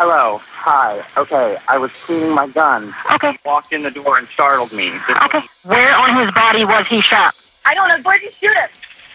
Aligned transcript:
Hello. 0.00 0.40
Hi. 0.42 1.04
Okay. 1.18 1.58
I 1.68 1.76
was 1.76 1.92
cleaning 1.92 2.34
my 2.34 2.48
gun. 2.48 2.94
Okay. 3.12 3.36
Walked 3.44 3.70
in 3.70 3.82
the 3.82 3.90
door 3.90 4.16
and 4.16 4.26
startled 4.28 4.72
me. 4.72 4.88
This 4.88 5.16
Okay. 5.24 5.42
Where 5.64 5.94
on 5.94 6.18
his 6.24 6.32
body 6.32 6.64
was 6.64 6.86
he 6.86 7.02
shot? 7.02 7.34
I 7.66 7.74
don't 7.74 7.86
know. 7.86 8.00
Where 8.00 8.18
did 8.18 8.32
he 8.32 8.46
shoot 8.46 8.56
him? 8.56 8.70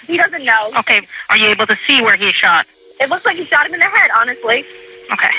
He 0.06 0.16
doesn't 0.16 0.44
know. 0.44 0.69
Okay. 0.78 1.02
Are 1.31 1.38
you 1.38 1.47
able 1.47 1.66
to 1.66 1.75
see 1.75 2.03
where 2.03 2.16
he 2.16 2.31
shot? 2.31 2.67
It 3.02 3.09
looks 3.09 3.25
like 3.25 3.36
he 3.36 3.45
shot 3.45 3.66
him 3.66 3.73
in 3.73 3.80
the 3.80 3.88
head, 3.88 4.11
honestly. 4.16 4.63
Okay. 5.11 5.31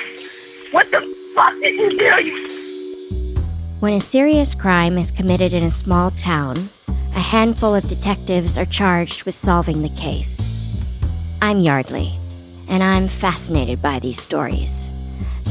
What 0.72 0.90
the 0.90 1.00
fuck 1.36 1.52
did 1.60 1.76
you 1.76 1.96
do? 1.96 2.24
You 2.24 3.36
When 3.78 3.92
a 3.92 4.00
serious 4.00 4.52
crime 4.52 4.98
is 4.98 5.12
committed 5.12 5.52
in 5.52 5.62
a 5.62 5.70
small 5.70 6.10
town, 6.10 6.56
a 7.14 7.20
handful 7.20 7.72
of 7.72 7.86
detectives 7.86 8.58
are 8.58 8.66
charged 8.66 9.22
with 9.22 9.36
solving 9.36 9.82
the 9.82 9.90
case. 9.90 10.42
I'm 11.40 11.60
Yardley, 11.60 12.14
and 12.68 12.82
I'm 12.82 13.06
fascinated 13.06 13.80
by 13.80 14.00
these 14.00 14.20
stories. 14.20 14.85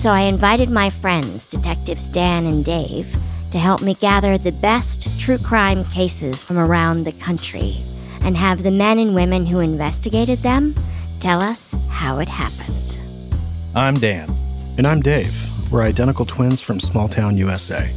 So 0.05 0.11
I 0.11 0.21
invited 0.21 0.69
my 0.69 0.91
friends, 0.91 1.47
Detectives 1.47 2.07
Dan 2.07 2.45
and 2.45 2.63
Dave, 2.63 3.11
to 3.49 3.57
help 3.57 3.81
me 3.81 3.95
gather 3.95 4.37
the 4.37 4.51
best 4.51 5.19
true 5.19 5.39
crime 5.39 5.83
cases 5.85 6.43
from 6.43 6.59
around 6.59 7.05
the 7.05 7.11
country 7.13 7.77
and 8.21 8.37
have 8.37 8.61
the 8.61 8.69
men 8.69 8.99
and 8.99 9.15
women 9.15 9.47
who 9.47 9.61
investigated 9.61 10.37
them 10.43 10.75
tell 11.19 11.41
us 11.41 11.73
how 11.89 12.19
it 12.19 12.29
happened. 12.29 12.99
I'm 13.73 13.95
Dan. 13.95 14.29
And 14.77 14.85
I'm 14.85 15.01
Dave. 15.01 15.33
We're 15.71 15.81
identical 15.81 16.27
twins 16.27 16.61
from 16.61 16.79
small 16.79 17.09
town 17.09 17.35
USA. 17.37 17.91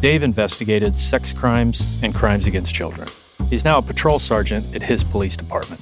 Dave 0.00 0.24
investigated 0.24 0.96
sex 0.96 1.32
crimes 1.32 2.02
and 2.02 2.12
crimes 2.12 2.48
against 2.48 2.74
children. 2.74 3.06
He's 3.48 3.64
now 3.64 3.78
a 3.78 3.82
patrol 3.82 4.18
sergeant 4.18 4.74
at 4.74 4.82
his 4.82 5.04
police 5.04 5.36
department. 5.36 5.80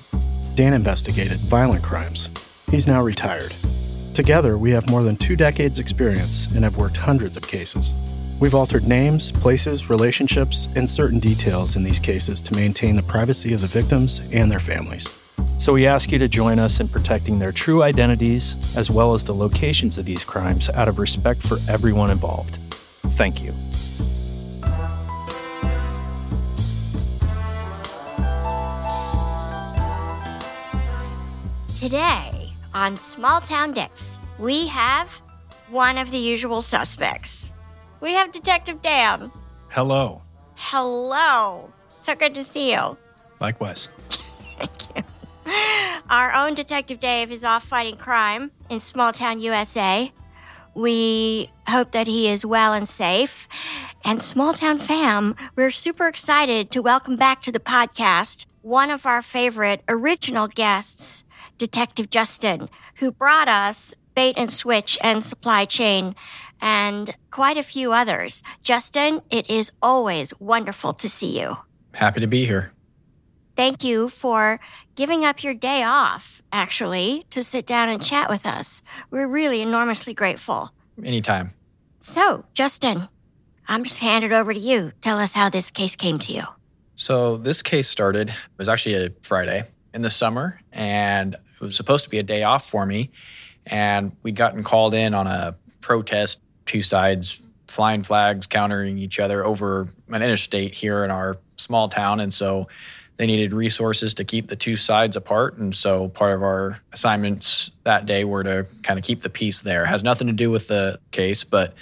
Dan 0.54 0.74
investigated 0.74 1.38
violent 1.38 1.82
crimes. 1.82 2.28
He's 2.70 2.86
now 2.86 3.02
retired. 3.02 3.54
Together, 4.14 4.58
we 4.58 4.70
have 4.70 4.90
more 4.90 5.02
than 5.02 5.16
two 5.16 5.36
decades' 5.36 5.78
experience 5.78 6.54
and 6.54 6.64
have 6.64 6.76
worked 6.76 6.98
hundreds 6.98 7.34
of 7.34 7.42
cases. 7.48 7.90
We've 8.38 8.54
altered 8.54 8.86
names, 8.86 9.32
places, 9.32 9.88
relationships, 9.88 10.68
and 10.76 10.88
certain 10.88 11.18
details 11.18 11.76
in 11.76 11.82
these 11.82 11.98
cases 11.98 12.38
to 12.42 12.54
maintain 12.54 12.94
the 12.94 13.02
privacy 13.02 13.54
of 13.54 13.62
the 13.62 13.66
victims 13.68 14.20
and 14.30 14.50
their 14.50 14.60
families. 14.60 15.08
So 15.58 15.72
we 15.72 15.86
ask 15.86 16.12
you 16.12 16.18
to 16.18 16.28
join 16.28 16.58
us 16.58 16.78
in 16.78 16.88
protecting 16.88 17.38
their 17.38 17.52
true 17.52 17.82
identities 17.82 18.76
as 18.76 18.90
well 18.90 19.14
as 19.14 19.24
the 19.24 19.34
locations 19.34 19.96
of 19.96 20.04
these 20.04 20.24
crimes 20.24 20.68
out 20.70 20.88
of 20.88 20.98
respect 20.98 21.42
for 21.42 21.56
everyone 21.70 22.10
involved. 22.10 22.56
Thank 23.16 23.42
you. 23.42 23.54
Today 31.74 32.41
on 32.74 32.96
Small 32.96 33.40
Town 33.40 33.72
Dicks, 33.72 34.18
we 34.38 34.66
have 34.68 35.08
one 35.68 35.98
of 35.98 36.10
the 36.10 36.18
usual 36.18 36.62
suspects. 36.62 37.50
We 38.00 38.12
have 38.12 38.32
Detective 38.32 38.82
Dan. 38.82 39.30
Hello. 39.70 40.22
Hello. 40.54 41.72
So 41.88 42.14
good 42.14 42.34
to 42.34 42.44
see 42.44 42.72
you. 42.72 42.96
Likewise. 43.40 43.88
Thank 44.58 44.96
you. 44.96 45.02
Our 46.10 46.32
own 46.32 46.54
Detective 46.54 47.00
Dave 47.00 47.30
is 47.30 47.44
off 47.44 47.64
fighting 47.64 47.96
crime 47.96 48.50
in 48.68 48.80
small 48.80 49.12
town 49.12 49.40
USA. 49.40 50.12
We 50.74 51.50
hope 51.68 51.92
that 51.92 52.06
he 52.06 52.28
is 52.28 52.46
well 52.46 52.72
and 52.72 52.88
safe. 52.88 53.48
And 54.04 54.22
small 54.22 54.52
town 54.52 54.78
fam, 54.78 55.36
we're 55.54 55.70
super 55.70 56.08
excited 56.08 56.70
to 56.70 56.82
welcome 56.82 57.16
back 57.16 57.42
to 57.42 57.52
the 57.52 57.60
podcast 57.60 58.46
one 58.62 58.90
of 58.90 59.06
our 59.06 59.20
favorite 59.20 59.82
original 59.88 60.46
guests, 60.46 61.24
Detective 61.58 62.10
Justin, 62.10 62.68
who 62.96 63.12
brought 63.12 63.48
us 63.48 63.94
Bait 64.14 64.34
and 64.36 64.52
Switch 64.52 64.98
and 65.02 65.24
Supply 65.24 65.64
Chain 65.64 66.14
and 66.60 67.14
quite 67.30 67.56
a 67.56 67.62
few 67.62 67.92
others. 67.92 68.42
Justin, 68.62 69.22
it 69.30 69.48
is 69.50 69.72
always 69.82 70.38
wonderful 70.38 70.92
to 70.94 71.08
see 71.08 71.40
you. 71.40 71.58
Happy 71.94 72.20
to 72.20 72.26
be 72.26 72.46
here. 72.46 72.72
Thank 73.54 73.84
you 73.84 74.08
for 74.08 74.60
giving 74.94 75.24
up 75.24 75.42
your 75.42 75.52
day 75.54 75.82
off, 75.82 76.40
actually, 76.52 77.26
to 77.30 77.42
sit 77.42 77.66
down 77.66 77.88
and 77.88 78.02
chat 78.02 78.30
with 78.30 78.46
us. 78.46 78.80
We're 79.10 79.26
really 79.26 79.60
enormously 79.60 80.14
grateful. 80.14 80.70
Anytime. 81.04 81.52
So, 82.00 82.46
Justin, 82.54 83.08
I'm 83.68 83.84
just 83.84 83.98
hand 83.98 84.24
it 84.24 84.32
over 84.32 84.54
to 84.54 84.60
you. 84.60 84.92
Tell 85.00 85.18
us 85.18 85.34
how 85.34 85.50
this 85.50 85.70
case 85.70 85.96
came 85.96 86.18
to 86.20 86.32
you. 86.32 86.44
So 86.96 87.36
this 87.36 87.62
case 87.62 87.88
started, 87.88 88.30
it 88.30 88.34
was 88.58 88.68
actually 88.68 88.94
a 88.94 89.10
Friday 89.22 89.64
in 89.94 90.02
the 90.02 90.10
summer, 90.10 90.60
and 90.72 91.34
it 91.34 91.60
was 91.60 91.76
supposed 91.76 92.04
to 92.04 92.10
be 92.10 92.18
a 92.18 92.22
day 92.22 92.42
off 92.42 92.68
for 92.68 92.86
me. 92.86 93.10
And 93.66 94.12
we'd 94.22 94.36
gotten 94.36 94.62
called 94.62 94.94
in 94.94 95.14
on 95.14 95.26
a 95.26 95.54
protest, 95.80 96.40
two 96.66 96.82
sides 96.82 97.40
flying 97.68 98.02
flags, 98.02 98.46
countering 98.46 98.98
each 98.98 99.18
other 99.18 99.44
over 99.44 99.88
an 100.08 100.22
interstate 100.22 100.74
here 100.74 101.04
in 101.04 101.10
our 101.10 101.38
small 101.56 101.88
town. 101.88 102.20
And 102.20 102.32
so 102.32 102.68
they 103.16 103.26
needed 103.26 103.52
resources 103.52 104.14
to 104.14 104.24
keep 104.24 104.48
the 104.48 104.56
two 104.56 104.76
sides 104.76 105.16
apart. 105.16 105.56
And 105.56 105.74
so 105.74 106.08
part 106.08 106.34
of 106.34 106.42
our 106.42 106.80
assignments 106.92 107.70
that 107.84 108.04
day 108.06 108.24
were 108.24 108.42
to 108.44 108.66
kind 108.82 108.98
of 108.98 109.04
keep 109.04 109.20
the 109.20 109.30
peace 109.30 109.62
there. 109.62 109.84
It 109.84 109.88
has 109.88 110.02
nothing 110.02 110.26
to 110.26 110.32
do 110.32 110.50
with 110.50 110.68
the 110.68 110.98
case, 111.12 111.44
but 111.44 111.74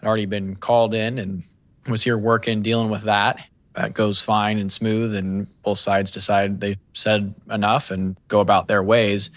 I'd 0.00 0.06
already 0.06 0.26
been 0.26 0.56
called 0.56 0.94
in 0.94 1.18
and 1.18 1.42
was 1.88 2.02
here 2.02 2.18
working, 2.18 2.62
dealing 2.62 2.90
with 2.90 3.02
that. 3.02 3.46
That 3.76 3.92
goes 3.92 4.22
fine 4.22 4.58
and 4.58 4.72
smooth, 4.72 5.14
and 5.14 5.46
both 5.62 5.78
sides 5.78 6.10
decide 6.10 6.60
they've 6.60 6.78
said 6.94 7.34
enough 7.50 7.90
and 7.90 8.16
go 8.26 8.40
about 8.40 8.68
their 8.68 8.82
ways. 8.82 9.30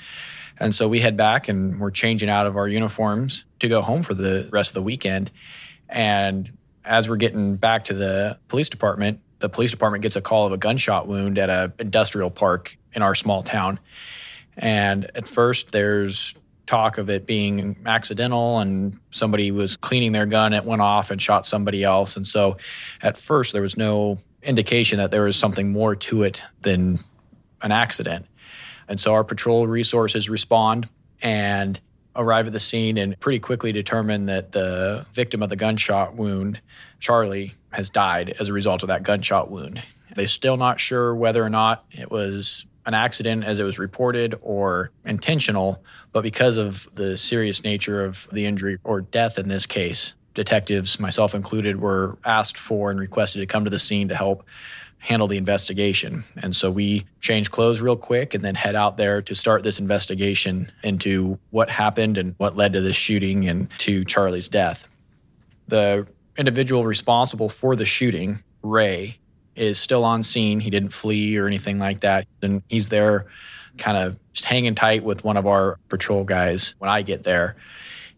And 0.59 0.73
so 0.73 0.87
we 0.87 1.01
head 1.01 1.17
back 1.17 1.49
and 1.49 1.79
we're 1.79 1.91
changing 1.91 2.29
out 2.29 2.45
of 2.45 2.55
our 2.55 2.67
uniforms 2.67 3.45
to 3.59 3.67
go 3.67 3.81
home 3.81 4.01
for 4.01 4.13
the 4.13 4.47
rest 4.51 4.71
of 4.71 4.73
the 4.75 4.81
weekend. 4.81 5.29
And 5.89 6.57
as 6.85 7.09
we're 7.09 7.17
getting 7.17 7.57
back 7.57 7.85
to 7.85 7.93
the 7.93 8.37
police 8.47 8.69
department, 8.69 9.19
the 9.39 9.49
police 9.49 9.71
department 9.71 10.03
gets 10.03 10.15
a 10.15 10.21
call 10.21 10.45
of 10.45 10.51
a 10.51 10.57
gunshot 10.57 11.07
wound 11.07 11.37
at 11.37 11.49
an 11.49 11.73
industrial 11.79 12.29
park 12.29 12.77
in 12.93 13.01
our 13.01 13.15
small 13.15 13.43
town. 13.43 13.79
And 14.57 15.09
at 15.15 15.27
first 15.27 15.71
there's 15.71 16.33
talk 16.65 16.97
of 16.97 17.09
it 17.09 17.25
being 17.25 17.77
accidental 17.85 18.59
and 18.59 18.99
somebody 19.11 19.51
was 19.51 19.75
cleaning 19.75 20.11
their 20.11 20.25
gun, 20.25 20.53
it 20.53 20.65
went 20.65 20.81
off 20.81 21.09
and 21.09 21.21
shot 21.21 21.45
somebody 21.45 21.83
else. 21.83 22.15
And 22.15 22.27
so 22.27 22.57
at 23.01 23.17
first 23.17 23.53
there 23.53 23.61
was 23.61 23.75
no 23.75 24.19
indication 24.43 24.97
that 24.99 25.11
there 25.11 25.23
was 25.23 25.35
something 25.35 25.71
more 25.71 25.95
to 25.95 26.23
it 26.23 26.41
than 26.61 26.99
an 27.61 27.71
accident. 27.71 28.25
And 28.87 28.99
so 28.99 29.13
our 29.13 29.23
patrol 29.23 29.67
resources 29.67 30.29
respond 30.29 30.89
and 31.21 31.79
arrive 32.15 32.47
at 32.47 32.53
the 32.53 32.59
scene 32.59 32.97
and 32.97 33.19
pretty 33.19 33.39
quickly 33.39 33.71
determine 33.71 34.25
that 34.25 34.51
the 34.51 35.05
victim 35.13 35.43
of 35.43 35.49
the 35.49 35.55
gunshot 35.55 36.15
wound, 36.15 36.59
Charlie, 36.99 37.53
has 37.71 37.89
died 37.89 38.35
as 38.39 38.49
a 38.49 38.53
result 38.53 38.83
of 38.83 38.87
that 38.87 39.03
gunshot 39.03 39.51
wound. 39.51 39.83
They're 40.15 40.27
still 40.27 40.57
not 40.57 40.79
sure 40.79 41.15
whether 41.15 41.43
or 41.43 41.49
not 41.49 41.85
it 41.91 42.09
was 42.09 42.65
an 42.85 42.93
accident 42.95 43.43
as 43.43 43.59
it 43.59 43.63
was 43.63 43.77
reported 43.77 44.35
or 44.41 44.89
intentional, 45.05 45.83
but 46.11 46.23
because 46.23 46.57
of 46.57 46.89
the 46.95 47.17
serious 47.17 47.63
nature 47.63 48.03
of 48.03 48.27
the 48.31 48.45
injury 48.45 48.79
or 48.83 49.01
death 49.01 49.37
in 49.37 49.47
this 49.47 49.67
case, 49.67 50.15
detectives, 50.33 50.99
myself 50.99 51.35
included, 51.35 51.81
were 51.81 52.17
asked 52.25 52.57
for 52.57 52.91
and 52.91 52.99
requested 52.99 53.41
to 53.41 53.45
come 53.45 53.63
to 53.63 53.69
the 53.69 53.79
scene 53.79 54.07
to 54.09 54.15
help 54.15 54.45
handle 54.99 55.27
the 55.27 55.37
investigation. 55.37 56.23
And 56.41 56.55
so 56.55 56.69
we 56.69 57.05
change 57.21 57.51
clothes 57.51 57.79
real 57.81 57.95
quick 57.95 58.33
and 58.33 58.43
then 58.43 58.55
head 58.55 58.75
out 58.75 58.97
there 58.97 59.21
to 59.21 59.33
start 59.33 59.63
this 59.63 59.79
investigation 59.79 60.71
into 60.83 61.39
what 61.51 61.69
happened 61.69 62.17
and 62.17 62.35
what 62.37 62.55
led 62.55 62.73
to 62.73 62.81
this 62.81 62.97
shooting 62.97 63.47
and 63.47 63.69
to 63.79 64.03
Charlie's 64.03 64.49
death. 64.49 64.87
The 65.69 66.05
individual 66.37 66.85
responsible 66.85 67.47
for 67.47 67.75
the 67.75 67.85
shooting, 67.85 68.43
Ray, 68.61 69.19
is 69.55 69.79
still 69.79 70.03
on 70.03 70.23
scene. 70.23 70.59
He 70.59 70.69
didn't 70.69 70.93
flee 70.93 71.37
or 71.37 71.47
anything 71.47 71.79
like 71.79 72.01
that. 72.01 72.27
And 72.41 72.61
he's 72.67 72.89
there 72.89 73.25
kind 73.77 73.97
of 73.97 74.17
just 74.33 74.45
hanging 74.45 74.75
tight 74.75 75.03
with 75.03 75.23
one 75.23 75.37
of 75.37 75.47
our 75.47 75.79
patrol 75.87 76.23
guys 76.23 76.75
when 76.79 76.89
I 76.89 77.01
get 77.01 77.23
there. 77.23 77.55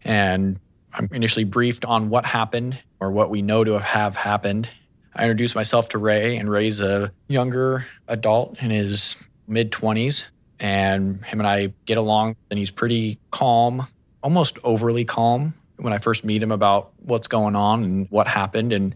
And 0.04 0.58
I'm 0.94 1.08
initially 1.12 1.44
briefed 1.44 1.84
on 1.84 2.10
what 2.10 2.26
happened 2.26 2.78
or 3.00 3.10
what 3.10 3.30
we 3.30 3.42
know 3.42 3.64
to 3.64 3.78
have 3.78 4.16
happened. 4.16 4.70
I 5.14 5.24
introduce 5.24 5.54
myself 5.54 5.90
to 5.90 5.98
Ray, 5.98 6.36
and 6.36 6.50
Ray's 6.50 6.80
a 6.80 7.12
younger 7.28 7.86
adult 8.08 8.62
in 8.62 8.70
his 8.70 9.16
mid 9.46 9.72
20s. 9.72 10.26
And 10.60 11.24
him 11.24 11.40
and 11.40 11.46
I 11.46 11.72
get 11.86 11.98
along, 11.98 12.36
and 12.48 12.58
he's 12.58 12.70
pretty 12.70 13.18
calm, 13.32 13.86
almost 14.22 14.58
overly 14.62 15.04
calm 15.04 15.54
when 15.76 15.92
I 15.92 15.98
first 15.98 16.24
meet 16.24 16.40
him 16.40 16.52
about 16.52 16.92
what's 16.98 17.26
going 17.26 17.56
on 17.56 17.82
and 17.82 18.06
what 18.10 18.28
happened, 18.28 18.72
and 18.72 18.94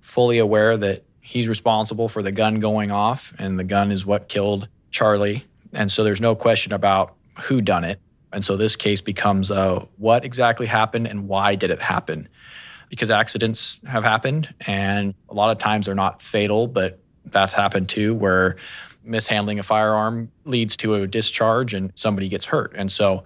fully 0.00 0.38
aware 0.38 0.76
that 0.76 1.02
he's 1.20 1.48
responsible 1.48 2.08
for 2.08 2.22
the 2.22 2.30
gun 2.30 2.60
going 2.60 2.92
off, 2.92 3.34
and 3.38 3.58
the 3.58 3.64
gun 3.64 3.90
is 3.90 4.06
what 4.06 4.28
killed 4.28 4.68
Charlie. 4.92 5.44
And 5.72 5.90
so 5.90 6.04
there's 6.04 6.20
no 6.20 6.36
question 6.36 6.72
about 6.72 7.16
who 7.42 7.60
done 7.60 7.82
it. 7.82 8.00
And 8.32 8.44
so 8.44 8.56
this 8.56 8.76
case 8.76 9.00
becomes 9.00 9.50
uh, 9.50 9.84
what 9.96 10.24
exactly 10.24 10.66
happened 10.66 11.06
and 11.06 11.26
why 11.28 11.54
did 11.54 11.70
it 11.70 11.80
happen? 11.80 12.28
Because 12.88 13.10
accidents 13.10 13.80
have 13.86 14.02
happened, 14.02 14.52
and 14.66 15.14
a 15.28 15.34
lot 15.34 15.50
of 15.50 15.58
times 15.58 15.86
they're 15.86 15.94
not 15.94 16.20
fatal, 16.20 16.66
but 16.66 16.98
that's 17.24 17.52
happened 17.52 17.88
too, 17.88 18.14
where 18.14 18.56
mishandling 19.04 19.58
a 19.58 19.62
firearm 19.62 20.30
leads 20.44 20.76
to 20.78 20.94
a 20.94 21.06
discharge 21.06 21.72
and 21.74 21.92
somebody 21.94 22.28
gets 22.28 22.46
hurt. 22.46 22.72
And 22.74 22.90
so 22.90 23.24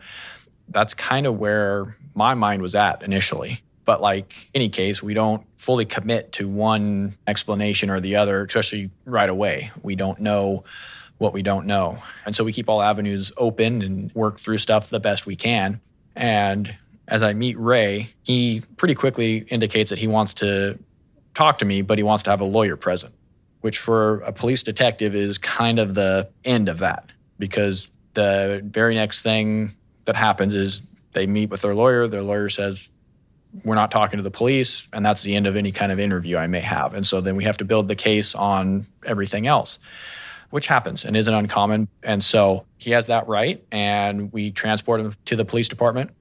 that's 0.69 0.95
kind 0.95 1.27
of 1.27 1.39
where 1.39 1.97
my 2.15 2.35
mind 2.35 2.63
was 2.63 2.75
at 2.75 3.03
initially. 3.03 3.61
But 3.85 4.01
like 4.01 4.51
any 4.55 4.69
case, 4.69 5.03
we 5.03 5.15
don't 5.15 5.45
fully 5.57 5.85
commit 5.85 6.33
to 6.33 6.49
one 6.49 7.17
explanation 7.27 7.91
or 7.91 8.01
the 8.01 8.17
other, 8.17 8.45
especially 8.45 8.91
right 9.05 9.29
away. 9.29 9.71
We 9.83 9.95
don't 9.97 10.21
know 10.21 10.65
what 11.19 11.33
we 11.33 11.43
don't 11.43 11.67
know. 11.67 11.99
And 12.27 12.35
so 12.35 12.45
we 12.45 12.53
keep 12.53 12.69
all 12.69 12.83
avenues 12.83 13.33
open 13.37 13.83
and 13.83 14.13
work 14.15 14.39
through 14.39 14.59
stuff 14.59 14.91
the 14.91 15.01
best 15.01 15.27
we 15.27 15.37
can. 15.37 15.81
And 16.17 16.75
as 17.09 17.23
I 17.23 17.35
meet 17.35 17.59
Ray, 17.59 18.09
he 18.25 18.63
pretty 18.77 18.95
quickly 18.95 19.39
indicates 19.49 19.91
that 19.91 19.99
he 19.99 20.07
wants 20.07 20.35
to 20.35 20.79
talk 21.35 21.59
to 21.59 21.65
me, 21.65 21.83
but 21.83 21.99
he 21.99 22.05
wants 22.05 22.23
to 22.25 22.31
have 22.31 22.41
a 22.41 22.47
lawyer 22.47 22.77
present, 22.77 23.15
which 23.61 23.79
for 23.79 24.21
a 24.21 24.33
police 24.33 24.63
detective 24.63 25.15
is 25.15 25.39
kind 25.39 25.79
of 25.79 25.95
the 25.95 26.29
end 26.45 26.69
of 26.69 26.79
that 26.79 27.11
because 27.39 27.89
the 28.15 28.63
very 28.65 28.95
next 28.95 29.23
thing 29.23 29.75
that 30.05 30.17
happens 30.17 30.55
is 30.55 30.83
they 31.13 31.27
meet 31.27 31.51
with 31.51 31.63
their 31.63 31.75
lawyer. 31.75 32.09
Their 32.09 32.23
lawyer 32.23 32.49
says, 32.49 32.89
We're 33.65 33.75
not 33.75 33.91
talking 33.91 34.19
to 34.19 34.23
the 34.23 34.31
police. 34.31 34.87
And 34.93 35.05
that's 35.05 35.23
the 35.23 35.35
end 35.35 35.47
of 35.47 35.57
any 35.57 35.73
kind 35.73 35.93
of 35.93 35.99
interview 35.99 36.37
I 36.37 36.47
may 36.47 36.61
have. 36.61 36.95
And 36.95 37.07
so 37.07 37.21
then 37.21 37.37
we 37.37 37.45
have 37.45 37.59
to 37.59 37.65
build 37.65 37.89
the 37.89 37.97
case 37.97 38.35
on 38.35 38.87
everything 39.05 39.47
else 39.47 39.79
which 40.55 40.69
happens 40.69 41.05
and 41.05 41.17
isn't 41.17 41.35
uncommon. 41.35 41.89
And 42.05 42.23
so 42.23 42.65
he 42.79 42.93
has 42.93 43.09
that 43.09 43.27
right, 43.27 43.61
and 43.73 44.33
we 44.33 44.53
transport 44.53 45.01
him 45.01 45.13
to 45.25 45.35
the 45.35 45.45
police 45.45 45.67
department. 45.67 46.13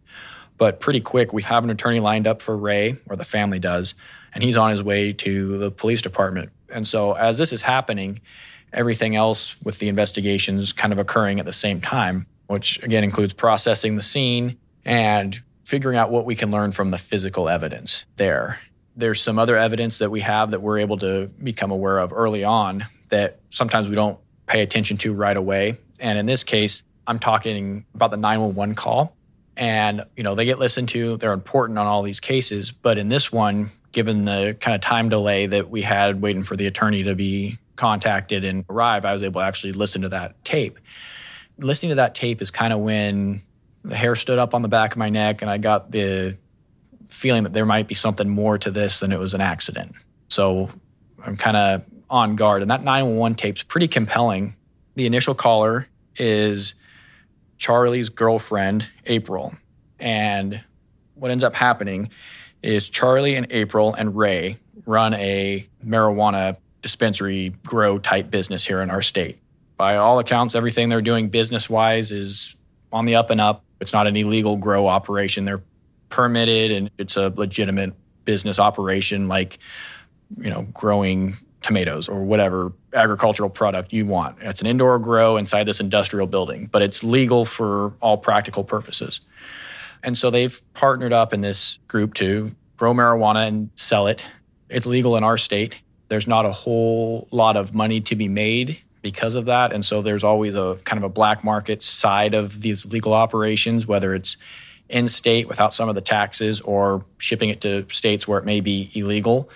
But 0.58 0.80
pretty 0.80 1.02
quick, 1.02 1.34
we 1.34 1.44
have 1.44 1.64
an 1.64 1.70
attorney 1.70 2.00
lined 2.00 2.26
up 2.26 2.42
for 2.42 2.58
Ray, 2.58 2.98
or 3.08 3.16
the 3.16 3.26
family 3.26 3.60
does, 3.60 3.94
and 4.34 4.44
he's 4.44 4.58
on 4.58 4.72
his 4.72 4.82
way 4.82 5.14
to 5.14 5.60
the 5.60 5.70
police 5.70 6.02
department. 6.02 6.50
And 6.74 6.88
so 6.88 7.14
as 7.14 7.38
this 7.38 7.54
is 7.54 7.62
happening, 7.62 8.22
everything 8.74 9.16
else 9.16 9.56
with 9.62 9.78
the 9.78 9.88
investigations 9.88 10.74
kind 10.74 10.92
of 10.92 10.98
occurring 10.98 11.40
at 11.40 11.46
the 11.46 11.54
same 11.54 11.80
time, 11.80 12.26
which 12.48 12.82
again 12.82 13.04
includes 13.04 13.34
processing 13.34 13.98
the 13.98 14.02
scene 14.02 14.58
and 14.84 15.40
figuring 15.64 15.96
out 15.96 16.10
what 16.10 16.26
we 16.26 16.34
can 16.34 16.50
learn 16.50 16.72
from 16.72 16.90
the 16.90 16.98
physical 16.98 17.50
evidence 17.50 18.08
there. 18.16 18.60
There's 18.96 19.22
some 19.22 19.38
other 19.38 19.58
evidence 19.58 20.00
that 20.00 20.10
we 20.10 20.22
have 20.22 20.50
that 20.52 20.64
we're 20.64 20.80
able 20.80 20.98
to 20.98 21.30
become 21.44 21.70
aware 21.70 22.00
of 22.00 22.12
early 22.12 22.44
on 22.44 22.86
that 23.10 23.40
sometimes 23.52 23.88
we 23.88 23.94
don't 23.94 24.18
pay 24.54 24.62
attention 24.62 24.98
to 24.98 25.12
right 25.14 25.36
away. 25.36 25.80
And 26.00 26.20
in 26.20 26.28
this 26.28 26.44
case, 26.44 26.84
I'm 27.08 27.18
talking 27.18 27.86
about 27.96 28.12
the 28.12 28.18
911 28.18 28.76
call. 28.76 29.16
And, 29.58 30.04
you 30.16 30.22
know, 30.22 30.36
they 30.36 30.46
get 30.46 30.60
listened 30.60 30.90
to, 30.90 31.18
they're 31.18 31.34
important 31.34 31.80
on 31.80 31.88
all 31.88 32.04
these 32.04 32.20
cases. 32.20 32.72
But 32.72 33.00
in 33.00 33.10
this 33.10 33.32
one, 33.32 33.72
given 33.94 34.26
the 34.26 34.56
kind 34.60 34.76
of 34.76 34.82
time 34.82 35.10
delay 35.10 35.48
that 35.48 35.72
we 35.72 35.82
had 35.82 36.22
waiting 36.22 36.44
for 36.44 36.56
the 36.56 36.68
attorney 36.68 37.02
to 37.04 37.16
be 37.16 37.58
contacted 37.76 38.44
and 38.44 38.64
arrive, 38.70 39.06
I 39.06 39.14
was 39.14 39.24
able 39.24 39.42
to 39.42 39.46
actually 39.46 39.74
listen 39.74 40.04
to 40.04 40.10
that 40.10 40.44
tape. 40.44 40.78
Listening 41.58 41.90
to 41.90 41.96
that 41.96 42.14
tape 42.14 42.40
is 42.40 42.52
kind 42.52 42.74
of 42.74 42.80
when 42.80 43.42
the 43.84 43.96
hair 43.96 44.16
stood 44.16 44.38
up 44.38 44.54
on 44.54 44.62
the 44.62 44.68
back 44.68 44.92
of 44.92 44.98
my 44.98 45.10
neck 45.10 45.42
and 45.42 45.50
I 45.50 45.58
got 45.58 45.90
the 45.90 46.38
feeling 47.10 47.44
that 47.44 47.54
there 47.54 47.66
might 47.66 47.88
be 47.88 47.96
something 47.96 48.30
more 48.30 48.60
to 48.60 48.70
this 48.70 49.00
than 49.00 49.12
it 49.12 49.18
was 49.18 49.34
an 49.34 49.42
accident. 49.42 49.96
So 50.28 50.70
I'm 51.24 51.38
kind 51.38 51.58
of 51.58 51.84
on 52.14 52.36
guard. 52.36 52.62
And 52.62 52.70
that 52.70 52.84
911 52.84 53.36
tape's 53.36 53.64
pretty 53.64 53.88
compelling. 53.88 54.56
The 54.94 55.08
initial 55.08 55.34
caller 55.34 55.88
is 56.16 56.76
Charlie's 57.58 58.10
girlfriend, 58.10 58.88
April. 59.08 59.56
And 60.00 60.64
what 61.16 61.32
ends 61.32 61.44
up 61.44 61.56
happening 61.56 62.12
is 62.62 62.88
Charlie 62.88 63.34
and 63.34 63.48
April 63.50 63.96
and 63.96 64.16
Ray 64.16 64.60
run 64.86 65.16
a 65.16 65.68
marijuana 65.84 66.58
dispensary 66.84 67.50
grow 67.66 67.98
type 67.98 68.30
business 68.30 68.64
here 68.64 68.84
in 68.84 68.92
our 68.92 69.02
state. 69.02 69.40
By 69.76 69.98
all 69.98 70.20
accounts, 70.20 70.54
everything 70.54 70.90
they're 70.90 71.02
doing 71.02 71.30
business 71.30 71.68
wise 71.68 72.12
is 72.12 72.56
on 72.92 73.06
the 73.06 73.16
up 73.16 73.32
and 73.32 73.42
up. 73.42 73.64
It's 73.82 73.92
not 73.92 74.06
an 74.06 74.16
illegal 74.16 74.56
grow 74.56 74.88
operation. 74.88 75.46
They're 75.46 75.64
permitted 76.10 76.72
and 76.72 76.92
it's 77.00 77.18
a 77.18 77.30
legitimate 77.30 77.94
business 78.24 78.60
operation 78.60 79.28
like, 79.28 79.58
you 80.38 80.52
know, 80.52 80.68
growing 80.74 81.38
tomatoes 81.64 82.08
or 82.08 82.24
whatever 82.24 82.74
agricultural 82.94 83.50
product 83.50 83.92
you 83.94 84.06
want. 84.06 84.38
It's 84.42 84.62
an 84.62 84.68
indoor 84.68 85.00
grow 85.00 85.38
inside 85.38 85.64
this 85.64 85.80
industrial 85.80 86.28
building, 86.28 86.68
but 86.72 86.82
it's 86.82 87.04
legal 87.04 87.46
for 87.46 87.94
all 88.02 88.18
practical 88.18 88.64
purposes. 88.64 89.22
And 90.04 90.18
so 90.18 90.30
they've 90.30 90.62
partnered 90.74 91.14
up 91.14 91.34
in 91.34 91.42
this 91.42 91.80
group 91.88 92.14
to 92.16 92.54
grow 92.78 92.94
marijuana 92.94 93.48
and 93.48 93.70
sell 93.76 94.08
it. 94.08 94.28
It's 94.70 94.86
legal 94.86 95.16
in 95.16 95.24
our 95.24 95.38
state. 95.38 95.82
There's 96.10 96.28
not 96.28 96.46
a 96.46 96.52
whole 96.52 97.28
lot 97.32 97.58
of 97.58 97.74
money 97.74 98.02
to 98.02 98.16
be 98.16 98.28
made 98.28 98.80
because 99.02 99.36
of 99.36 99.46
that. 99.46 99.74
And 99.74 99.86
so 99.86 100.02
there's 100.02 100.24
always 100.24 100.56
a 100.56 100.80
kind 100.84 100.98
of 100.98 101.04
a 101.04 101.10
black 101.10 101.44
market 101.44 101.82
side 101.82 102.34
of 102.34 102.62
these 102.62 102.86
legal 102.92 103.14
operations, 103.14 103.88
whether 103.88 104.14
it's 104.14 104.38
in 104.90 105.08
state 105.08 105.48
without 105.48 105.74
some 105.74 105.90
of 105.90 105.96
the 105.96 106.02
taxes 106.02 106.62
or 106.62 107.06
shipping 107.18 107.50
it 107.50 107.62
to 107.62 107.86
states 107.90 108.28
where 108.28 108.38
it 108.38 108.46
may 108.46 108.60
be 108.60 108.92
illegal 108.94 109.50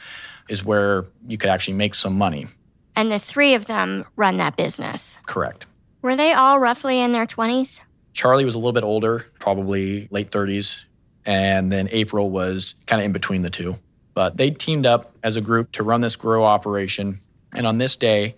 is 0.50 0.64
where 0.64 1.06
you 1.28 1.38
could 1.38 1.50
actually 1.50 1.76
make 1.76 1.96
some 1.96 2.18
money. 2.18 2.48
And 2.96 3.12
the 3.12 3.20
three 3.20 3.54
of 3.54 3.66
them 3.66 4.06
run 4.16 4.38
that 4.38 4.56
business. 4.56 5.18
Correct. 5.26 5.66
Were 6.02 6.16
they 6.16 6.34
all 6.34 6.60
roughly 6.60 7.00
in 7.00 7.12
their 7.12 7.26
20s? 7.26 7.80
Charlie 8.14 8.46
was 8.46 8.56
a 8.56 8.58
little 8.58 8.74
bit 8.74 8.84
older, 8.84 9.26
probably 9.40 10.08
late 10.10 10.32
30s. 10.32 10.84
And 11.26 11.72
then 11.72 11.90
April 11.92 12.30
was 12.30 12.76
kind 12.86 13.02
of 13.02 13.06
in 13.06 13.12
between 13.12 13.42
the 13.42 13.50
two. 13.50 13.78
But 14.14 14.38
they 14.38 14.50
teamed 14.50 14.86
up 14.86 15.16
as 15.22 15.36
a 15.36 15.42
group 15.42 15.72
to 15.74 15.84
run 15.84 16.02
this 16.02 16.16
grow 16.16 16.44
operation. 16.44 17.22
And 17.54 17.68
on 17.68 17.78
this 17.78 17.96
day, 17.96 18.36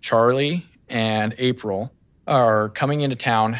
Charlie 0.00 0.66
and 0.88 1.34
April 1.38 1.92
are 2.26 2.68
coming 2.70 3.00
into 3.00 3.16
town 3.16 3.56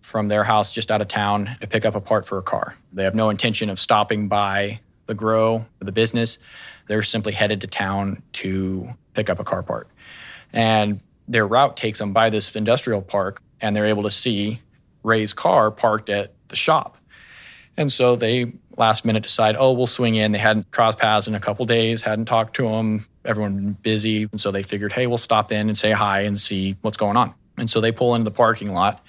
from 0.00 0.28
their 0.28 0.44
house 0.44 0.70
just 0.70 0.90
out 0.90 1.00
of 1.00 1.08
town 1.08 1.50
to 1.60 1.66
pick 1.66 1.84
up 1.84 1.94
a 1.94 2.00
part 2.00 2.26
for 2.26 2.38
a 2.38 2.42
car. 2.42 2.76
They 2.92 3.04
have 3.04 3.14
no 3.14 3.30
intention 3.30 3.70
of 3.70 3.78
stopping 3.78 4.28
by 4.28 4.80
the 5.06 5.14
grow, 5.14 5.64
the 5.80 5.92
business. 5.92 6.38
They're 6.88 7.02
simply 7.02 7.32
headed 7.32 7.60
to 7.62 7.66
town 7.66 8.22
to 8.34 8.88
pick 9.14 9.30
up 9.30 9.38
a 9.38 9.44
car 9.44 9.62
part. 9.62 9.88
And 10.52 11.00
their 11.28 11.46
route 11.46 11.76
takes 11.76 11.98
them 11.98 12.12
by 12.12 12.30
this 12.30 12.54
industrial 12.54 13.02
park, 13.02 13.42
and 13.60 13.74
they're 13.74 13.86
able 13.86 14.02
to 14.02 14.10
see 14.10 14.60
Ray's 15.02 15.32
car 15.32 15.70
parked 15.70 16.10
at 16.10 16.32
the 16.48 16.56
shop. 16.56 16.98
And 17.76 17.92
so 17.92 18.16
they 18.16 18.52
last 18.76 19.04
minute 19.04 19.22
decide, 19.22 19.56
oh, 19.58 19.72
we'll 19.72 19.86
swing 19.86 20.14
in. 20.14 20.32
They 20.32 20.38
hadn't 20.38 20.70
crossed 20.70 20.98
paths 20.98 21.28
in 21.28 21.34
a 21.34 21.40
couple 21.40 21.64
days, 21.66 22.02
hadn't 22.02 22.26
talked 22.26 22.56
to 22.56 22.68
him. 22.68 23.06
Everyone 23.24 23.76
busy. 23.82 24.28
And 24.30 24.40
so 24.40 24.50
they 24.50 24.62
figured, 24.62 24.92
hey, 24.92 25.06
we'll 25.06 25.18
stop 25.18 25.52
in 25.52 25.68
and 25.68 25.78
say 25.78 25.92
hi 25.92 26.22
and 26.22 26.38
see 26.38 26.76
what's 26.82 26.96
going 26.96 27.16
on. 27.16 27.32
And 27.56 27.70
so 27.70 27.80
they 27.80 27.92
pull 27.92 28.14
into 28.14 28.24
the 28.24 28.30
parking 28.30 28.72
lot, 28.72 29.04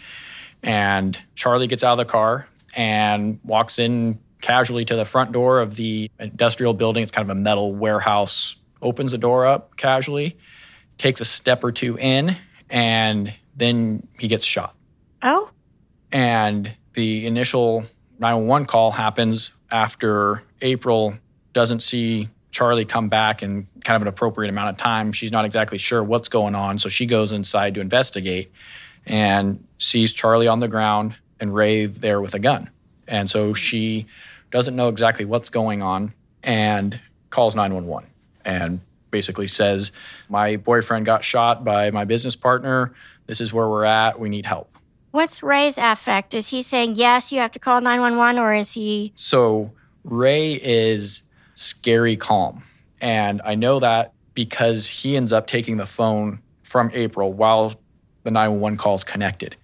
and 0.62 1.18
Charlie 1.36 1.68
gets 1.68 1.84
out 1.84 1.94
of 1.94 1.98
the 1.98 2.06
car 2.06 2.48
and 2.76 3.40
walks 3.44 3.80
in 3.80 4.20
casually 4.44 4.84
to 4.84 4.96
the 4.96 5.06
front 5.06 5.32
door 5.32 5.62
of 5.62 5.76
the 5.76 6.12
industrial 6.20 6.74
building. 6.74 7.02
It's 7.02 7.12
kind 7.12 7.28
of 7.28 7.36
a 7.36 7.40
metal 7.40 7.74
warehouse. 7.74 8.58
Opens 8.82 9.14
the 9.14 9.18
door 9.18 9.48
up 9.48 9.78
casually, 9.78 10.38
takes 10.98 11.22
a 11.22 11.26
step 11.26 11.64
or 11.64 11.72
two 11.72 11.98
in, 11.98 12.36
and 12.70 13.34
then 13.56 14.06
he 14.20 14.28
gets 14.28 14.46
shot. 14.46 14.76
Oh. 15.22 15.50
And 16.12 16.74
the 16.94 17.26
initial 17.26 17.86
911 18.20 18.68
call 18.68 18.92
happens 18.92 19.52
after 19.72 20.44
April 20.62 21.16
doesn't 21.54 21.82
see 21.82 22.28
Charlie 22.52 22.86
come 22.86 23.08
back 23.08 23.42
in 23.42 23.66
kind 23.86 23.96
of 23.96 24.02
an 24.02 24.08
appropriate 24.10 24.50
amount 24.50 24.70
of 24.70 24.78
time. 24.78 25.14
She's 25.14 25.32
not 25.32 25.46
exactly 25.46 25.78
sure 25.78 26.04
what's 26.04 26.28
going 26.28 26.54
on. 26.54 26.78
So 26.78 26.90
she 26.90 27.06
goes 27.06 27.32
inside 27.32 27.76
to 27.76 27.82
investigate 27.82 28.52
and 29.06 29.66
sees 29.78 30.12
Charlie 30.12 30.48
on 30.50 30.60
the 30.60 30.68
ground 30.68 31.16
and 31.40 31.56
Ray 31.56 31.86
there 31.86 32.22
with 32.22 32.36
a 32.36 32.40
gun. 32.40 32.70
And 33.08 33.30
so 33.30 33.54
she 33.54 34.08
doesn't 34.54 34.76
know 34.76 34.88
exactly 34.88 35.26
what's 35.26 35.50
going 35.50 35.82
on 35.82 36.14
and 36.44 37.00
calls 37.32 37.56
911 37.56 38.08
and 38.46 38.80
basically 39.10 39.48
says, 39.48 39.92
My 40.30 40.58
boyfriend 40.58 41.08
got 41.08 41.24
shot 41.24 41.66
by 41.66 41.90
my 41.90 42.06
business 42.06 42.36
partner. 42.36 42.94
This 43.26 43.42
is 43.42 43.52
where 43.52 43.68
we're 43.68 43.84
at. 43.84 44.20
We 44.20 44.30
need 44.30 44.46
help. 44.46 44.78
What's 45.10 45.42
Ray's 45.42 45.80
affect? 45.80 46.36
Is 46.36 46.50
he 46.50 46.62
saying, 46.62 46.96
yes, 46.96 47.32
you 47.32 47.40
have 47.40 47.52
to 47.54 47.60
call 47.60 47.82
911, 47.82 48.40
or 48.40 48.54
is 48.54 48.74
he. 48.74 49.12
So 49.16 49.72
Ray 50.04 50.54
is 50.54 51.24
scary 51.56 52.16
calm. 52.16 52.64
And 53.02 53.42
I 53.44 53.56
know 53.56 53.80
that 53.80 54.14
because 54.36 54.86
he 54.88 55.16
ends 55.16 55.34
up 55.34 55.48
taking 55.48 55.78
the 55.78 55.86
phone 55.88 56.40
from 56.62 56.92
April 56.94 57.34
while 57.34 57.74
the 58.22 58.32
911 58.32 58.78
call 58.78 58.94
is 58.96 59.04
connected. 59.04 59.56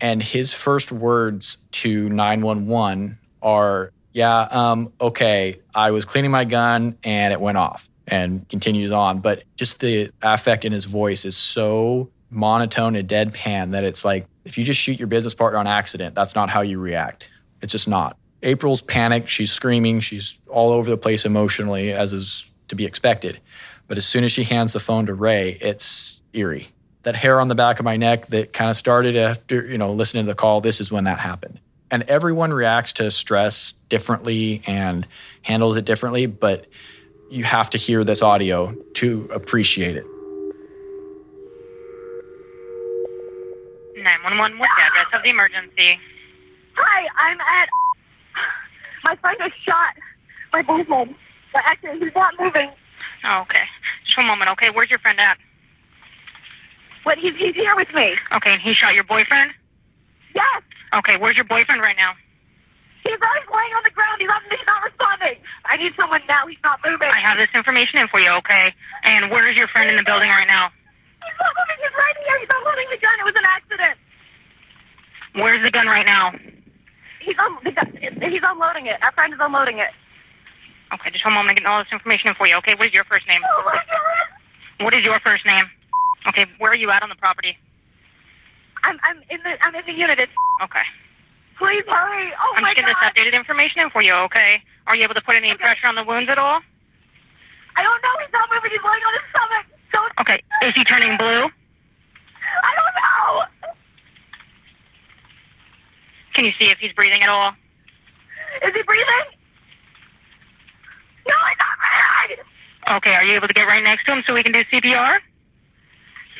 And 0.00 0.22
his 0.22 0.54
first 0.54 0.92
words 0.92 1.56
to 1.72 2.08
911 2.08 3.18
are, 3.42 3.92
Yeah, 4.12 4.40
um, 4.40 4.92
okay, 5.00 5.60
I 5.74 5.92
was 5.92 6.04
cleaning 6.04 6.30
my 6.30 6.44
gun 6.44 6.98
and 7.04 7.32
it 7.32 7.40
went 7.40 7.58
off 7.58 7.88
and 8.06 8.48
continues 8.48 8.90
on. 8.90 9.20
But 9.20 9.44
just 9.56 9.80
the 9.80 10.10
affect 10.20 10.64
in 10.64 10.72
his 10.72 10.84
voice 10.84 11.24
is 11.24 11.36
so 11.36 12.10
monotone 12.30 12.96
and 12.96 13.08
deadpan 13.08 13.72
that 13.72 13.84
it's 13.84 14.04
like, 14.04 14.26
if 14.44 14.58
you 14.58 14.64
just 14.64 14.80
shoot 14.80 14.98
your 14.98 15.08
business 15.08 15.34
partner 15.34 15.58
on 15.58 15.66
accident, 15.66 16.14
that's 16.14 16.34
not 16.34 16.50
how 16.50 16.60
you 16.60 16.80
react. 16.80 17.28
It's 17.62 17.72
just 17.72 17.88
not. 17.88 18.16
April's 18.42 18.82
panicked. 18.82 19.28
She's 19.28 19.52
screaming. 19.52 20.00
She's 20.00 20.38
all 20.48 20.72
over 20.72 20.88
the 20.88 20.96
place 20.96 21.24
emotionally, 21.24 21.92
as 21.92 22.12
is 22.12 22.50
to 22.68 22.74
be 22.74 22.86
expected. 22.86 23.40
But 23.86 23.98
as 23.98 24.06
soon 24.06 24.24
as 24.24 24.32
she 24.32 24.44
hands 24.44 24.72
the 24.72 24.80
phone 24.80 25.06
to 25.06 25.14
Ray, 25.14 25.58
it's 25.60 26.22
eerie. 26.32 26.68
That 27.02 27.16
hair 27.16 27.40
on 27.40 27.48
the 27.48 27.54
back 27.54 27.78
of 27.78 27.84
my 27.84 27.96
neck 27.96 28.26
that 28.26 28.52
kind 28.52 28.70
of 28.70 28.76
started 28.76 29.16
after, 29.16 29.66
you 29.66 29.78
know, 29.78 29.92
listening 29.92 30.24
to 30.24 30.30
the 30.30 30.34
call, 30.34 30.60
this 30.60 30.80
is 30.80 30.92
when 30.92 31.04
that 31.04 31.18
happened. 31.18 31.60
And 31.90 32.02
everyone 32.04 32.52
reacts 32.52 32.92
to 32.94 33.10
stress 33.10 33.74
differently 33.88 34.62
and 34.66 35.06
handles 35.42 35.76
it 35.76 35.84
differently, 35.84 36.26
but 36.26 36.66
you 37.30 37.44
have 37.44 37.70
to 37.70 37.78
hear 37.78 38.04
this 38.04 38.22
audio 38.22 38.74
to 38.94 39.28
appreciate 39.32 39.96
it. 39.96 40.04
911, 43.96 44.58
what's 44.58 44.72
the 44.76 44.82
address 44.82 45.06
of 45.12 45.22
the 45.22 45.30
emergency? 45.30 45.98
Hi, 46.74 47.06
I'm 47.18 47.40
at. 47.40 47.68
My 49.04 49.16
friend 49.16 49.36
was 49.40 49.52
shot. 49.64 49.94
My 50.52 50.62
boyfriend. 50.62 51.14
But 51.52 51.62
actually, 51.66 51.98
he's 51.98 52.14
not 52.14 52.34
moving. 52.38 52.70
Oh, 53.24 53.40
okay. 53.42 53.64
Just 54.04 54.16
one 54.16 54.26
moment, 54.26 54.50
okay? 54.52 54.70
Where's 54.70 54.90
your 54.90 54.98
friend 54.98 55.18
at? 55.20 55.38
What, 57.02 57.18
he's, 57.18 57.34
he's 57.36 57.54
here 57.54 57.74
with 57.76 57.92
me. 57.94 58.14
Okay, 58.36 58.52
and 58.52 58.62
he 58.62 58.74
shot 58.74 58.94
your 58.94 59.04
boyfriend? 59.04 59.52
Yes. 60.34 60.62
Okay, 60.94 61.16
where's 61.16 61.36
your 61.36 61.46
boyfriend 61.46 61.80
right 61.82 61.96
now? 61.96 62.14
He's 63.02 63.16
always 63.16 63.46
laying 63.48 63.72
on 63.74 63.82
the 63.86 63.94
ground. 63.94 64.18
He's 64.20 64.28
not, 64.28 64.42
he's 64.50 64.66
not 64.66 64.82
responding. 64.84 65.36
I 65.64 65.76
need 65.78 65.92
someone 65.96 66.20
now. 66.28 66.46
He's 66.46 66.60
not 66.62 66.80
moving. 66.84 67.08
I 67.08 67.20
have 67.20 67.38
this 67.38 67.48
information 67.54 67.98
in 67.98 68.08
for 68.08 68.20
you, 68.20 68.30
okay? 68.44 68.74
And 69.04 69.30
where 69.30 69.48
is 69.48 69.56
your 69.56 69.68
friend 69.68 69.88
in 69.88 69.96
the 69.96 70.04
building 70.04 70.28
right 70.28 70.46
now? 70.48 70.68
He's 71.24 71.38
not 71.40 71.52
moving. 71.56 71.78
He's 71.80 71.94
right 71.96 72.16
here. 72.20 72.36
He's 72.44 72.52
unloading 72.52 72.88
the 72.92 73.00
gun. 73.00 73.16
It 73.22 73.26
was 73.26 73.38
an 73.38 73.48
accident. 73.48 73.96
Where's 75.40 75.62
the 75.62 75.70
gun 75.70 75.86
right 75.86 76.04
now? 76.06 76.34
He's 77.22 77.38
un- 77.38 77.62
he's 77.64 78.42
unloading 78.44 78.86
it. 78.86 78.98
Our 79.02 79.12
friend 79.12 79.32
is 79.32 79.40
unloading 79.40 79.78
it. 79.78 79.90
Okay, 80.92 81.10
just 81.10 81.24
one 81.24 81.34
moment. 81.34 81.50
I'm 81.50 81.56
getting 81.56 81.70
all 81.70 81.78
this 81.84 81.92
information 81.92 82.28
in 82.30 82.34
for 82.34 82.46
you, 82.48 82.56
okay? 82.58 82.74
What 82.74 82.88
is 82.88 82.92
your 82.94 83.04
first 83.04 83.28
name? 83.28 83.40
Oh 83.46 83.62
my 83.64 83.78
god. 83.78 84.84
What 84.84 84.94
is 84.94 85.04
your 85.04 85.20
first 85.20 85.46
name? 85.46 85.64
Okay, 86.26 86.46
where 86.58 86.72
are 86.72 86.76
you 86.76 86.90
at 86.90 87.02
on 87.02 87.08
the 87.08 87.14
property? 87.14 87.56
I'm 88.84 88.98
I'm 89.02 89.18
in 89.30 89.40
the 89.44 89.52
I'm 89.62 89.74
in 89.74 89.82
the 89.86 89.92
unit. 89.92 90.18
It's, 90.18 90.32
Okay. 90.64 90.82
please 91.58 91.84
hurry. 91.86 92.32
Oh 92.36 92.52
I'm 92.56 92.62
my 92.62 92.70
just 92.74 92.76
getting 92.84 92.92
god. 92.94 93.00
this 93.00 93.10
updated 93.12 93.34
information 93.36 93.80
in 93.82 93.90
for 93.90 94.02
you, 94.02 94.12
okay? 94.28 94.62
Are 94.86 94.96
you 94.96 95.04
able 95.04 95.14
to 95.14 95.20
put 95.22 95.36
any 95.36 95.54
pressure 95.56 95.86
on 95.86 95.94
the 95.94 96.04
wounds 96.04 96.30
at 96.30 96.38
all? 96.38 96.60
I 97.76 97.82
don't 97.82 98.00
know. 98.02 98.14
He's 98.20 98.32
not 98.32 98.48
moving. 98.52 98.70
He's 98.72 98.82
laying 98.84 99.04
on 99.04 99.12
his 99.14 99.26
stomach. 99.30 99.66
Don't. 99.92 100.12
Okay, 100.20 100.38
is 100.66 100.74
he 100.74 100.84
turning 100.84 101.16
blue? 101.16 101.44
I 101.48 102.72
don't 102.76 102.94
know. 102.98 103.44
Can 106.34 106.44
you 106.44 106.52
see 106.58 106.66
if 106.70 106.78
he's 106.78 106.92
breathing 106.92 107.22
at 107.22 107.28
all? 107.28 107.52
Is 108.62 108.72
he 108.74 108.82
breathing? 108.82 109.26
No, 111.26 111.34
he's 111.48 111.58
not 111.60 111.76
breathing. 111.78 112.44
Okay, 112.96 113.14
are 113.14 113.24
you 113.24 113.34
able 113.36 113.48
to 113.48 113.54
get 113.54 113.62
right 113.68 113.82
next 113.82 114.04
to 114.06 114.12
him 114.12 114.22
so 114.26 114.34
we 114.34 114.42
can 114.42 114.52
do 114.52 114.64
CPR? 114.72 115.18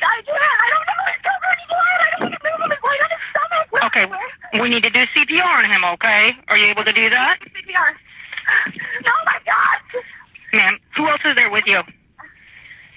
I 0.01 0.17
can't. 0.25 0.27
I 0.27 0.67
don't 0.73 0.85
know. 0.89 1.01
He's 1.13 1.21
covered 1.21 1.59
blood. 1.71 1.99
I 2.03 2.07
don't 2.11 2.21
want 2.27 2.35
to 2.35 2.41
move 2.43 2.59
him. 2.59 2.69
He's 2.75 2.83
laying 2.83 3.03
on 3.07 3.11
his 3.15 3.23
stomach. 3.31 3.65
Where, 3.71 3.83
Okay, 3.87 4.05
we 4.59 4.67
need 4.67 4.83
to 4.83 4.91
do 4.91 5.03
CPR 5.15 5.63
on 5.63 5.65
him, 5.71 5.81
okay? 5.95 6.35
Are 6.51 6.57
you 6.59 6.67
able 6.67 6.83
to 6.83 6.91
do 6.93 7.07
that? 7.09 7.39
CPR. 7.39 7.89
No, 9.07 9.11
oh, 9.15 9.23
my 9.25 9.39
God. 9.47 9.79
Ma'am, 10.53 10.77
who 10.95 11.07
else 11.07 11.21
is 11.23 11.35
there 11.35 11.49
with 11.49 11.63
you? 11.65 11.79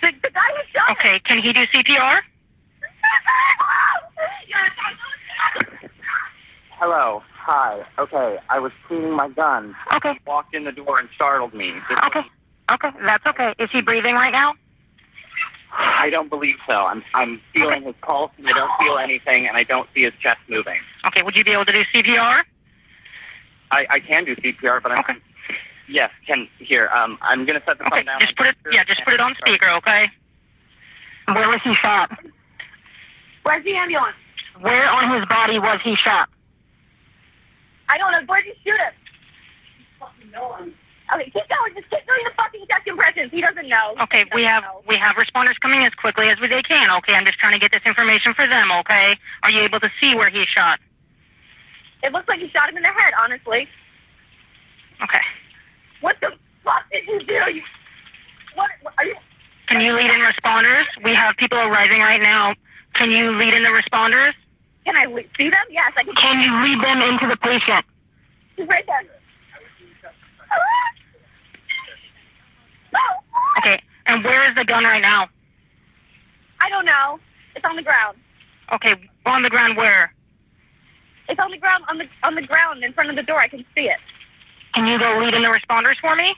The, 0.03 0.11
the 0.23 0.31
guy 0.35 0.51
who 0.53 0.63
shot 0.75 0.91
Okay, 0.99 1.21
can 1.25 1.39
he 1.39 1.53
do 1.53 1.63
CPR? 1.71 2.21
Hello. 6.79 7.23
Hi. 7.47 7.85
Okay, 7.99 8.39
I 8.49 8.59
was 8.59 8.73
cleaning 8.89 9.13
my 9.13 9.29
gun. 9.29 9.75
Okay, 9.95 10.15
He 10.15 10.21
Walked 10.27 10.55
in 10.55 10.65
the 10.65 10.73
door 10.73 10.99
and 10.99 11.09
startled 11.15 11.55
me. 11.55 11.73
This 11.89 11.99
okay, 12.07 12.27
okay, 12.73 12.89
that's 13.05 13.25
okay. 13.27 13.55
Is 13.59 13.71
he 13.73 13.81
breathing 13.83 14.15
right 14.15 14.33
now? 14.33 14.55
I 15.77 16.09
don't 16.11 16.29
believe 16.31 16.57
so. 16.67 16.73
I'm 16.73 17.03
I'm 17.15 17.41
feeling 17.53 17.83
his 17.83 17.95
pulse 18.03 18.31
and 18.39 18.47
I 18.49 18.53
don't 18.53 18.71
feel 18.79 18.99
anything 18.99 19.47
and 19.47 19.57
I 19.57 19.65
don't 19.65 19.89
see 19.95 20.03
his 20.05 20.13
chest 20.23 20.39
moving. 20.49 20.79
Okay, 21.07 21.23
would 21.23 21.37
you 21.37 21.45
be 21.45 21.53
able 21.53 21.65
to 21.65 21.73
do 21.73 21.83
CPR? 21.93 22.43
I, 23.71 23.87
I 23.91 24.01
can 24.01 24.25
do 24.25 24.37
CPR, 24.37 24.83
but 24.83 24.93
I'm 24.93 24.99
Okay. 25.01 25.15
yes. 25.89 26.11
Can 26.27 26.49
here. 26.59 26.89
Um, 26.95 27.19
I'm 27.23 27.45
gonna 27.45 27.63
set 27.67 27.79
the 27.79 27.87
Okay, 27.87 27.97
phone 27.97 28.05
down. 28.07 28.21
just 28.21 28.37
put 28.37 28.47
it, 28.47 28.57
yeah, 28.73 28.85
just 28.85 29.03
put 29.05 29.15
it 29.15 29.21
on 29.21 29.35
speaker, 29.37 29.69
okay? 29.79 30.07
Where 31.27 31.49
was 31.49 31.61
he 31.65 31.75
shot? 31.75 32.11
Where's 33.43 33.65
the 33.65 33.75
ambulance? 33.75 34.17
Where 34.61 34.89
on 34.89 35.19
his 35.19 35.27
body 35.29 35.59
was 35.59 35.81
he 35.83 35.97
shot? 35.97 36.29
I 37.89 37.99
don't 37.99 38.13
know. 38.13 38.21
Where'd 38.27 38.45
you 38.47 38.55
shoot 38.63 38.79
him? 38.79 38.95
Okay, 41.13 41.29
keep 41.29 41.45
going. 41.53 41.75
Just 41.77 41.91
keep 41.93 42.01
doing 42.09 42.25
the 42.25 42.33
fucking 42.33 42.65
chest 42.65 42.87
impressions. 42.89 43.29
He 43.31 43.41
doesn't 43.45 43.69
know. 43.69 43.93
Okay, 44.09 44.25
He 44.25 44.33
we 44.33 44.43
doesn't 44.49 44.55
have 44.57 44.63
know. 44.65 44.81
we 44.89 44.97
have 44.97 45.17
responders 45.21 45.61
coming 45.61 45.85
as 45.85 45.93
quickly 46.01 46.29
as 46.33 46.39
they 46.41 46.63
can. 46.65 46.89
Okay, 47.05 47.13
I'm 47.13 47.27
just 47.29 47.39
trying 47.39 47.53
to 47.53 47.61
get 47.61 47.73
this 47.73 47.85
information 47.85 48.33
for 48.33 48.49
them. 48.49 48.73
Okay, 48.85 49.19
are 49.45 49.51
you 49.53 49.61
able 49.69 49.81
to 49.81 49.91
see 50.01 50.15
where 50.17 50.31
he 50.31 50.45
shot? 50.49 50.81
It 52.03 52.13
looks 52.13 52.29
like 52.29 52.41
you 52.41 52.49
shot 52.49 52.69
him 52.71 52.77
in 52.79 52.83
the 52.85 52.93
head. 52.93 53.13
Honestly, 53.21 53.69
Okay, 55.03 55.21
what 56.01 56.17
the 56.21 56.33
fuck 56.65 56.89
did 56.91 57.05
you 57.07 57.21
do? 57.27 57.41
You, 57.53 57.63
what, 58.55 58.71
what 58.83 58.95
are 58.97 59.05
you? 59.05 59.17
can 59.69 59.81
you 59.83 59.93
lead 59.93 60.09
in 60.09 60.21
responders? 60.25 60.85
We 61.03 61.13
have 61.15 61.37
people 61.37 61.59
arriving 61.59 62.01
right 62.01 62.21
now. 62.23 62.55
Can 62.95 63.11
you 63.11 63.33
lead 63.37 63.53
in 63.53 63.63
the 63.63 63.71
responders? 63.77 64.33
Can 64.87 64.97
I 64.97 65.05
see 65.37 65.51
them? 65.51 65.67
Yes, 65.71 65.93
I 65.97 66.05
can. 66.05 66.15
Can 66.15 66.41
you 66.41 66.53
lead 66.65 66.81
them 66.81 67.01
into 67.13 67.27
the 67.29 67.37
patient? 67.37 67.85
He's 68.57 68.69
right 68.69 68.85
there. 68.87 69.03
Ah! 70.51 70.84
Okay, 73.59 73.83
and 74.07 74.25
where 74.25 74.49
is 74.49 74.55
the 74.57 74.65
gun 74.65 74.85
right 74.85 75.03
now? 75.03 75.29
I 76.61 76.69
don't 76.71 76.85
know. 76.85 77.19
It's 77.55 77.65
on 77.65 77.77
the 77.77 77.83
ground. 77.83 78.19
Okay, 78.73 78.95
on 79.27 79.43
the 79.43 79.51
ground 79.51 79.77
where? 79.77 80.13
It's 81.29 81.39
on 81.41 81.51
the 81.51 81.59
ground 81.59 81.85
on 81.89 81.99
the 81.99 82.05
on 82.23 82.35
the 82.35 82.43
ground 82.43 82.85
in 82.85 82.93
front 82.93 83.11
of 83.11 83.17
the 83.17 83.23
door. 83.23 83.41
I 83.41 83.49
can 83.49 83.65
see 83.75 83.83
it. 83.89 83.99
Can 84.75 84.87
you 84.87 84.99
go 84.99 85.19
lead 85.23 85.35
in 85.35 85.43
the 85.43 85.49
responders 85.49 85.97
for 86.01 86.17
me? 86.17 86.35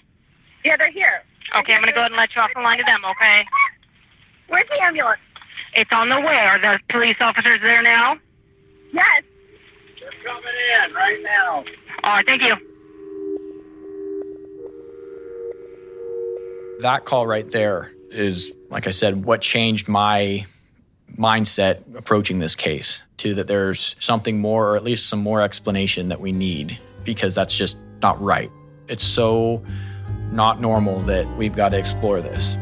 Yeah, 0.64 0.76
they're 0.76 0.90
here. 0.92 1.22
Okay, 1.56 1.72
I'm 1.74 1.80
gonna 1.80 1.92
go 1.92 2.00
ahead 2.00 2.10
and 2.12 2.18
let 2.18 2.34
you 2.34 2.42
off 2.42 2.50
the 2.54 2.60
line 2.60 2.78
to 2.78 2.84
them. 2.84 3.04
Okay, 3.04 3.44
Where's 4.48 4.68
the 4.68 4.80
ambulance? 4.82 5.20
it's 5.74 5.90
on 5.92 6.08
the 6.08 6.20
way. 6.20 6.34
Are 6.36 6.58
the 6.60 6.78
police 6.90 7.16
officers 7.20 7.60
there 7.62 7.82
now? 7.82 8.16
Yes. 8.92 9.22
They're 10.00 10.10
coming 10.24 10.44
in 10.86 10.94
right 10.94 11.20
now. 11.22 11.64
All 12.04 12.16
right, 12.16 12.26
thank 12.26 12.42
you. 12.42 12.54
That 16.80 17.04
call 17.04 17.26
right 17.26 17.48
there 17.50 17.92
is, 18.10 18.52
like 18.70 18.86
I 18.86 18.90
said, 18.90 19.24
what 19.24 19.40
changed 19.40 19.88
my 19.88 20.46
mindset 21.16 21.82
approaching 21.96 22.38
this 22.38 22.54
case 22.54 23.02
to 23.18 23.34
that 23.34 23.46
there's 23.46 23.96
something 23.98 24.38
more, 24.38 24.70
or 24.70 24.76
at 24.76 24.84
least 24.84 25.08
some 25.08 25.20
more 25.20 25.40
explanation 25.40 26.08
that 26.08 26.20
we 26.20 26.32
need 26.32 26.78
because 27.04 27.34
that's 27.34 27.56
just 27.56 27.78
not 28.02 28.20
right. 28.20 28.50
It's 28.88 29.04
so 29.04 29.62
not 30.30 30.60
normal 30.60 31.00
that 31.00 31.26
we've 31.36 31.54
got 31.54 31.70
to 31.70 31.78
explore 31.78 32.20
this. 32.20 32.58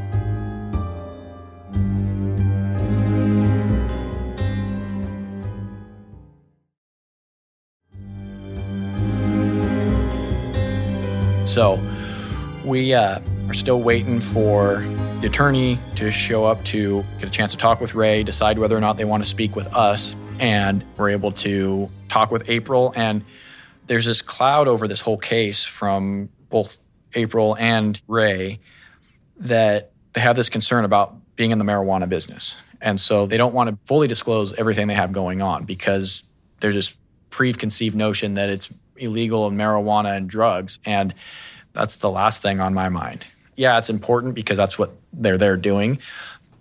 So 11.46 11.80
we 12.64 12.94
uh, 12.94 13.20
are 13.48 13.54
still 13.54 13.80
waiting 13.80 14.20
for 14.20 14.76
the 15.20 15.26
attorney 15.26 15.78
to 15.96 16.10
show 16.10 16.44
up 16.44 16.64
to 16.64 17.04
get 17.18 17.28
a 17.28 17.30
chance 17.30 17.52
to 17.52 17.58
talk 17.58 17.80
with 17.80 17.94
Ray, 17.94 18.22
decide 18.22 18.58
whether 18.58 18.76
or 18.76 18.80
not 18.80 18.96
they 18.96 19.04
want 19.04 19.22
to 19.22 19.28
speak 19.28 19.54
with 19.54 19.66
us. 19.74 20.16
And 20.38 20.84
we're 20.96 21.10
able 21.10 21.32
to 21.32 21.90
talk 22.08 22.30
with 22.30 22.48
April. 22.48 22.92
And 22.96 23.24
there's 23.86 24.06
this 24.06 24.22
cloud 24.22 24.68
over 24.68 24.88
this 24.88 25.00
whole 25.00 25.18
case 25.18 25.64
from 25.64 26.28
both 26.48 26.80
April 27.14 27.56
and 27.56 28.00
Ray 28.08 28.60
that 29.38 29.92
they 30.12 30.20
have 30.20 30.36
this 30.36 30.48
concern 30.48 30.84
about 30.84 31.14
being 31.36 31.50
in 31.50 31.58
the 31.58 31.64
marijuana 31.64 32.08
business. 32.08 32.54
And 32.80 32.98
so 33.00 33.26
they 33.26 33.36
don't 33.36 33.54
want 33.54 33.70
to 33.70 33.78
fully 33.86 34.08
disclose 34.08 34.52
everything 34.54 34.88
they 34.88 34.94
have 34.94 35.12
going 35.12 35.42
on 35.42 35.64
because 35.64 36.22
there's 36.60 36.74
this 36.74 36.96
preconceived 37.30 37.96
notion 37.96 38.34
that 38.34 38.48
it's 38.48 38.70
illegal 38.96 39.46
in 39.46 39.56
marijuana 39.56 40.16
and 40.16 40.28
drugs. 40.28 40.78
And 40.84 41.14
that's 41.72 41.96
the 41.96 42.10
last 42.10 42.42
thing 42.42 42.60
on 42.60 42.74
my 42.74 42.88
mind. 42.88 43.24
Yeah, 43.56 43.78
it's 43.78 43.90
important 43.90 44.34
because 44.34 44.56
that's 44.56 44.78
what 44.78 44.92
they're 45.12 45.38
there 45.38 45.56
doing. 45.56 45.98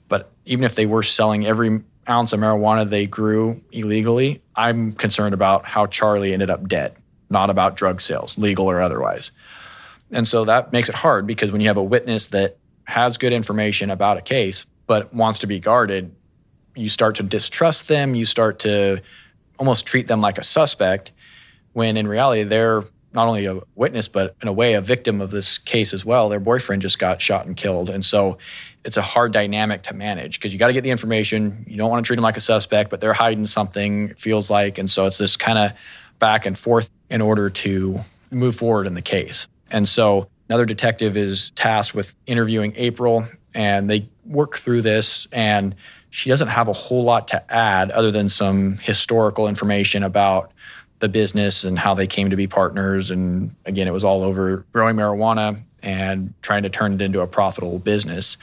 But 0.07 0.31
even 0.45 0.63
if 0.63 0.75
they 0.75 0.85
were 0.85 1.03
selling 1.03 1.45
every 1.45 1.81
ounce 2.07 2.33
of 2.33 2.39
marijuana 2.39 2.88
they 2.88 3.07
grew 3.07 3.62
illegally, 3.71 4.41
I'm 4.55 4.93
concerned 4.93 5.33
about 5.33 5.65
how 5.65 5.88
Charlie 5.88 6.33
ended 6.33 6.50
up 6.50 6.67
dead, 6.67 6.95
not 7.29 7.50
about 7.50 7.75
drug 7.75 8.01
sales, 8.01 8.38
legal 8.38 8.69
or 8.69 8.81
otherwise. 8.81 9.31
And 10.12 10.27
so 10.27 10.45
that 10.45 10.71
makes 10.71 10.89
it 10.89 10.95
hard 10.95 11.25
because 11.25 11.51
when 11.51 11.62
you 11.62 11.67
have 11.67 11.77
a 11.77 11.83
witness 11.83 12.27
that 12.27 12.57
has 12.85 13.17
good 13.17 13.33
information 13.33 13.89
about 13.89 14.17
a 14.17 14.21
case 14.21 14.65
but 14.85 15.13
wants 15.13 15.39
to 15.39 15.47
be 15.47 15.59
guarded, 15.59 16.13
you 16.75 16.89
start 16.89 17.15
to 17.15 17.23
distrust 17.23 17.88
them. 17.88 18.15
You 18.15 18.25
start 18.25 18.59
to 18.59 19.01
almost 19.57 19.85
treat 19.85 20.07
them 20.07 20.21
like 20.21 20.38
a 20.38 20.43
suspect 20.43 21.12
when 21.73 21.97
in 21.97 22.07
reality 22.07 22.43
they're 22.43 22.83
not 23.13 23.27
only 23.27 23.46
a 23.46 23.60
witness, 23.75 24.08
but 24.08 24.36
in 24.41 24.48
a 24.48 24.53
way, 24.53 24.74
a 24.74 24.82
victim 24.82 25.22
of 25.22 25.32
this 25.32 25.58
case 25.58 25.93
as 25.93 26.03
well. 26.03 26.29
Their 26.29 26.39
boyfriend 26.39 26.82
just 26.82 27.00
got 27.00 27.22
shot 27.22 27.46
and 27.46 27.55
killed. 27.55 27.89
And 27.89 28.03
so 28.03 28.38
it's 28.84 28.98
a 28.98 29.01
hard 29.01 29.32
dynamic 29.32 29.84
to 29.84 29.93
manage 29.93 30.39
because 30.39 30.51
you 30.51 30.60
got 30.60 30.67
to 30.67 30.74
get 30.74 30.82
the 30.82 30.89
information. 30.89 31.65
You 31.67 31.77
don't 31.77 31.89
want 31.89 32.03
to 32.03 32.08
treat 32.08 32.15
them 32.15 32.24
like 32.24 32.38
a 32.38 32.41
suspect, 32.41 32.89
but 32.89 33.00
they're 33.01 33.13
hiding 33.13 33.46
something, 33.46 34.10
it 34.10 34.20
feels 34.20 34.50
like. 34.50 34.77
And 34.77 34.89
so 34.89 35.05
it's 35.05 35.17
this 35.17 35.38
kind 35.38 35.58
of 35.58 35.72
back 36.20 36.46
and 36.46 36.58
forth 36.58 36.89
in 37.10 37.22
order 37.22 37.50
to 37.50 38.00
move 38.32 38.55
forward 38.55 38.88
in 38.88 38.93
the 38.96 39.01
case. 39.01 39.48
And 39.70 39.88
so 39.88 40.27
another 40.50 40.65
detective 40.65 41.15
is 41.17 41.51
tasked 41.51 41.93
with 41.93 42.15
interviewing 42.25 42.74
April, 42.75 43.25
and 43.53 43.89
they 43.89 44.10
work 44.25 44.58
through 44.58 44.82
this. 44.82 45.27
And 45.32 45.75
she 46.10 46.29
doesn't 46.29 46.48
have 46.48 46.67
a 46.67 46.74
whole 46.74 47.03
lot 47.03 47.27
to 47.29 47.53
add 47.53 47.91
other 47.91 48.12
than 48.12 48.29
some 48.29 48.77
historical 48.77 49.48
information 49.48 50.03
about 50.03 50.52
the 51.03 51.10
business 51.10 51.65
and 51.65 51.77
how 51.77 51.93
they 51.93 52.07
came 52.07 52.29
to 52.29 52.38
be 52.38 52.48
partners. 52.48 53.12
And 53.12 53.53
again, 53.65 53.89
it 53.89 53.91
was 53.91 54.05
all 54.05 54.24
over 54.24 54.65
growing 54.72 54.95
marijuana 54.95 55.62
and 55.81 56.33
trying 56.41 56.63
to 56.63 56.69
turn 56.69 56.93
it 56.93 57.01
into 57.01 57.19
a 57.19 57.27
profitable 57.27 57.77
business. 57.77 58.38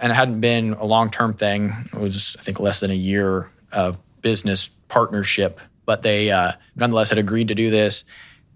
And 0.00 0.10
it 0.10 0.14
hadn't 0.14 0.40
been 0.40 0.72
a 0.72 0.86
long 0.86 1.10
term 1.10 1.34
thing. 1.34 1.74
It 1.92 2.00
was, 2.00 2.36
I 2.38 2.42
think, 2.42 2.58
less 2.58 2.80
than 2.80 2.90
a 2.90 2.94
year 2.94 3.50
of 3.70 3.98
business 4.22 4.68
partnership. 4.88 5.60
But 5.84 6.00
they 6.00 6.30
uh, 6.30 6.52
nonetheless 6.74 7.10
had 7.10 7.18
agreed 7.18 7.48
to 7.48 7.54
do 7.54 7.68
this. 7.68 8.04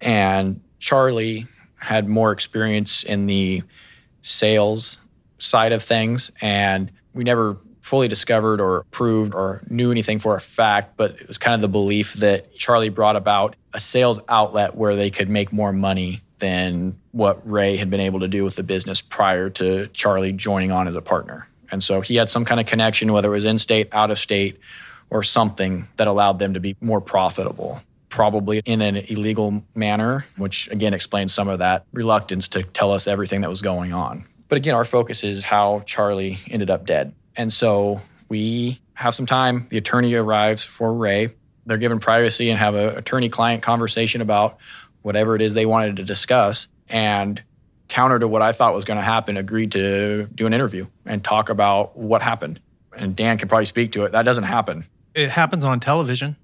And 0.01 0.63
Charlie 0.79 1.47
had 1.77 2.09
more 2.09 2.33
experience 2.33 3.03
in 3.03 3.27
the 3.27 3.63
sales 4.23 4.97
side 5.37 5.73
of 5.73 5.83
things. 5.83 6.31
And 6.41 6.91
we 7.13 7.25
never 7.25 7.59
fully 7.85 8.09
discovered 8.09 8.63
or 8.63 8.87
proved 8.91 9.35
or 9.35 9.63
knew 9.69 9.91
anything 9.91 10.19
for 10.19 10.35
a 10.35 10.41
fact, 10.41 10.97
but 10.97 11.21
it 11.21 11.29
was 11.29 11.37
kind 11.37 11.55
of 11.55 11.61
the 11.61 11.69
belief 11.69 12.15
that 12.15 12.55
Charlie 12.55 12.89
brought 12.89 13.15
about 13.15 13.57
a 13.75 13.79
sales 13.79 14.19
outlet 14.27 14.75
where 14.75 14.97
they 14.97 15.11
could 15.11 15.29
make 15.29 15.53
more 15.53 15.71
money 15.71 16.23
than 16.39 16.99
what 17.13 17.47
Ray 17.49 17.77
had 17.77 17.91
been 17.91 18.01
able 18.01 18.21
to 18.21 18.29
do 18.29 18.43
with 18.43 18.57
the 18.57 18.63
business 18.63 19.03
prior 19.03 19.51
to 19.51 19.87
Charlie 19.89 20.33
joining 20.33 20.73
on 20.73 20.89
as 20.89 20.97
a 20.97 21.03
partner. 21.03 21.47
And 21.71 21.85
so 21.85 22.01
he 22.01 22.17
had 22.17 22.31
some 22.31 22.47
kind 22.47 22.59
of 22.59 22.65
connection, 22.65 23.13
whether 23.13 23.29
it 23.29 23.37
was 23.37 23.45
in 23.45 23.59
state, 23.59 23.91
out 23.93 24.11
of 24.11 24.17
state, 24.17 24.59
or 25.11 25.23
something 25.23 25.87
that 25.97 26.07
allowed 26.07 26.39
them 26.39 26.55
to 26.55 26.61
be 26.61 26.77
more 26.81 27.03
profitable. 27.03 27.83
Probably 28.09 28.63
in 28.65 28.81
an 28.81 28.97
illegal 28.97 29.63
manner, 29.75 30.25
which 30.39 30.71
again 30.71 30.95
explains 30.95 31.35
some 31.35 31.49
of 31.49 31.59
that 31.59 31.85
reluctance 31.93 32.49
to 32.49 32.63
tell 32.63 32.93
us 32.93 33.07
everything 33.07 33.43
that 33.43 33.51
was 33.51 33.61
going 33.61 33.93
on. 33.93 34.25
But 34.49 34.57
again, 34.57 34.75
our 34.75 34.87
focus 34.87 35.23
is 35.23 35.45
how 35.45 35.83
Charlie 35.85 36.39
ended 36.49 36.71
up 36.71 36.87
dead. 36.87 37.13
And 37.37 37.53
so 37.53 38.01
we 38.29 38.81
have 38.95 39.15
some 39.15 39.27
time. 39.27 39.67
The 39.69 39.79
attorney 39.79 40.15
arrives 40.15 40.65
for 40.65 40.93
Ray. 40.93 41.35
They're 41.67 41.79
given 41.79 41.99
privacy 41.99 42.51
and 42.51 42.59
have 42.59 42.75
an 42.75 42.97
attorney 42.97 43.29
client 43.29 43.63
conversation 43.63 44.21
about 44.21 44.59
whatever 45.03 45.35
it 45.37 45.43
is 45.43 45.55
they 45.55 45.67
wanted 45.67 45.97
to 45.97 46.05
discuss. 46.05 46.69
And 46.89 47.43
counter 47.89 48.19
to 48.19 48.29
what 48.29 48.43
I 48.43 48.53
thought 48.53 48.75
was 48.75 48.85
going 48.85 48.99
to 48.99 49.05
happen, 49.05 49.37
agreed 49.37 49.73
to 49.73 50.29
do 50.35 50.47
an 50.47 50.55
interview 50.55 50.87
and 51.05 51.23
talk 51.23 51.49
about 51.49 51.97
what 51.97 52.23
happened. 52.23 52.61
And 52.97 53.17
Dan 53.17 53.39
can 53.39 53.49
probably 53.49 53.67
speak 53.67 53.93
to 53.93 54.05
it. 54.05 54.13
That 54.13 54.25
doesn't 54.25 54.45
happen. 54.45 54.85
It 55.15 55.31
happens 55.31 55.65
on 55.65 55.81
television. 55.81 56.37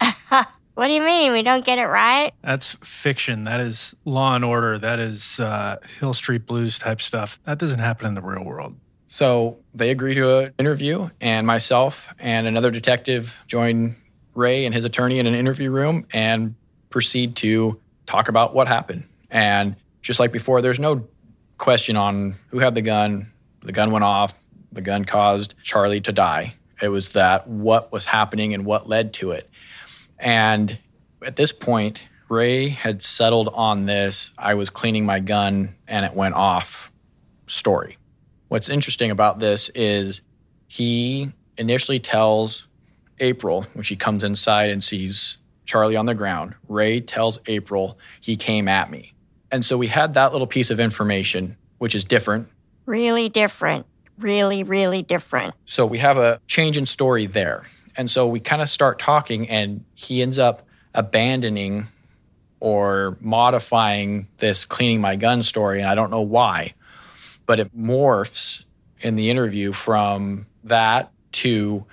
what 0.74 0.86
do 0.86 0.92
you 0.92 1.02
mean? 1.02 1.32
We 1.32 1.42
don't 1.42 1.64
get 1.64 1.78
it 1.78 1.86
right? 1.86 2.32
That's 2.42 2.74
fiction. 2.82 3.44
That 3.44 3.60
is 3.60 3.96
law 4.04 4.34
and 4.34 4.44
order. 4.44 4.78
That 4.78 4.98
is 4.98 5.40
uh, 5.40 5.76
Hill 5.98 6.14
Street 6.14 6.46
Blues 6.46 6.78
type 6.78 7.00
stuff. 7.00 7.42
That 7.44 7.58
doesn't 7.58 7.80
happen 7.80 8.06
in 8.06 8.14
the 8.14 8.22
real 8.22 8.44
world. 8.44 8.76
So 9.08 9.58
they 9.74 9.90
agree 9.90 10.14
to 10.14 10.38
an 10.38 10.54
interview, 10.58 11.08
and 11.20 11.46
myself 11.46 12.14
and 12.18 12.46
another 12.46 12.70
detective 12.70 13.42
join 13.46 13.96
Ray 14.34 14.66
and 14.66 14.74
his 14.74 14.84
attorney 14.84 15.18
in 15.18 15.26
an 15.26 15.34
interview 15.34 15.70
room 15.70 16.06
and 16.12 16.54
proceed 16.90 17.34
to 17.36 17.80
talk 18.04 18.28
about 18.28 18.54
what 18.54 18.68
happened. 18.68 19.04
And 19.30 19.76
just 20.02 20.20
like 20.20 20.30
before, 20.30 20.60
there's 20.60 20.78
no 20.78 21.08
question 21.56 21.96
on 21.96 22.36
who 22.48 22.58
had 22.58 22.74
the 22.74 22.82
gun. 22.82 23.32
The 23.62 23.72
gun 23.72 23.90
went 23.90 24.04
off. 24.04 24.34
The 24.72 24.82
gun 24.82 25.06
caused 25.06 25.54
Charlie 25.62 26.02
to 26.02 26.12
die. 26.12 26.54
It 26.80 26.88
was 26.88 27.14
that 27.14 27.48
what 27.48 27.90
was 27.90 28.04
happening 28.04 28.52
and 28.52 28.66
what 28.66 28.88
led 28.88 29.14
to 29.14 29.30
it. 29.30 29.48
And 30.18 30.78
at 31.24 31.36
this 31.36 31.52
point, 31.52 32.04
Ray 32.28 32.68
had 32.68 33.02
settled 33.02 33.48
on 33.54 33.86
this 33.86 34.32
I 34.36 34.52
was 34.54 34.68
cleaning 34.68 35.06
my 35.06 35.18
gun 35.18 35.74
and 35.88 36.04
it 36.04 36.12
went 36.12 36.34
off 36.34 36.92
story. 37.46 37.96
What's 38.48 38.68
interesting 38.68 39.10
about 39.10 39.40
this 39.40 39.68
is 39.74 40.22
he 40.66 41.32
initially 41.56 42.00
tells 42.00 42.66
April 43.20 43.66
when 43.74 43.82
she 43.82 43.96
comes 43.96 44.24
inside 44.24 44.70
and 44.70 44.82
sees 44.82 45.38
Charlie 45.66 45.96
on 45.96 46.06
the 46.06 46.14
ground. 46.14 46.54
Ray 46.68 47.00
tells 47.00 47.38
April 47.46 47.98
he 48.20 48.36
came 48.36 48.68
at 48.68 48.90
me. 48.90 49.12
And 49.50 49.64
so 49.64 49.76
we 49.76 49.86
had 49.86 50.14
that 50.14 50.32
little 50.32 50.46
piece 50.46 50.70
of 50.70 50.80
information, 50.80 51.56
which 51.78 51.94
is 51.94 52.04
different. 52.04 52.48
Really 52.86 53.28
different. 53.28 53.86
Really, 54.18 54.62
really 54.62 55.02
different. 55.02 55.54
So 55.64 55.84
we 55.86 55.98
have 55.98 56.16
a 56.16 56.40
change 56.46 56.76
in 56.76 56.86
story 56.86 57.26
there. 57.26 57.64
And 57.96 58.10
so 58.10 58.26
we 58.26 58.40
kind 58.40 58.62
of 58.62 58.68
start 58.68 58.98
talking, 58.98 59.48
and 59.48 59.84
he 59.94 60.22
ends 60.22 60.38
up 60.38 60.66
abandoning 60.94 61.88
or 62.60 63.16
modifying 63.20 64.28
this 64.38 64.64
cleaning 64.64 65.00
my 65.00 65.16
gun 65.16 65.42
story. 65.42 65.80
And 65.80 65.88
I 65.88 65.94
don't 65.94 66.10
know 66.10 66.22
why 66.22 66.74
but 67.48 67.58
it 67.58 67.74
morphs 67.74 68.64
in 69.00 69.16
the 69.16 69.30
interview 69.30 69.72
from 69.72 70.46
that 70.64 71.10
to 71.32 71.84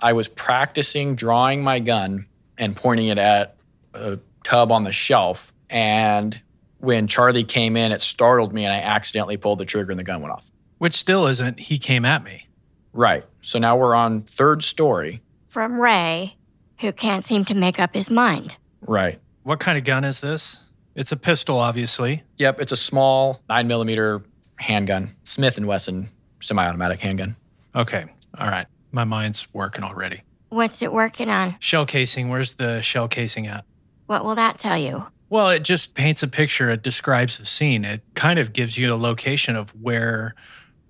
I 0.00 0.12
was 0.12 0.28
practicing 0.28 1.16
drawing 1.16 1.64
my 1.64 1.80
gun 1.80 2.26
and 2.56 2.76
pointing 2.76 3.08
it 3.08 3.18
at 3.18 3.56
a 3.92 4.20
tub 4.44 4.70
on 4.70 4.84
the 4.84 4.92
shelf. 4.92 5.52
And 5.68 6.40
when 6.78 7.08
Charlie 7.08 7.42
came 7.42 7.76
in, 7.76 7.90
it 7.90 8.02
startled 8.02 8.54
me 8.54 8.64
and 8.64 8.72
I 8.72 8.78
accidentally 8.78 9.36
pulled 9.36 9.58
the 9.58 9.64
trigger 9.64 9.90
and 9.90 9.98
the 9.98 10.04
gun 10.04 10.22
went 10.22 10.32
off. 10.32 10.52
Which 10.78 10.94
still 10.94 11.26
isn't, 11.26 11.58
he 11.58 11.78
came 11.78 12.04
at 12.04 12.22
me. 12.22 12.48
Right. 12.92 13.24
So 13.42 13.58
now 13.58 13.76
we're 13.76 13.96
on 13.96 14.22
third 14.22 14.62
story. 14.62 15.22
From 15.48 15.80
Ray, 15.80 16.36
who 16.78 16.92
can't 16.92 17.24
seem 17.24 17.44
to 17.46 17.54
make 17.54 17.80
up 17.80 17.94
his 17.94 18.10
mind. 18.10 18.58
Right. 18.80 19.18
What 19.42 19.58
kind 19.58 19.76
of 19.76 19.82
gun 19.82 20.04
is 20.04 20.20
this? 20.20 20.64
It's 20.94 21.10
a 21.10 21.16
pistol, 21.16 21.58
obviously. 21.58 22.22
Yep, 22.36 22.60
it's 22.60 22.70
a 22.70 22.76
small 22.76 23.40
nine 23.48 23.66
millimeter 23.66 24.22
handgun, 24.58 25.14
Smith 25.24 25.56
and 25.56 25.66
Wesson 25.66 26.10
semi-automatic 26.40 27.00
handgun. 27.00 27.36
Okay, 27.74 28.04
all 28.38 28.48
right. 28.48 28.66
My 28.92 29.04
mind's 29.04 29.52
working 29.52 29.82
already. 29.82 30.22
What's 30.50 30.82
it 30.82 30.92
working 30.92 31.28
on? 31.28 31.56
Shell 31.58 31.86
casing. 31.86 32.28
Where's 32.28 32.54
the 32.54 32.80
shell 32.80 33.08
casing 33.08 33.46
at? 33.46 33.64
What 34.06 34.24
will 34.24 34.36
that 34.36 34.58
tell 34.58 34.76
you? 34.78 35.06
Well, 35.30 35.48
it 35.50 35.64
just 35.64 35.94
paints 35.94 36.22
a 36.22 36.28
picture. 36.28 36.68
It 36.70 36.82
describes 36.82 37.38
the 37.38 37.44
scene. 37.44 37.84
It 37.84 38.02
kind 38.14 38.38
of 38.38 38.52
gives 38.52 38.78
you 38.78 38.94
a 38.94 38.96
location 38.96 39.56
of 39.56 39.70
where 39.70 40.34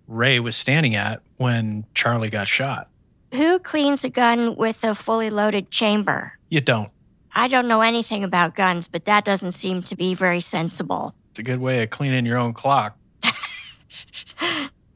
Ray 0.07 0.39
was 0.41 0.57
standing 0.57 0.95
at 0.95 1.23
when 1.39 1.87
Charlie 1.95 2.29
got 2.29 2.47
shot. 2.47 2.91
Who 3.33 3.59
cleans 3.59 4.05
a 4.05 4.11
gun 4.11 4.55
with 4.57 4.85
a 4.85 4.95
fully 4.95 5.31
loaded 5.31 5.71
chamber? 5.71 6.39
You 6.51 6.61
don't. 6.61 6.91
I 7.33 7.49
don't 7.49 7.67
know 7.67 7.81
anything 7.81 8.23
about 8.23 8.55
guns, 8.55 8.87
but 8.87 9.07
that 9.07 9.25
doesn't 9.25 9.53
seem 9.53 9.81
to 9.83 9.97
be 9.97 10.15
very 10.15 10.41
sensible. 10.41 11.15
It's 11.31 11.39
a 11.39 11.43
good 11.43 11.61
way 11.61 11.83
of 11.83 11.91
cleaning 11.91 12.27
your 12.27 12.39
own 12.39 12.53
clock. 12.53 12.97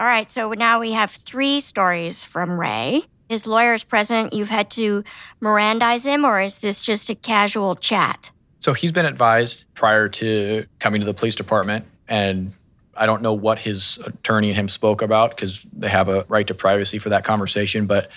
All 0.00 0.06
right, 0.06 0.30
so 0.30 0.52
now 0.52 0.80
we 0.80 0.92
have 0.92 1.10
three 1.10 1.60
stories 1.60 2.22
from 2.22 2.58
Ray. 2.58 3.02
His 3.28 3.46
lawyer 3.46 3.74
is 3.74 3.84
present. 3.84 4.32
You've 4.32 4.48
had 4.48 4.70
to 4.72 5.04
Mirandize 5.42 6.04
him, 6.04 6.24
or 6.24 6.40
is 6.40 6.60
this 6.60 6.80
just 6.80 7.10
a 7.10 7.14
casual 7.14 7.76
chat? 7.76 8.30
So 8.60 8.72
he's 8.72 8.92
been 8.92 9.06
advised 9.06 9.64
prior 9.74 10.08
to 10.08 10.66
coming 10.78 11.00
to 11.00 11.04
the 11.04 11.14
police 11.14 11.34
department, 11.34 11.84
and 12.08 12.52
I 12.96 13.06
don't 13.06 13.22
know 13.22 13.34
what 13.34 13.58
his 13.58 13.98
attorney 14.04 14.48
and 14.48 14.56
him 14.56 14.68
spoke 14.68 15.02
about 15.02 15.30
because 15.30 15.66
they 15.72 15.88
have 15.88 16.08
a 16.08 16.24
right 16.28 16.46
to 16.46 16.54
privacy 16.54 16.98
for 16.98 17.10
that 17.10 17.24
conversation, 17.24 17.86
but 17.86 18.10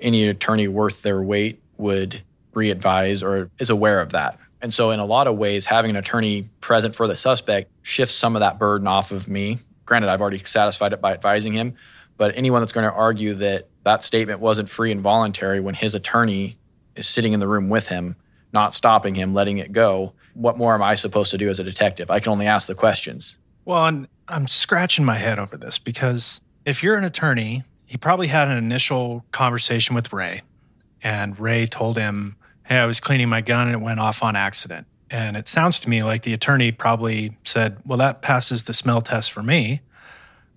any 0.00 0.26
attorney 0.26 0.68
worth 0.68 1.02
their 1.02 1.22
weight 1.22 1.62
would 1.78 2.22
re-advise 2.52 3.22
or 3.22 3.50
is 3.58 3.70
aware 3.70 4.00
of 4.00 4.12
that. 4.12 4.38
And 4.60 4.72
so 4.72 4.90
in 4.90 5.00
a 5.00 5.06
lot 5.06 5.26
of 5.26 5.36
ways, 5.36 5.64
having 5.64 5.90
an 5.90 5.96
attorney 5.96 6.48
present 6.60 6.94
for 6.94 7.06
the 7.06 7.16
suspect 7.16 7.70
shifts 7.82 8.14
some 8.14 8.36
of 8.36 8.40
that 8.40 8.58
burden 8.58 8.86
off 8.86 9.12
of 9.12 9.28
me. 9.28 9.58
Granted, 9.84 10.08
I've 10.08 10.20
already 10.20 10.42
satisfied 10.44 10.92
it 10.92 11.00
by 11.00 11.12
advising 11.12 11.52
him, 11.52 11.74
but 12.16 12.36
anyone 12.36 12.60
that's 12.60 12.72
going 12.72 12.88
to 12.88 12.94
argue 12.94 13.34
that 13.34 13.68
that 13.84 14.02
statement 14.02 14.40
wasn't 14.40 14.68
free 14.68 14.90
and 14.92 15.00
voluntary 15.00 15.60
when 15.60 15.74
his 15.74 15.94
attorney 15.94 16.56
is 16.96 17.06
sitting 17.06 17.32
in 17.32 17.40
the 17.40 17.48
room 17.48 17.68
with 17.68 17.88
him, 17.88 18.16
not 18.52 18.74
stopping 18.74 19.14
him, 19.14 19.34
letting 19.34 19.58
it 19.58 19.72
go, 19.72 20.12
what 20.34 20.56
more 20.56 20.74
am 20.74 20.82
I 20.82 20.94
supposed 20.94 21.30
to 21.32 21.38
do 21.38 21.48
as 21.48 21.58
a 21.58 21.64
detective? 21.64 22.10
I 22.10 22.20
can 22.20 22.32
only 22.32 22.46
ask 22.46 22.66
the 22.66 22.74
questions. 22.74 23.36
Well, 23.64 24.06
I'm 24.28 24.48
scratching 24.48 25.04
my 25.04 25.16
head 25.16 25.38
over 25.38 25.56
this 25.56 25.78
because 25.78 26.40
if 26.64 26.82
you're 26.82 26.96
an 26.96 27.04
attorney, 27.04 27.64
he 27.86 27.96
probably 27.96 28.28
had 28.28 28.48
an 28.48 28.56
initial 28.56 29.24
conversation 29.30 29.94
with 29.94 30.12
Ray, 30.12 30.42
and 31.02 31.38
Ray 31.38 31.66
told 31.66 31.98
him, 31.98 32.36
Hey, 32.64 32.78
I 32.78 32.86
was 32.86 32.98
cleaning 32.98 33.28
my 33.28 33.42
gun 33.42 33.66
and 33.66 33.76
it 33.76 33.84
went 33.84 34.00
off 34.00 34.22
on 34.22 34.36
accident. 34.36 34.86
And 35.14 35.36
it 35.36 35.46
sounds 35.46 35.78
to 35.78 35.88
me 35.88 36.02
like 36.02 36.22
the 36.22 36.32
attorney 36.34 36.72
probably 36.72 37.36
said, 37.44 37.78
Well, 37.86 37.98
that 37.98 38.20
passes 38.20 38.64
the 38.64 38.74
smell 38.74 39.00
test 39.00 39.30
for 39.30 39.44
me. 39.44 39.80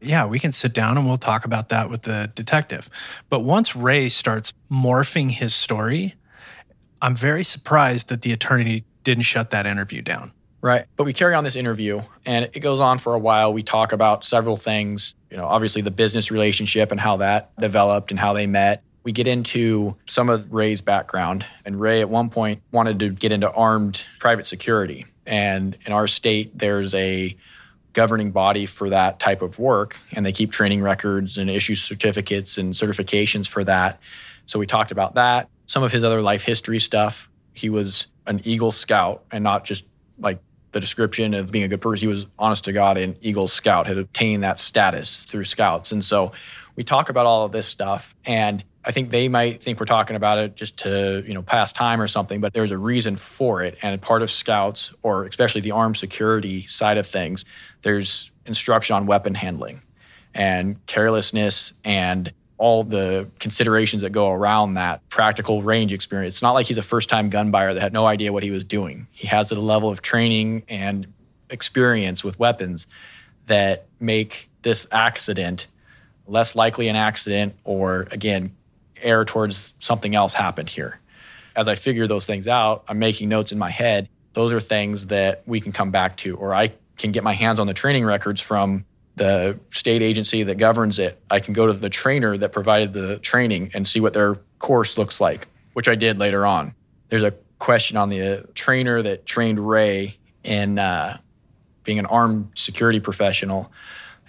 Yeah, 0.01 0.25
we 0.25 0.39
can 0.39 0.51
sit 0.51 0.73
down 0.73 0.97
and 0.97 1.07
we'll 1.07 1.19
talk 1.19 1.45
about 1.45 1.69
that 1.69 1.91
with 1.91 2.01
the 2.01 2.31
detective. 2.33 2.89
But 3.29 3.41
once 3.41 3.75
Ray 3.75 4.09
starts 4.09 4.55
morphing 4.71 5.29
his 5.29 5.53
story, 5.53 6.15
I'm 7.03 7.15
very 7.15 7.43
surprised 7.43 8.09
that 8.09 8.23
the 8.23 8.33
attorney 8.33 8.83
didn't 9.03 9.25
shut 9.25 9.51
that 9.51 9.67
interview 9.67 10.01
down. 10.01 10.31
Right. 10.61 10.85
But 10.95 11.03
we 11.03 11.13
carry 11.13 11.35
on 11.35 11.43
this 11.43 11.55
interview 11.55 12.01
and 12.25 12.49
it 12.51 12.61
goes 12.61 12.79
on 12.79 12.97
for 12.97 13.13
a 13.13 13.19
while. 13.19 13.53
We 13.53 13.61
talk 13.61 13.91
about 13.91 14.25
several 14.25 14.57
things, 14.57 15.13
you 15.29 15.37
know, 15.37 15.45
obviously 15.45 15.83
the 15.83 15.91
business 15.91 16.31
relationship 16.31 16.91
and 16.91 16.99
how 16.99 17.17
that 17.17 17.55
developed 17.59 18.09
and 18.09 18.19
how 18.19 18.33
they 18.33 18.47
met. 18.47 18.81
We 19.07 19.13
get 19.13 19.25
into 19.25 19.95
some 20.05 20.27
of 20.27 20.51
Ray's 20.51 20.81
background. 20.81 21.45
And 21.63 21.79
Ray 21.79 22.01
at 22.01 22.09
one 22.09 22.29
point 22.29 22.61
wanted 22.73 22.99
to 22.99 23.09
get 23.09 23.31
into 23.31 23.49
armed 23.49 24.03
private 24.19 24.45
security. 24.45 25.05
And 25.25 25.77
in 25.85 25.93
our 25.93 26.07
state, 26.07 26.57
there's 26.57 26.93
a 26.93 27.37
governing 27.93 28.31
body 28.31 28.65
for 28.65 28.89
that 28.89 29.21
type 29.21 29.41
of 29.41 29.59
work. 29.59 29.97
And 30.11 30.25
they 30.25 30.33
keep 30.33 30.51
training 30.51 30.81
records 30.81 31.37
and 31.37 31.49
issue 31.49 31.73
certificates 31.73 32.57
and 32.57 32.73
certifications 32.73 33.47
for 33.47 33.63
that. 33.63 34.01
So 34.45 34.59
we 34.59 34.65
talked 34.65 34.91
about 34.91 35.15
that. 35.15 35.47
Some 35.67 35.83
of 35.83 35.93
his 35.93 36.03
other 36.03 36.21
life 36.21 36.43
history 36.43 36.79
stuff. 36.79 37.29
He 37.53 37.69
was 37.69 38.07
an 38.25 38.41
Eagle 38.43 38.73
Scout 38.73 39.23
and 39.31 39.41
not 39.41 39.63
just 39.63 39.85
like 40.19 40.41
the 40.73 40.81
description 40.81 41.33
of 41.33 41.49
being 41.49 41.63
a 41.63 41.69
good 41.69 41.79
person. 41.79 42.01
He 42.01 42.07
was 42.07 42.27
honest 42.37 42.65
to 42.65 42.73
God 42.73 42.97
an 42.97 43.15
Eagle 43.21 43.47
Scout, 43.47 43.87
had 43.87 43.97
obtained 43.97 44.43
that 44.43 44.59
status 44.59 45.23
through 45.23 45.45
scouts. 45.45 45.93
And 45.93 46.03
so 46.03 46.33
we 46.75 46.83
talk 46.83 47.09
about 47.09 47.25
all 47.25 47.45
of 47.45 47.53
this 47.53 47.67
stuff. 47.67 48.13
And 48.25 48.65
I 48.87 48.91
think 48.91 49.11
they 49.11 49.27
might 49.27 49.61
think 49.61 49.81
we're 49.81 49.85
talking 49.85 50.15
about 50.15 50.37
it 50.37 50.55
just 50.55 50.77
to, 50.77 51.21
you 51.27 51.33
know, 51.33 51.41
pass 51.41 51.73
time 51.73 51.99
or 51.99 52.07
something, 52.07 52.39
but 52.39 52.53
there's 52.53 52.71
a 52.71 52.77
reason 52.77 53.17
for 53.17 53.61
it. 53.61 53.77
And 53.81 54.01
part 54.01 54.21
of 54.21 54.31
scouts, 54.31 54.93
or 55.03 55.25
especially 55.25 55.59
the 55.59 55.71
armed 55.71 55.97
security 55.97 56.65
side 56.67 56.97
of 56.97 57.05
things, 57.05 57.43
there's 57.81 58.31
instruction 58.45 58.95
on 58.95 59.05
weapon 59.05 59.35
handling 59.35 59.81
and 60.33 60.83
carelessness 60.85 61.73
and 61.83 62.31
all 62.57 62.85
the 62.85 63.29
considerations 63.39 64.03
that 64.03 64.11
go 64.11 64.31
around 64.31 64.75
that 64.75 65.07
practical 65.09 65.61
range 65.61 65.91
experience. 65.91 66.35
It's 66.35 66.41
not 66.41 66.53
like 66.53 66.65
he's 66.65 66.77
a 66.77 66.81
first 66.81 67.09
time 67.09 67.29
gun 67.29 67.51
buyer 67.51 67.73
that 67.73 67.81
had 67.81 67.91
no 67.91 68.05
idea 68.05 68.31
what 68.31 68.41
he 68.41 68.51
was 68.51 68.63
doing. 68.63 69.07
He 69.11 69.27
has 69.27 69.51
a 69.51 69.59
level 69.59 69.89
of 69.89 70.01
training 70.01 70.63
and 70.69 71.13
experience 71.49 72.23
with 72.23 72.39
weapons 72.39 72.87
that 73.47 73.87
make 73.99 74.49
this 74.61 74.87
accident 74.93 75.67
less 76.25 76.55
likely 76.55 76.87
an 76.87 76.95
accident 76.95 77.53
or, 77.65 78.07
again, 78.11 78.53
err 79.01 79.25
towards 79.25 79.73
something 79.79 80.15
else 80.15 80.33
happened 80.33 80.69
here. 80.69 80.99
As 81.55 81.67
I 81.67 81.75
figure 81.75 82.07
those 82.07 82.25
things 82.25 82.47
out, 82.47 82.83
I'm 82.87 82.99
making 82.99 83.29
notes 83.29 83.51
in 83.51 83.57
my 83.57 83.69
head. 83.69 84.09
Those 84.33 84.53
are 84.53 84.59
things 84.59 85.07
that 85.07 85.43
we 85.45 85.59
can 85.59 85.71
come 85.71 85.91
back 85.91 86.17
to, 86.17 86.35
or 86.37 86.53
I 86.53 86.73
can 86.97 87.11
get 87.11 87.23
my 87.23 87.33
hands 87.33 87.59
on 87.59 87.67
the 87.67 87.73
training 87.73 88.05
records 88.05 88.41
from 88.41 88.85
the 89.17 89.59
state 89.71 90.01
agency 90.01 90.43
that 90.43 90.57
governs 90.57 90.99
it, 90.99 91.19
I 91.29 91.39
can 91.39 91.53
go 91.53 91.67
to 91.67 91.73
the 91.73 91.89
trainer 91.89 92.37
that 92.37 92.51
provided 92.51 92.93
the 92.93 93.19
training 93.19 93.71
and 93.73 93.85
see 93.85 93.99
what 93.99 94.13
their 94.13 94.35
course 94.59 94.97
looks 94.97 95.19
like, 95.19 95.47
which 95.73 95.87
I 95.87 95.95
did 95.95 96.19
later 96.19 96.45
on. 96.45 96.73
There's 97.09 97.23
a 97.23 97.33
question 97.59 97.97
on 97.97 98.09
the 98.09 98.47
trainer 98.53 99.01
that 99.01 99.25
trained 99.25 99.67
Ray 99.67 100.17
in 100.43 100.77
uh, 100.77 101.17
being 101.83 101.97
an 101.99 102.05
armed 102.05 102.51
security 102.53 102.99
professional. 102.99 103.71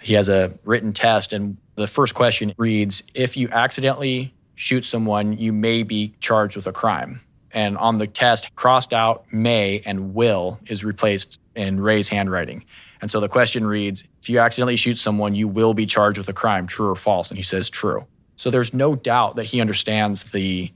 He 0.01 0.15
has 0.15 0.27
a 0.27 0.53
written 0.63 0.91
test, 0.91 1.33
and 1.33 1.57
the 1.75 1.87
first 1.87 2.15
question 2.15 2.53
reads 2.57 3.03
If 3.13 3.37
you 3.37 3.49
accidentally 3.49 4.33
shoot 4.59 4.83
someone, 4.83 5.37
you 5.37 5.53
may 5.53 5.83
be 5.83 6.13
charged 6.19 6.57
with 6.57 6.67
a 6.67 6.73
crime. 6.73 7.21
And 7.51 7.77
on 7.77 7.97
the 7.97 8.07
test, 8.07 8.53
crossed 8.55 8.91
out 8.91 9.23
may 9.31 9.81
and 9.85 10.13
will 10.13 10.59
is 10.67 10.83
replaced 10.83 11.39
in 11.55 11.79
Ray's 11.79 12.09
handwriting. 12.09 12.65
And 13.01 13.09
so 13.09 13.21
the 13.21 13.29
question 13.29 13.65
reads 13.65 14.03
If 14.21 14.29
you 14.29 14.39
accidentally 14.39 14.75
shoot 14.75 14.97
someone, 14.97 15.33
you 15.33 15.47
will 15.47 15.73
be 15.73 15.85
charged 15.85 16.17
with 16.17 16.27
a 16.27 16.33
crime, 16.33 16.67
true 16.67 16.89
or 16.89 16.95
false? 16.95 17.29
And 17.31 17.37
he 17.37 17.41
says 17.41 17.69
true. 17.69 18.05
So 18.35 18.51
there's 18.51 18.73
no 18.73 18.95
doubt 18.95 19.37
that 19.37 19.45
he 19.45 19.61
understands 19.61 20.31
the 20.33 20.71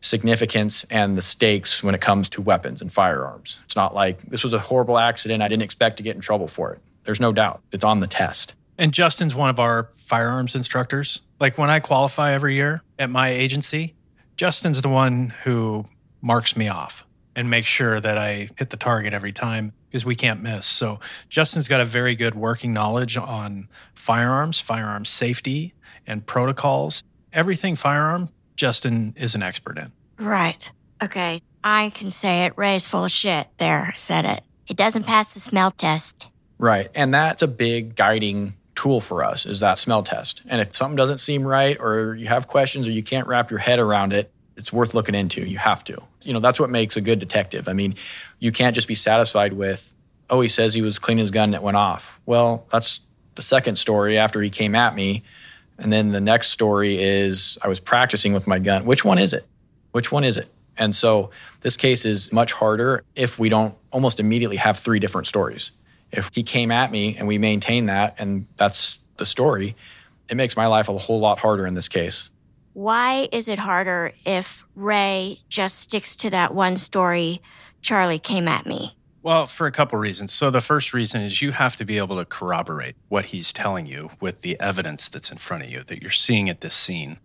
significance 0.00 0.84
and 0.88 1.18
the 1.18 1.22
stakes 1.22 1.82
when 1.82 1.94
it 1.94 2.00
comes 2.00 2.28
to 2.30 2.40
weapons 2.40 2.80
and 2.80 2.92
firearms. 2.92 3.58
It's 3.64 3.76
not 3.76 3.96
like 3.96 4.22
this 4.22 4.44
was 4.44 4.52
a 4.52 4.60
horrible 4.60 4.96
accident. 4.96 5.42
I 5.42 5.48
didn't 5.48 5.62
expect 5.62 5.96
to 5.96 6.04
get 6.04 6.14
in 6.14 6.20
trouble 6.20 6.46
for 6.46 6.72
it. 6.72 6.80
There's 7.02 7.20
no 7.20 7.32
doubt. 7.32 7.62
It's 7.72 7.84
on 7.84 7.98
the 7.98 8.06
test. 8.06 8.54
And 8.78 8.92
Justin's 8.92 9.34
one 9.34 9.50
of 9.50 9.58
our 9.58 9.88
firearms 9.92 10.54
instructors. 10.54 11.22
Like 11.40 11.58
when 11.58 11.70
I 11.70 11.80
qualify 11.80 12.32
every 12.32 12.54
year 12.54 12.82
at 12.98 13.10
my 13.10 13.28
agency, 13.28 13.94
Justin's 14.36 14.82
the 14.82 14.88
one 14.88 15.32
who 15.44 15.84
marks 16.20 16.56
me 16.56 16.68
off 16.68 17.06
and 17.36 17.50
makes 17.50 17.68
sure 17.68 18.00
that 18.00 18.16
I 18.16 18.48
hit 18.56 18.70
the 18.70 18.76
target 18.76 19.12
every 19.12 19.32
time 19.32 19.72
because 19.88 20.04
we 20.04 20.14
can't 20.14 20.42
miss. 20.42 20.66
So 20.66 21.00
Justin's 21.28 21.68
got 21.68 21.80
a 21.80 21.84
very 21.84 22.14
good 22.14 22.34
working 22.34 22.72
knowledge 22.72 23.16
on 23.16 23.68
firearms, 23.94 24.60
firearm 24.60 25.04
safety, 25.04 25.74
and 26.06 26.26
protocols. 26.26 27.02
Everything 27.32 27.76
firearm, 27.76 28.28
Justin 28.56 29.14
is 29.16 29.34
an 29.34 29.42
expert 29.42 29.78
in. 29.78 29.92
Right. 30.18 30.70
Okay. 31.02 31.42
I 31.62 31.90
can 31.90 32.10
say 32.10 32.44
it. 32.44 32.52
Ray's 32.56 32.86
full 32.86 33.04
of 33.04 33.10
shit. 33.10 33.48
There, 33.58 33.92
said 33.96 34.24
it. 34.24 34.42
It 34.66 34.76
doesn't 34.76 35.04
pass 35.04 35.32
the 35.34 35.40
smell 35.40 35.70
test. 35.70 36.28
Right. 36.58 36.90
And 36.94 37.12
that's 37.12 37.42
a 37.42 37.48
big 37.48 37.96
guiding 37.96 38.54
tool 38.74 39.00
for 39.00 39.24
us 39.24 39.46
is 39.46 39.60
that 39.60 39.78
smell 39.78 40.02
test. 40.02 40.42
And 40.46 40.60
if 40.60 40.74
something 40.74 40.96
doesn't 40.96 41.18
seem 41.18 41.46
right 41.46 41.76
or 41.78 42.14
you 42.14 42.26
have 42.26 42.46
questions 42.46 42.88
or 42.88 42.90
you 42.90 43.02
can't 43.02 43.26
wrap 43.26 43.50
your 43.50 43.60
head 43.60 43.78
around 43.78 44.12
it, 44.12 44.30
it's 44.56 44.72
worth 44.72 44.94
looking 44.94 45.14
into. 45.14 45.46
You 45.46 45.58
have 45.58 45.84
to. 45.84 46.00
You 46.22 46.32
know, 46.32 46.40
that's 46.40 46.60
what 46.60 46.70
makes 46.70 46.96
a 46.96 47.00
good 47.00 47.18
detective. 47.18 47.68
I 47.68 47.72
mean, 47.72 47.94
you 48.38 48.52
can't 48.52 48.74
just 48.74 48.88
be 48.88 48.94
satisfied 48.94 49.52
with, 49.52 49.94
oh, 50.30 50.40
he 50.40 50.48
says 50.48 50.74
he 50.74 50.82
was 50.82 50.98
cleaning 50.98 51.22
his 51.22 51.30
gun 51.30 51.50
and 51.50 51.54
it 51.54 51.62
went 51.62 51.76
off. 51.76 52.18
Well, 52.26 52.66
that's 52.70 53.00
the 53.34 53.42
second 53.42 53.76
story 53.76 54.16
after 54.16 54.40
he 54.40 54.50
came 54.50 54.74
at 54.74 54.94
me. 54.94 55.22
And 55.78 55.92
then 55.92 56.12
the 56.12 56.20
next 56.20 56.50
story 56.50 57.02
is 57.02 57.58
I 57.62 57.68
was 57.68 57.80
practicing 57.80 58.32
with 58.32 58.46
my 58.46 58.58
gun. 58.58 58.84
Which 58.84 59.04
one 59.04 59.18
is 59.18 59.32
it? 59.32 59.44
Which 59.90 60.12
one 60.12 60.24
is 60.24 60.36
it? 60.36 60.48
And 60.76 60.94
so 60.94 61.30
this 61.60 61.76
case 61.76 62.04
is 62.04 62.32
much 62.32 62.52
harder 62.52 63.04
if 63.14 63.38
we 63.38 63.48
don't 63.48 63.74
almost 63.90 64.20
immediately 64.20 64.56
have 64.56 64.78
three 64.78 64.98
different 64.98 65.26
stories. 65.26 65.70
If 66.16 66.30
he 66.34 66.42
came 66.42 66.70
at 66.70 66.90
me 66.90 67.16
and 67.16 67.26
we 67.26 67.38
maintain 67.38 67.86
that 67.86 68.14
and 68.18 68.46
that's 68.56 69.00
the 69.16 69.26
story, 69.26 69.76
it 70.28 70.36
makes 70.36 70.56
my 70.56 70.66
life 70.66 70.88
a 70.88 70.96
whole 70.96 71.20
lot 71.20 71.38
harder 71.40 71.66
in 71.66 71.74
this 71.74 71.88
case. 71.88 72.30
Why 72.72 73.28
is 73.30 73.48
it 73.48 73.60
harder 73.60 74.12
if 74.26 74.64
Ray 74.74 75.38
just 75.48 75.78
sticks 75.78 76.16
to 76.16 76.30
that 76.30 76.54
one 76.54 76.76
story, 76.76 77.40
Charlie 77.82 78.18
came 78.18 78.48
at 78.48 78.66
me? 78.66 78.96
Well, 79.22 79.46
for 79.46 79.66
a 79.66 79.72
couple 79.72 79.98
reasons. 79.98 80.34
So, 80.34 80.50
the 80.50 80.60
first 80.60 80.92
reason 80.92 81.22
is 81.22 81.40
you 81.40 81.52
have 81.52 81.76
to 81.76 81.86
be 81.86 81.96
able 81.96 82.18
to 82.18 82.26
corroborate 82.26 82.94
what 83.08 83.26
he's 83.26 83.54
telling 83.54 83.86
you 83.86 84.10
with 84.20 84.42
the 84.42 84.60
evidence 84.60 85.08
that's 85.08 85.30
in 85.30 85.38
front 85.38 85.62
of 85.62 85.70
you 85.70 85.82
that 85.84 86.02
you're 86.02 86.10
seeing 86.10 86.50
at 86.50 86.60
this 86.60 86.74
scene. 86.74 87.18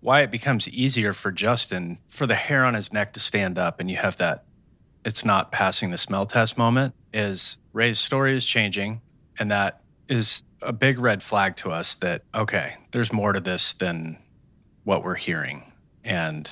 Why 0.00 0.22
it 0.22 0.32
becomes 0.32 0.68
easier 0.68 1.12
for 1.12 1.30
Justin 1.30 1.98
for 2.08 2.26
the 2.26 2.34
hair 2.34 2.64
on 2.64 2.74
his 2.74 2.92
neck 2.92 3.12
to 3.12 3.20
stand 3.20 3.56
up 3.56 3.78
and 3.78 3.88
you 3.88 3.98
have 3.98 4.16
that 4.16 4.42
it's 5.08 5.24
not 5.24 5.50
passing 5.50 5.90
the 5.90 5.96
smell 5.96 6.26
test 6.26 6.58
moment 6.58 6.94
is 7.14 7.58
Ray's 7.72 7.98
story 7.98 8.36
is 8.36 8.44
changing. 8.44 9.00
And 9.38 9.50
that 9.50 9.80
is 10.06 10.44
a 10.60 10.70
big 10.70 10.98
red 10.98 11.22
flag 11.22 11.56
to 11.56 11.70
us 11.70 11.94
that, 11.94 12.24
okay, 12.34 12.74
there's 12.90 13.10
more 13.10 13.32
to 13.32 13.40
this 13.40 13.72
than 13.72 14.18
what 14.84 15.02
we're 15.02 15.14
hearing. 15.14 15.72
And 16.04 16.46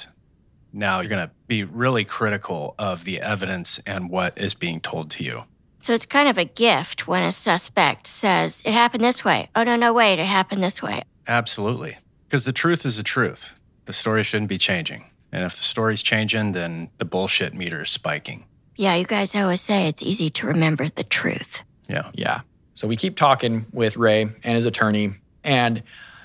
now 0.72 1.00
you're 1.00 1.10
going 1.10 1.28
to 1.28 1.34
be 1.46 1.64
really 1.64 2.04
critical 2.04 2.74
of 2.78 3.04
the 3.04 3.20
evidence 3.20 3.78
and 3.84 4.08
what 4.08 4.38
is 4.38 4.54
being 4.54 4.80
told 4.80 5.10
to 5.10 5.22
you. 5.22 5.42
So 5.80 5.92
it's 5.92 6.06
kind 6.06 6.26
of 6.26 6.38
a 6.38 6.46
gift 6.46 7.06
when 7.06 7.22
a 7.22 7.32
suspect 7.32 8.06
says, 8.06 8.62
it 8.64 8.72
happened 8.72 9.04
this 9.04 9.22
way. 9.22 9.50
Oh, 9.54 9.64
no, 9.64 9.76
no, 9.76 9.92
wait, 9.92 10.18
it 10.18 10.26
happened 10.26 10.62
this 10.62 10.82
way. 10.82 11.02
Absolutely. 11.28 11.98
Because 12.26 12.46
the 12.46 12.54
truth 12.54 12.86
is 12.86 12.96
the 12.96 13.02
truth. 13.02 13.54
The 13.84 13.92
story 13.92 14.24
shouldn't 14.24 14.48
be 14.48 14.58
changing. 14.58 15.04
And 15.32 15.44
if 15.44 15.56
the 15.56 15.64
story's 15.64 16.02
changing, 16.02 16.52
then 16.52 16.90
the 16.98 17.04
bullshit 17.04 17.54
meter 17.54 17.82
is 17.82 17.90
spiking. 17.90 18.44
Yeah, 18.76 18.94
you 18.94 19.04
guys 19.04 19.34
always 19.34 19.60
say 19.60 19.88
it's 19.88 20.02
easy 20.02 20.30
to 20.30 20.46
remember 20.46 20.88
the 20.88 21.04
truth. 21.04 21.64
Yeah. 21.88 22.10
Yeah. 22.14 22.40
So 22.74 22.86
we 22.86 22.96
keep 22.96 23.16
talking 23.16 23.66
with 23.72 23.96
Ray 23.96 24.22
and 24.22 24.54
his 24.54 24.66
attorney, 24.66 25.14
and 25.42 25.82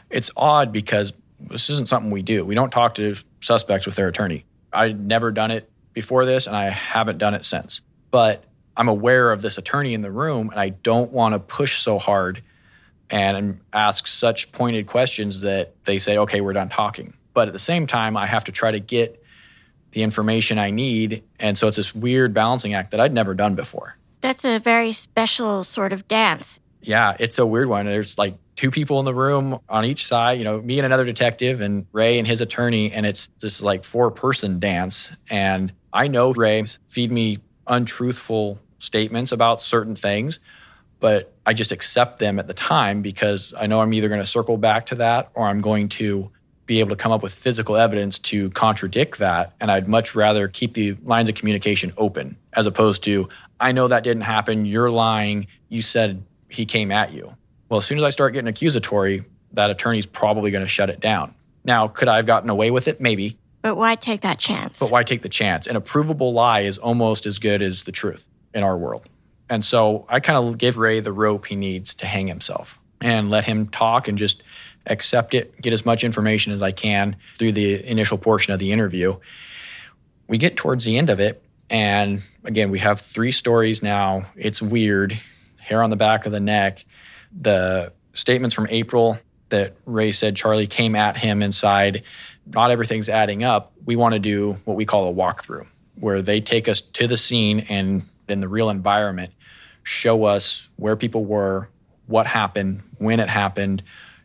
it's 0.09 0.29
odd 0.35 0.71
because 0.73 1.13
this 1.39 1.69
isn't 1.69 1.87
something 1.87 2.11
we 2.11 2.21
do. 2.21 2.45
We 2.45 2.55
don't 2.55 2.71
talk 2.71 2.95
to 2.95 3.15
suspects 3.39 3.85
with 3.85 3.95
their 3.95 4.09
attorney. 4.09 4.45
I'd 4.73 4.99
never 4.99 5.31
done 5.31 5.51
it 5.51 5.69
before 5.93 6.25
this, 6.25 6.47
and 6.47 6.55
I 6.55 6.69
haven't 6.69 7.17
done 7.17 7.33
it 7.33 7.45
since. 7.45 7.81
But 8.11 8.43
I'm 8.75 8.89
aware 8.89 9.31
of 9.31 9.41
this 9.41 9.57
attorney 9.57 9.93
in 9.93 10.01
the 10.01 10.11
room, 10.11 10.49
and 10.49 10.59
I 10.59 10.69
don't 10.69 11.11
want 11.11 11.33
to 11.33 11.39
push 11.39 11.79
so 11.79 11.99
hard 11.99 12.43
and 13.09 13.59
ask 13.73 14.07
such 14.07 14.51
pointed 14.51 14.87
questions 14.87 15.41
that 15.41 15.73
they 15.85 15.99
say, 15.99 16.17
okay, 16.17 16.41
we're 16.41 16.53
done 16.53 16.69
talking. 16.69 17.13
But 17.34 17.48
at 17.48 17.54
the 17.54 17.60
same 17.60 17.88
time, 17.88 18.17
I 18.17 18.26
have 18.26 18.44
to 18.46 18.52
try 18.52 18.72
to 18.72 18.80
get 18.80 19.24
the 19.91 20.04
information 20.04 20.58
I 20.58 20.72
need. 20.72 21.24
And 21.39 21.58
so 21.58 21.67
it's 21.67 21.78
this 21.78 21.94
weird 21.94 22.34
balancing 22.34 22.74
act 22.74 22.91
that 22.91 23.00
I'd 23.00 23.13
never 23.13 23.34
done 23.34 23.56
before. 23.56 23.98
That's 24.22 24.46
a 24.46 24.60
very 24.60 24.91
special 24.91 25.63
sort 25.63 25.94
of 25.94 26.08
dance. 26.08 26.60
Yeah, 26.82 27.15
it's 27.20 27.38
a 27.39 27.46
weird 27.46 27.67
one. 27.67 27.86
There's 27.86 28.17
like 28.17 28.38
two 28.56 28.72
people 28.72 29.00
in 29.00 29.06
the 29.06 29.13
room 29.13 29.60
on 29.70 29.86
each 29.86 30.06
side, 30.06 30.38
you 30.38 30.44
know, 30.44 30.62
me 30.62 30.80
and 30.80 30.86
another 30.86 31.06
detective 31.06 31.62
and 31.62 31.86
Ray 31.91 32.20
and 32.20 32.28
his 32.28 32.41
attorney. 32.41 32.91
And 32.91 33.06
it's 33.06 33.28
this 33.39 33.62
like 33.62 33.84
four 33.84 34.12
person 34.12 34.60
dance. 34.60 35.15
And 35.30 35.74
I 35.94 36.08
know 36.08 36.32
Ray's 36.34 36.80
feed 36.88 37.12
me 37.12 37.39
untruthful 37.67 38.60
statements 38.80 39.32
about 39.32 39.62
certain 39.62 39.96
things, 39.96 40.39
but 41.00 41.34
I 41.46 41.54
just 41.54 41.72
accept 41.72 42.20
them 42.20 42.39
at 42.39 42.48
the 42.48 42.54
time 42.54 43.02
because 43.02 43.54
I 43.58 43.67
know 43.67 43.80
I'm 43.80 43.94
either 43.94 44.10
going 44.10 44.22
to 44.22 44.28
circle 44.28 44.58
back 44.58 44.88
to 44.88 44.96
that 44.96 45.32
or 45.34 45.48
I'm 45.48 45.62
going 45.62 45.89
to 45.89 46.32
be 46.71 46.79
able 46.79 46.91
to 46.91 46.95
come 46.95 47.12
up 47.12 47.21
with 47.21 47.34
physical 47.34 47.75
evidence 47.75 48.17
to 48.17 48.49
contradict 48.51 49.19
that. 49.19 49.51
And 49.60 49.69
I'd 49.69 49.89
much 49.89 50.15
rather 50.15 50.47
keep 50.47 50.73
the 50.73 50.93
lines 51.03 51.27
of 51.27 51.36
communication 51.36 51.91
open 51.97 52.38
as 52.53 52.65
opposed 52.65 53.03
to, 53.03 53.27
I 53.60 53.73
know 53.73 53.89
that 53.89 54.05
didn't 54.05 54.23
happen. 54.23 54.65
You're 54.65 54.89
lying. 54.89 55.47
You 55.67 55.81
said 55.81 56.23
he 56.47 56.65
came 56.65 56.89
at 56.89 57.12
you. 57.12 57.36
Well, 57.67 57.79
as 57.79 57.86
soon 57.86 57.97
as 57.97 58.05
I 58.05 58.10
start 58.10 58.31
getting 58.31 58.47
accusatory, 58.47 59.25
that 59.51 59.69
attorney's 59.69 60.05
probably 60.05 60.49
going 60.49 60.63
to 60.63 60.67
shut 60.67 60.89
it 60.89 61.01
down. 61.01 61.36
Now, 61.65 61.89
could 61.89 62.07
I 62.07 62.15
have 62.15 62.25
gotten 62.25 62.49
away 62.49 62.71
with 62.71 62.88
it? 62.88 63.01
Maybe. 63.01 63.38
But 63.63 63.75
why 63.75 63.95
take 63.95 64.21
that 64.21 64.39
chance? 64.39 64.79
But 64.79 64.91
why 64.91 65.03
take 65.03 65.23
the 65.23 65.29
chance? 65.29 65.67
An 65.67 65.79
provable 65.81 66.31
lie 66.31 66.62
is 66.62 66.77
almost 66.77 67.25
as 67.25 67.38
good 67.38 67.62
as 67.62 67.84
the 67.84 67.91
truth 67.91 68.29
in 68.53 68.63
our 68.63 68.77
world. 68.77 69.10
And 69.49 69.65
so 69.65 70.05
I 70.07 70.21
kind 70.21 70.39
of 70.39 70.57
give 70.57 70.77
Ray 70.77 71.01
the 71.01 71.12
rope 71.12 71.47
he 71.47 71.57
needs 71.57 71.93
to 71.95 72.05
hang 72.05 72.27
himself 72.27 72.79
and 73.01 73.29
let 73.29 73.43
him 73.43 73.67
talk 73.67 74.07
and 74.07 74.17
just 74.17 74.41
accept 74.88 75.34
it, 75.34 75.60
get 75.62 75.74
as 75.74 75.86
much 75.86 76.04
information 76.04 76.54
as 76.54 76.63
I 76.63 76.72
can 76.72 77.15
through 77.38 77.54
the 77.54 77.86
initial 77.89 78.17
portion 78.17 78.54
of 78.54 78.60
the 78.60 78.72
interview. 78.72 79.17
We 80.28 80.38
get 80.38 80.58
towards 80.58 80.86
the 80.86 80.98
end 80.98 81.10
of 81.10 81.20
it, 81.20 81.44
and 81.70 82.24
again, 82.44 82.72
we 82.72 82.80
have 82.80 83.00
three 83.00 83.32
stories 83.32 83.84
now. 83.84 84.26
It's 84.36 84.62
weird 84.62 85.17
hair 85.60 85.84
on 85.84 85.89
the 85.89 85.96
back 85.96 86.26
of 86.26 86.32
the 86.32 86.39
neck. 86.39 86.86
The 87.39 87.94
statements 88.13 88.56
from 88.56 88.67
April 88.70 89.17
that 89.50 89.76
Ray 89.86 90.12
said 90.12 90.36
Charlie 90.36 90.67
came 90.67 90.96
at 90.96 91.17
him 91.17 91.41
inside, 91.41 92.04
not 92.46 92.72
everything's 92.72 93.10
adding 93.10 93.44
up. 93.44 93.74
We 93.86 93.96
want 93.96 94.13
to 94.13 94.20
do 94.20 94.54
what 94.65 94.76
we 94.76 94.86
call 94.86 95.10
a 95.10 95.13
walkthrough, 95.13 95.67
where 95.96 96.22
they 96.22 96.41
take 96.41 96.67
us 96.67 96.82
to 96.82 97.08
the 97.08 97.17
scene 97.17 97.62
and 97.70 98.04
in 98.28 98.39
the 98.39 98.48
real 98.48 98.70
environment 98.70 99.34
show 99.84 100.24
us 100.24 100.67
where 100.78 100.96
people 100.96 101.26
were, 101.26 101.70
what 102.08 102.26
happened, 102.26 102.82
when 102.98 103.20
it 103.20 103.30
happened, 103.30 103.84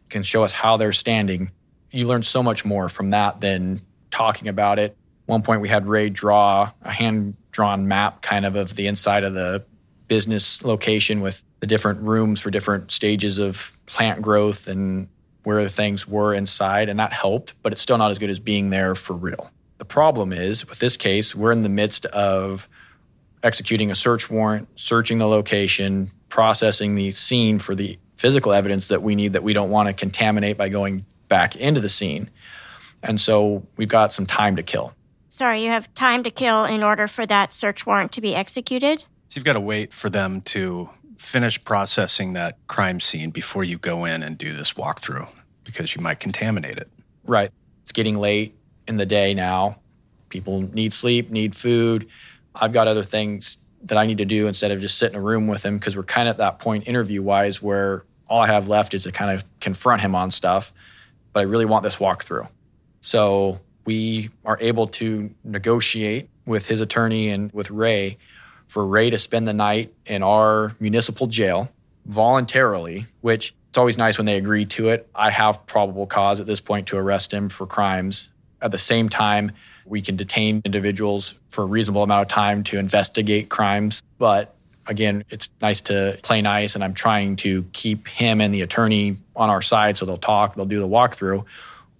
can 0.08 0.22
show 0.22 0.44
us 0.44 0.52
how 0.52 0.76
they're 0.76 0.92
standing. 0.92 1.50
You 1.90 2.06
learn 2.06 2.22
so 2.22 2.42
much 2.42 2.64
more 2.64 2.88
from 2.88 3.10
that 3.10 3.40
than 3.40 3.80
talking 4.10 4.48
about 4.48 4.78
it. 4.78 4.96
One 5.26 5.42
point 5.42 5.60
we 5.60 5.68
had 5.68 5.86
Ray 5.86 6.10
draw 6.10 6.72
a 6.82 6.92
hand 6.92 7.36
drawn 7.50 7.88
map 7.88 8.22
kind 8.22 8.44
of 8.44 8.54
of 8.54 8.76
the 8.76 8.86
inside 8.86 9.24
of 9.24 9.34
the 9.34 9.64
business 10.08 10.62
location 10.62 11.20
with 11.20 11.42
the 11.60 11.66
different 11.66 12.00
rooms 12.00 12.40
for 12.40 12.50
different 12.50 12.92
stages 12.92 13.38
of 13.38 13.76
plant 13.86 14.22
growth 14.22 14.68
and 14.68 15.08
where 15.42 15.68
things 15.68 16.06
were 16.06 16.34
inside 16.34 16.88
and 16.88 16.98
that 16.98 17.12
helped, 17.12 17.54
but 17.62 17.72
it's 17.72 17.80
still 17.80 17.98
not 17.98 18.10
as 18.10 18.18
good 18.18 18.30
as 18.30 18.40
being 18.40 18.70
there 18.70 18.94
for 18.94 19.14
real. 19.14 19.50
The 19.78 19.84
problem 19.84 20.32
is 20.32 20.68
with 20.68 20.78
this 20.78 20.96
case, 20.96 21.34
we're 21.34 21.52
in 21.52 21.62
the 21.62 21.68
midst 21.68 22.06
of 22.06 22.68
executing 23.42 23.90
a 23.90 23.94
search 23.94 24.30
warrant, 24.30 24.68
searching 24.76 25.18
the 25.18 25.26
location, 25.26 26.10
processing 26.28 26.94
the 26.94 27.10
scene 27.10 27.58
for 27.58 27.74
the 27.74 27.98
physical 28.16 28.52
evidence 28.52 28.88
that 28.88 29.02
we 29.02 29.14
need 29.14 29.32
that 29.34 29.42
we 29.42 29.52
don't 29.52 29.70
want 29.70 29.88
to 29.88 29.92
contaminate 29.92 30.56
by 30.56 30.68
going 30.68 31.04
back 31.28 31.56
into 31.56 31.80
the 31.80 31.88
scene. 31.88 32.30
And 33.02 33.20
so 33.20 33.66
we've 33.76 33.88
got 33.88 34.12
some 34.12 34.26
time 34.26 34.56
to 34.56 34.62
kill. 34.62 34.94
Sorry, 35.28 35.62
you 35.62 35.70
have 35.70 35.92
time 35.94 36.22
to 36.24 36.30
kill 36.30 36.64
in 36.64 36.82
order 36.82 37.06
for 37.06 37.26
that 37.26 37.52
search 37.52 37.84
warrant 37.84 38.12
to 38.12 38.20
be 38.20 38.34
executed? 38.34 39.04
So 39.28 39.38
you've 39.38 39.44
got 39.44 39.52
to 39.52 39.60
wait 39.60 39.92
for 39.92 40.08
them 40.08 40.40
to 40.42 40.88
finish 41.18 41.62
processing 41.62 42.32
that 42.34 42.58
crime 42.68 43.00
scene 43.00 43.30
before 43.30 43.64
you 43.64 43.78
go 43.78 44.04
in 44.04 44.22
and 44.22 44.38
do 44.38 44.54
this 44.54 44.74
walkthrough 44.74 45.28
because 45.64 45.94
you 45.94 46.02
might 46.02 46.20
contaminate 46.20 46.78
it. 46.78 46.88
Right. 47.24 47.50
It's 47.82 47.92
getting 47.92 48.18
late 48.18 48.56
in 48.88 48.96
the 48.96 49.06
day 49.06 49.34
now. 49.34 49.78
People 50.28 50.62
need 50.72 50.92
sleep, 50.92 51.30
need 51.30 51.54
food. 51.54 52.08
I've 52.54 52.72
got 52.72 52.88
other 52.88 53.02
things 53.02 53.58
that 53.86 53.98
I 53.98 54.06
need 54.06 54.18
to 54.18 54.24
do 54.24 54.46
instead 54.46 54.70
of 54.70 54.80
just 54.80 54.98
sit 54.98 55.12
in 55.12 55.18
a 55.18 55.20
room 55.20 55.46
with 55.46 55.64
him 55.64 55.78
because 55.78 55.96
we're 55.96 56.02
kind 56.02 56.28
of 56.28 56.34
at 56.34 56.38
that 56.38 56.58
point 56.58 56.86
interview 56.86 57.22
wise 57.22 57.62
where 57.62 58.04
all 58.28 58.40
I 58.40 58.46
have 58.46 58.68
left 58.68 58.94
is 58.94 59.04
to 59.04 59.12
kind 59.12 59.30
of 59.30 59.44
confront 59.60 60.02
him 60.02 60.14
on 60.14 60.30
stuff. 60.30 60.72
But 61.32 61.40
I 61.40 61.42
really 61.44 61.64
want 61.64 61.82
this 61.82 61.96
walkthrough. 61.96 62.48
So 63.00 63.60
we 63.84 64.30
are 64.44 64.58
able 64.60 64.88
to 64.88 65.30
negotiate 65.44 66.28
with 66.44 66.66
his 66.66 66.80
attorney 66.80 67.28
and 67.30 67.52
with 67.52 67.70
Ray 67.70 68.18
for 68.66 68.84
Ray 68.84 69.10
to 69.10 69.18
spend 69.18 69.46
the 69.46 69.52
night 69.52 69.94
in 70.06 70.22
our 70.22 70.74
municipal 70.80 71.26
jail 71.26 71.70
voluntarily, 72.06 73.06
which 73.20 73.54
it's 73.68 73.78
always 73.78 73.98
nice 73.98 74.18
when 74.18 74.26
they 74.26 74.36
agree 74.36 74.64
to 74.64 74.88
it. 74.88 75.08
I 75.14 75.30
have 75.30 75.66
probable 75.66 76.06
cause 76.06 76.40
at 76.40 76.46
this 76.46 76.60
point 76.60 76.88
to 76.88 76.96
arrest 76.96 77.32
him 77.32 77.48
for 77.48 77.66
crimes. 77.66 78.30
At 78.60 78.72
the 78.72 78.78
same 78.78 79.08
time, 79.08 79.52
we 79.86 80.02
can 80.02 80.16
detain 80.16 80.62
individuals 80.64 81.34
for 81.50 81.62
a 81.62 81.66
reasonable 81.66 82.02
amount 82.02 82.22
of 82.22 82.28
time 82.28 82.64
to 82.64 82.78
investigate 82.78 83.48
crimes. 83.48 84.02
But 84.18 84.54
again, 84.86 85.24
it's 85.30 85.48
nice 85.60 85.80
to 85.82 86.18
play 86.22 86.42
nice, 86.42 86.74
and 86.74 86.84
I'm 86.84 86.94
trying 86.94 87.36
to 87.36 87.64
keep 87.72 88.06
him 88.08 88.40
and 88.40 88.52
the 88.52 88.62
attorney 88.62 89.16
on 89.34 89.50
our 89.50 89.62
side 89.62 89.96
so 89.96 90.06
they'll 90.06 90.16
talk, 90.16 90.54
they'll 90.54 90.64
do 90.64 90.80
the 90.80 90.88
walkthrough. 90.88 91.44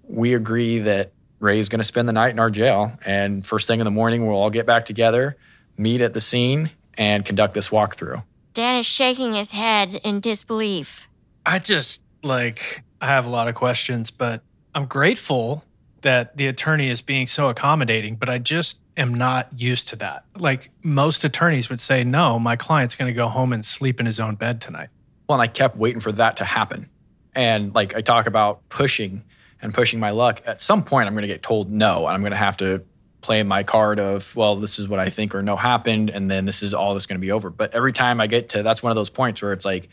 We 0.09 0.35
agree 0.35 0.81
that 0.81 1.13
Ray's 1.41 1.69
going 1.69 1.81
to 1.81 1.85
spend 1.85 2.09
the 2.09 2.13
night 2.13 2.31
in 2.31 2.39
our 2.39 2.51
jail, 2.51 2.93
and 3.05 3.47
first 3.47 3.67
thing 3.67 3.81
in 3.81 3.85
the 3.85 3.91
morning, 3.91 4.27
we'll 4.27 4.37
all 4.37 4.51
get 4.51 4.67
back 4.67 4.85
together, 4.85 5.37
meet 5.77 6.01
at 6.01 6.15
the 6.15 6.21
scene, 6.21 6.71
and 6.95 7.25
conduct 7.25 7.55
this 7.55 7.69
walkthrough. 7.69 8.23
Dan 8.55 8.77
is 8.77 8.87
shaking 8.87 9.35
his 9.35 9.51
head 9.51 10.01
in 10.03 10.21
disbelief. 10.21 11.09
I 11.45 11.59
just, 11.59 12.03
like, 12.23 12.83
I 13.01 13.07
have 13.07 13.27
a 13.27 13.29
lot 13.29 13.49
of 13.49 13.55
questions, 13.55 14.11
but 14.11 14.43
I'm 14.75 14.87
grateful 14.87 15.63
that 16.07 16.37
the 16.37 16.47
attorney 16.47 16.89
is 16.89 17.03
being 17.03 17.27
so 17.27 17.49
accommodating, 17.49 18.15
but 18.15 18.29
I 18.29 18.39
just 18.39 18.81
am 18.97 19.13
not 19.13 19.49
used 19.57 19.89
to 19.89 19.97
that. 19.97 20.25
Like 20.39 20.71
most 20.85 21.25
attorneys 21.25 21.69
would 21.69 21.81
say, 21.81 22.05
no, 22.05 22.39
my 22.39 22.55
client's 22.55 22.95
going 22.95 23.09
to 23.09 23.13
go 23.13 23.27
home 23.27 23.53
and 23.53 23.65
sleep 23.65 23.99
in 23.99 24.07
his 24.07 24.21
own 24.21 24.37
bed 24.37 24.61
tonight. 24.61 24.89
Well, 25.29 25.41
and 25.41 25.43
I 25.43 25.53
kept 25.53 25.77
waiting 25.77 26.01
for 26.01 26.13
that 26.13 26.37
to 26.37 26.45
happen. 26.45 26.89
And 27.35 27.75
like 27.75 27.97
I 27.97 28.03
talk 28.03 28.27
about 28.27 28.69
pushing 28.69 29.25
and 29.61 29.75
pushing 29.75 29.99
my 29.99 30.11
luck, 30.11 30.43
at 30.47 30.63
some 30.63 30.85
point 30.85 31.09
I'm 31.09 31.15
going 31.15 31.23
to 31.23 31.29
get 31.29 31.43
told 31.43 31.73
no, 31.73 32.07
and 32.07 32.15
I'm 32.15 32.21
going 32.21 32.31
to 32.31 32.39
have 32.39 32.57
to 32.59 32.85
play 33.21 33.43
my 33.43 33.65
card 33.65 33.99
of, 33.99 34.35
well, 34.37 34.55
this 34.55 34.79
is 34.79 34.89
what 34.89 35.01
I 35.01 35.11
think 35.11 35.35
or 35.35 35.43
no 35.43 35.57
happened, 35.57 36.11
and 36.11 36.31
then 36.31 36.45
this 36.45 36.63
is 36.63 36.73
all 36.73 36.95
that's 36.95 37.07
going 37.07 37.19
to 37.19 37.21
be 37.21 37.33
over. 37.33 37.51
But 37.51 37.75
every 37.75 37.93
time 37.93 38.21
I 38.21 38.29
get 38.29 38.51
to 38.51 38.63
that's 38.63 38.81
one 38.81 38.93
of 38.93 38.97
those 38.97 39.11
points 39.11 39.43
where 39.43 39.53
it's 39.53 39.65
like, 39.65 39.89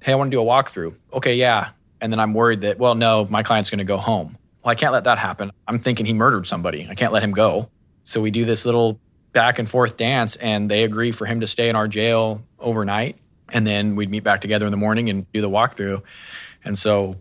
hey, 0.00 0.12
I 0.12 0.14
want 0.14 0.30
to 0.30 0.36
do 0.36 0.40
a 0.40 0.44
walkthrough. 0.44 0.94
Okay, 1.12 1.34
yeah. 1.34 1.70
And 2.00 2.12
then 2.12 2.20
I'm 2.20 2.32
worried 2.32 2.60
that, 2.60 2.78
well, 2.78 2.94
no, 2.94 3.26
my 3.28 3.42
client's 3.42 3.70
going 3.70 3.78
to 3.78 3.84
go 3.84 3.96
home 3.96 4.38
well, 4.62 4.70
I 4.70 4.74
can't 4.74 4.92
let 4.92 5.04
that 5.04 5.18
happen. 5.18 5.50
I'm 5.66 5.80
thinking 5.80 6.06
he 6.06 6.12
murdered 6.12 6.46
somebody. 6.46 6.86
I 6.88 6.94
can't 6.94 7.12
let 7.12 7.22
him 7.22 7.32
go. 7.32 7.68
So 8.04 8.20
we 8.20 8.30
do 8.30 8.44
this 8.44 8.64
little 8.64 9.00
back 9.32 9.58
and 9.58 9.68
forth 9.68 9.96
dance, 9.96 10.36
and 10.36 10.70
they 10.70 10.84
agree 10.84 11.10
for 11.10 11.26
him 11.26 11.40
to 11.40 11.46
stay 11.46 11.68
in 11.68 11.76
our 11.76 11.88
jail 11.88 12.42
overnight. 12.58 13.16
And 13.52 13.66
then 13.66 13.96
we'd 13.96 14.10
meet 14.10 14.24
back 14.24 14.40
together 14.40 14.66
in 14.66 14.70
the 14.70 14.78
morning 14.78 15.10
and 15.10 15.30
do 15.32 15.40
the 15.40 15.50
walkthrough. 15.50 16.02
And 16.64 16.78
so 16.78 17.16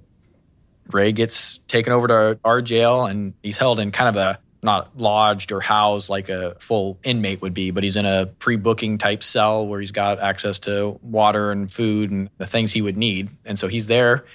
Ray 0.91 1.11
gets 1.11 1.57
taken 1.67 1.93
over 1.93 2.07
to 2.07 2.39
our 2.43 2.61
jail, 2.61 3.05
and 3.05 3.33
he's 3.41 3.57
held 3.57 3.79
in 3.79 3.91
kind 3.91 4.09
of 4.09 4.15
a 4.15 4.39
not 4.63 4.95
lodged 4.95 5.51
or 5.51 5.59
housed 5.59 6.09
like 6.09 6.29
a 6.29 6.55
full 6.59 6.99
inmate 7.03 7.41
would 7.41 7.53
be, 7.53 7.71
but 7.71 7.83
he's 7.83 7.95
in 7.95 8.05
a 8.05 8.27
pre 8.27 8.55
booking 8.55 8.99
type 8.99 9.23
cell 9.23 9.65
where 9.65 9.79
he's 9.79 9.91
got 9.91 10.19
access 10.19 10.59
to 10.59 10.99
water 11.01 11.51
and 11.51 11.71
food 11.71 12.11
and 12.11 12.29
the 12.37 12.45
things 12.45 12.71
he 12.71 12.81
would 12.81 12.97
need. 12.97 13.29
And 13.45 13.57
so 13.57 13.67
he's 13.67 13.87
there 13.87 14.25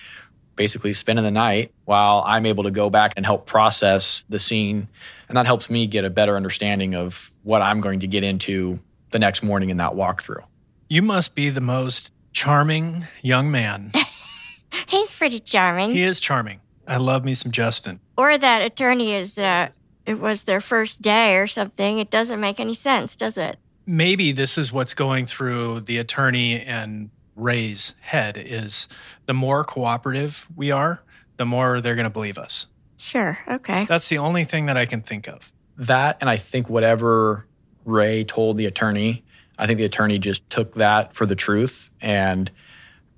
basically 0.56 0.92
spending 0.92 1.24
the 1.24 1.30
night 1.30 1.72
while 1.84 2.22
I'm 2.26 2.46
able 2.46 2.64
to 2.64 2.70
go 2.70 2.90
back 2.90 3.12
and 3.16 3.24
help 3.24 3.46
process 3.46 4.24
the 4.28 4.38
scene. 4.38 4.88
And 5.28 5.36
that 5.36 5.46
helps 5.46 5.70
me 5.70 5.86
get 5.86 6.04
a 6.04 6.10
better 6.10 6.36
understanding 6.36 6.94
of 6.94 7.32
what 7.42 7.62
I'm 7.62 7.80
going 7.80 8.00
to 8.00 8.06
get 8.06 8.24
into 8.24 8.80
the 9.10 9.18
next 9.18 9.42
morning 9.42 9.70
in 9.70 9.76
that 9.76 9.92
walkthrough. 9.92 10.44
You 10.88 11.02
must 11.02 11.34
be 11.34 11.50
the 11.50 11.60
most 11.60 12.12
charming 12.32 13.04
young 13.22 13.50
man. 13.50 13.92
He's 14.88 15.14
pretty 15.14 15.40
charming. 15.40 15.90
He 15.92 16.02
is 16.02 16.20
charming. 16.20 16.60
I 16.86 16.96
love 16.98 17.24
me 17.24 17.34
some 17.34 17.52
Justin. 17.52 18.00
Or 18.16 18.36
that 18.38 18.62
attorney 18.62 19.12
is, 19.12 19.38
uh, 19.38 19.68
it 20.04 20.20
was 20.20 20.44
their 20.44 20.60
first 20.60 21.02
day 21.02 21.36
or 21.36 21.46
something. 21.46 21.98
It 21.98 22.10
doesn't 22.10 22.40
make 22.40 22.60
any 22.60 22.74
sense, 22.74 23.16
does 23.16 23.36
it? 23.36 23.58
Maybe 23.86 24.32
this 24.32 24.58
is 24.58 24.72
what's 24.72 24.94
going 24.94 25.26
through 25.26 25.80
the 25.80 25.98
attorney 25.98 26.60
and 26.60 27.10
Ray's 27.36 27.94
head 28.00 28.36
is 28.36 28.88
the 29.26 29.34
more 29.34 29.62
cooperative 29.62 30.46
we 30.56 30.70
are, 30.70 31.02
the 31.36 31.44
more 31.44 31.80
they're 31.80 31.94
going 31.94 32.04
to 32.04 32.10
believe 32.10 32.38
us. 32.38 32.66
Sure. 32.96 33.38
Okay. 33.46 33.84
That's 33.84 34.08
the 34.08 34.18
only 34.18 34.44
thing 34.44 34.66
that 34.66 34.76
I 34.76 34.86
can 34.86 35.02
think 35.02 35.28
of. 35.28 35.52
That, 35.76 36.16
and 36.20 36.30
I 36.30 36.36
think 36.36 36.70
whatever 36.70 37.46
Ray 37.84 38.24
told 38.24 38.56
the 38.56 38.66
attorney, 38.66 39.22
I 39.58 39.66
think 39.66 39.78
the 39.78 39.84
attorney 39.84 40.18
just 40.18 40.48
took 40.48 40.74
that 40.74 41.14
for 41.14 41.26
the 41.26 41.36
truth 41.36 41.90
and 42.00 42.50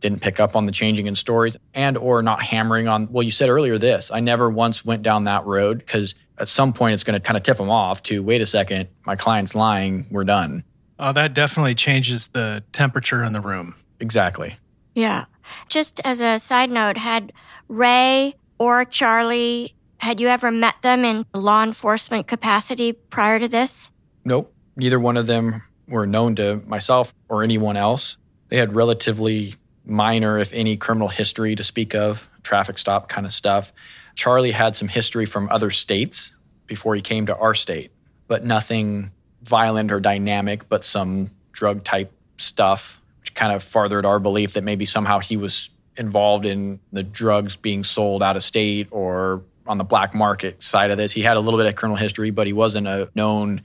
didn't 0.01 0.21
pick 0.21 0.41
up 0.41 0.55
on 0.57 0.67
the 0.67 0.73
changing 0.73 1.07
in 1.07 1.15
stories 1.15 1.57
and 1.75 1.97
or 1.97 2.23
not 2.23 2.41
hammering 2.41 2.87
on 2.87 3.09
well 3.11 3.25
you 3.25 3.33
said 3.33 3.49
earlier 3.49 3.79
this 3.79 4.13
i 4.13 4.21
never 4.21 4.49
once 4.49 4.85
went 4.85 5.03
down 5.03 5.25
that 5.25 5.45
road 5.45 5.79
because 5.79 6.15
at 6.39 6.47
some 6.47 6.73
point 6.73 6.95
it's 6.95 7.03
going 7.03 7.21
to 7.21 7.27
kind 7.27 7.37
of 7.37 7.43
tip 7.43 7.57
them 7.57 7.69
off 7.69 8.01
to 8.01 8.23
wait 8.23 8.41
a 8.41 8.47
second 8.47 8.89
my 9.05 9.17
client's 9.17 9.57
lying 9.57 10.07
we're 10.13 10.23
done 10.23 10.63
Oh, 11.01 11.13
that 11.13 11.33
definitely 11.33 11.75
changes 11.77 12.29
the 12.29 12.65
temperature 12.73 13.23
in 13.23 13.33
the 13.33 13.41
room. 13.41 13.77
Exactly 14.01 14.57
Yeah. 14.95 15.27
Just 15.69 16.01
as 16.05 16.21
a 16.21 16.39
side 16.39 16.71
note, 16.71 16.97
had 16.97 17.33
Ray 17.69 18.35
or 18.59 18.85
Charlie, 18.85 19.75
had 19.99 20.21
you 20.21 20.29
ever 20.29 20.51
met 20.51 20.83
them 20.83 21.05
in 21.05 21.25
law 21.33 21.63
enforcement 21.63 22.27
capacity 22.27 22.93
prior 22.93 23.39
to 23.39 23.49
this? 23.49 23.91
Nope. 24.25 24.53
Neither 24.77 24.99
one 24.99 25.17
of 25.17 25.27
them 25.27 25.63
were 25.87 26.07
known 26.07 26.35
to 26.37 26.63
myself 26.67 27.15
or 27.29 27.43
anyone 27.43 27.77
else. 27.77 28.17
They 28.49 28.57
had 28.57 28.75
relatively 28.75 29.55
minor, 29.85 30.39
if 30.39 30.53
any, 30.53 30.77
criminal 30.77 31.09
history 31.09 31.55
to 31.55 31.65
speak 31.65 31.95
of, 31.95 32.29
traffic 32.43 32.79
stop 32.79 33.09
kind 33.09 33.27
of 33.27 33.33
stuff. 33.33 33.73
Charlie 34.15 34.51
had 34.53 34.77
some 34.77 34.89
history 34.89 35.27
from 35.27 35.49
other 35.51 35.71
states 35.71 36.33
before 36.67 36.95
he 36.95 37.01
came 37.01 37.27
to 37.27 37.37
our 37.37 37.55
state, 37.55 37.91
but 38.27 38.45
nothing 38.45 39.13
violent 39.43 39.93
or 39.93 40.01
dynamic, 40.01 40.69
but 40.69 40.85
some 40.85 41.31
drug 41.53 41.85
type 41.85 42.13
stuff, 42.37 42.98
kind 43.39 43.53
of 43.53 43.63
furthered 43.63 44.05
our 44.05 44.19
belief 44.19 44.55
that 44.55 44.65
maybe 44.65 44.85
somehow 44.85 45.21
he 45.21 45.37
was 45.37 45.71
involved 45.97 46.45
in 46.45 46.81
the 46.91 47.05
drugs 47.05 47.55
being 47.55 47.85
sold 47.85 48.21
out 48.21 48.35
of 48.35 48.43
state 48.43 48.89
or 48.91 49.45
on 49.65 49.79
the 49.79 49.85
black 49.85 50.13
market 50.13 50.61
side 50.61 50.91
of 50.91 50.97
this. 50.97 51.13
He 51.13 51.23
had 51.23 51.37
a 51.37 51.41
little 51.41 51.57
bit 51.57 51.67
of 51.67 51.77
criminal 51.77 51.97
history, 51.97 52.31
but 52.31 52.49
he 52.49 52.53
wasn't 52.53 52.89
a 52.89 53.09
known 53.15 53.63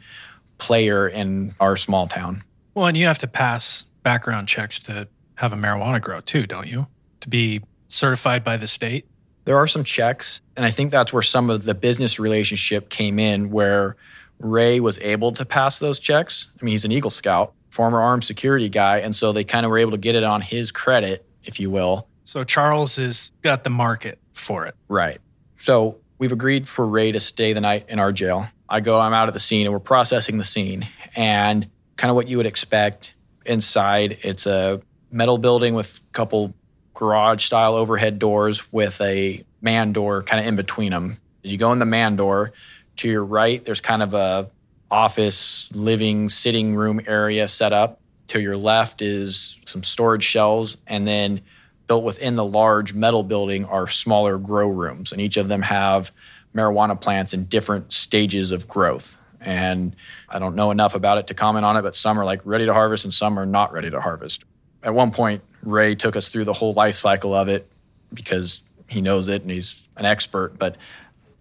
player 0.60 1.08
in 1.08 1.56
our 1.60 1.76
small 1.76 2.08
town. 2.08 2.44
Well, 2.76 2.86
and 2.86 2.96
you 2.96 3.08
have 3.08 3.18
to 3.20 3.28
pass 3.28 3.88
background 4.04 4.48
checks 4.48 4.78
to 4.82 5.08
have 5.36 5.54
a 5.54 5.56
marijuana 5.56 6.00
grow 6.00 6.22
too, 6.22 6.46
don't 6.46 6.68
you? 6.68 6.86
To 7.22 7.30
be 7.30 7.62
certified 7.88 8.44
by 8.44 8.58
the 8.58 8.68
state. 8.68 9.08
There 9.46 9.58
are 9.58 9.68
some 9.68 9.84
checks, 9.84 10.40
and 10.56 10.68
I 10.68 10.70
think 10.70 10.92
that's 10.92 11.12
where 11.12 11.24
some 11.24 11.50
of 11.50 11.66
the 11.66 11.74
business 11.74 12.20
relationship 12.20 12.90
came 12.90 13.18
in, 13.18 13.50
where 13.50 13.96
Ray 14.38 14.80
was 14.80 15.00
able 15.00 15.32
to 15.32 15.46
pass 15.46 15.80
those 15.80 15.98
checks. 16.00 16.48
I 16.62 16.64
mean, 16.64 16.74
he's 16.74 16.86
an 16.86 16.92
Eagle 16.92 17.10
Scout, 17.10 17.54
former 17.74 18.00
armed 18.00 18.24
security 18.24 18.70
guy, 18.70 19.00
and 19.00 19.16
so 19.16 19.32
they 19.32 19.44
kind 19.44 19.66
of 19.66 19.72
were 19.72 19.80
able 19.80 19.90
to 19.90 19.98
get 19.98 20.14
it 20.14 20.24
on 20.24 20.42
his 20.42 20.72
credit, 20.72 21.26
if 21.44 21.60
you 21.60 21.72
will. 21.72 22.08
So 22.24 22.44
Charles 22.44 22.98
has 22.98 23.32
got 23.42 23.64
the 23.64 23.72
market 23.72 24.20
for 24.34 24.68
it. 24.68 24.76
Right. 24.88 25.20
So 25.58 25.98
we've 26.20 26.32
agreed 26.32 26.68
for 26.68 26.86
Ray 26.86 27.12
to 27.14 27.20
stay 27.20 27.52
the 27.54 27.62
night 27.62 27.88
in 27.90 27.98
our 27.98 28.12
jail. 28.12 28.48
I 28.70 28.80
go, 28.80 29.00
I'm 29.00 29.16
out 29.16 29.28
at 29.28 29.34
the 29.34 29.40
scene, 29.40 29.66
and 29.66 29.74
we're 29.74 29.80
processing 29.80 30.38
the 30.38 30.44
scene, 30.44 30.88
and 31.16 31.68
kind 31.98 32.12
of 32.12 32.16
what 32.16 32.28
you 32.28 32.38
would 32.38 32.46
expect 32.46 33.16
inside. 33.44 34.20
It's 34.22 34.46
a 34.46 34.80
metal 35.10 35.40
building 35.40 35.74
with 35.74 35.98
a 35.98 36.12
couple 36.12 36.54
garage 36.94 37.44
style 37.44 37.74
overhead 37.74 38.20
doors 38.20 38.72
with 38.72 39.02
a 39.02 39.44
man 39.62 39.94
door 39.94 40.22
kind 40.22 40.40
of 40.40 40.46
in 40.46 40.56
between 40.56 40.92
them. 40.92 41.18
As 41.44 41.52
you 41.52 41.58
go 41.58 41.74
in 41.74 41.80
the 41.80 41.86
man 41.86 42.18
door, 42.18 42.54
to 42.98 43.10
your 43.10 43.26
right, 43.26 43.66
there's 43.66 43.82
kind 43.82 44.04
of 44.04 44.14
a 44.14 44.52
office, 44.94 45.74
living, 45.74 46.30
sitting 46.30 46.76
room 46.76 47.02
area 47.08 47.48
set 47.48 47.74
up. 47.74 48.00
To 48.28 48.40
your 48.40 48.56
left 48.56 49.02
is 49.02 49.60
some 49.66 49.84
storage 49.84 50.24
shelves, 50.24 50.78
and 50.88 51.06
then 51.06 51.42
built 51.88 52.04
within 52.04 52.36
the 52.36 52.46
large 52.46 52.94
metal 52.94 53.24
building 53.24 53.66
are 53.66 53.88
smaller 53.88 54.38
grow 54.38 54.70
rooms, 54.70 55.12
and 55.12 55.20
each 55.20 55.36
of 55.36 55.48
them 55.48 55.64
have 55.64 56.12
marijuana 56.56 57.00
plants 57.00 57.34
in 57.34 57.46
different 57.46 57.92
stages 57.92 58.52
of 58.52 58.68
growth. 58.68 59.18
And 59.42 59.96
I 60.30 60.40
don't 60.40 60.56
know 60.56 60.72
enough 60.72 60.96
about 60.96 61.18
it 61.18 61.28
to 61.28 61.34
comment 61.34 61.66
on 61.66 61.76
it, 61.76 61.82
but 61.82 61.96
some 61.96 62.20
are 62.20 62.24
like 62.24 62.42
ready 62.46 62.66
to 62.66 62.74
harvest 62.74 63.04
and 63.04 63.14
some 63.14 63.38
are 63.38 63.46
not 63.46 63.74
ready 63.74 63.90
to 63.90 64.00
harvest. 64.00 64.46
At 64.84 64.94
one 64.94 65.12
point, 65.12 65.42
Ray 65.64 65.96
took 65.96 66.16
us 66.16 66.30
through 66.30 66.46
the 66.46 66.54
whole 66.54 66.74
life 66.74 66.96
cycle 66.96 67.34
of 67.34 67.50
it 67.50 67.70
because 68.14 68.62
he 68.88 69.02
knows 69.02 69.28
it 69.28 69.42
and 69.42 69.52
he's 69.52 69.90
an 69.98 70.06
expert, 70.06 70.58
but 70.58 70.78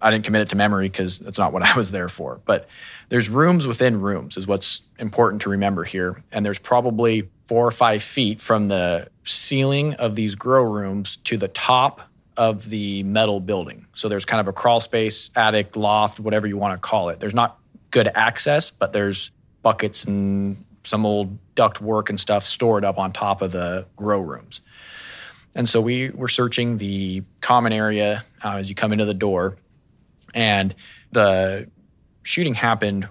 I 0.03 0.11
didn't 0.11 0.25
commit 0.25 0.43
it 0.43 0.49
to 0.51 0.57
memory 0.57 0.89
because 0.89 1.19
that's 1.19 1.39
not 1.39 1.53
what 1.53 1.63
I 1.67 1.77
was 1.77 1.91
there 1.91 2.09
for. 2.09 2.41
But 2.45 2.69
there's 3.09 3.29
rooms 3.29 3.67
within 3.67 4.01
rooms, 4.01 4.37
is 4.37 4.47
what's 4.47 4.83
important 4.99 5.43
to 5.43 5.51
remember 5.51 5.85
here. 5.85 6.23
And 6.33 6.45
there's 6.45 6.59
probably 6.59 7.31
four 7.47 7.67
or 7.67 7.71
five 7.71 8.03
feet 8.03 8.41
from 8.41 8.69
the 8.69 9.09
ceiling 9.25 9.95
of 9.95 10.15
these 10.15 10.35
grow 10.35 10.65
rooms 10.65 11.17
to 11.19 11.37
the 11.37 11.49
top 11.49 12.01
of 12.37 12.69
the 12.71 13.03
metal 13.03 13.41
building. 13.41 13.87
So 13.95 14.09
there's 14.09 14.25
kind 14.25 14.41
of 14.41 14.49
a 14.49 14.53
crawl 14.53 14.81
space, 14.81 15.31
attic, 15.37 15.77
loft, 15.77 16.19
whatever 16.19 16.47
you 16.47 16.57
want 16.57 16.75
to 16.75 16.79
call 16.79 17.11
it. 17.11 17.21
There's 17.21 17.35
not 17.35 17.59
good 17.91 18.09
access, 18.15 18.71
but 18.71 18.93
there's 18.93 19.31
buckets 19.63 20.05
and 20.05 20.65
some 20.85 21.07
old 21.07 21.39
duct 21.55 21.81
work 21.81 22.11
and 22.11 22.19
stuff 22.19 22.43
stored 22.43 22.85
up 22.85 22.99
on 22.99 23.13
top 23.13 23.43
of 23.43 23.53
the 23.53 23.87
grow 23.97 24.21
rooms. 24.21 24.61
And 25.55 25.69
so 25.69 25.81
we 25.81 26.11
were 26.11 26.29
searching 26.29 26.79
the 26.79 27.23
common 27.41 27.73
area 27.73 28.25
uh, 28.43 28.57
as 28.57 28.69
you 28.69 28.75
come 28.75 28.93
into 28.93 29.05
the 29.05 29.15
door. 29.15 29.57
And 30.35 30.75
the 31.11 31.69
shooting 32.23 32.55
happened 32.55 33.09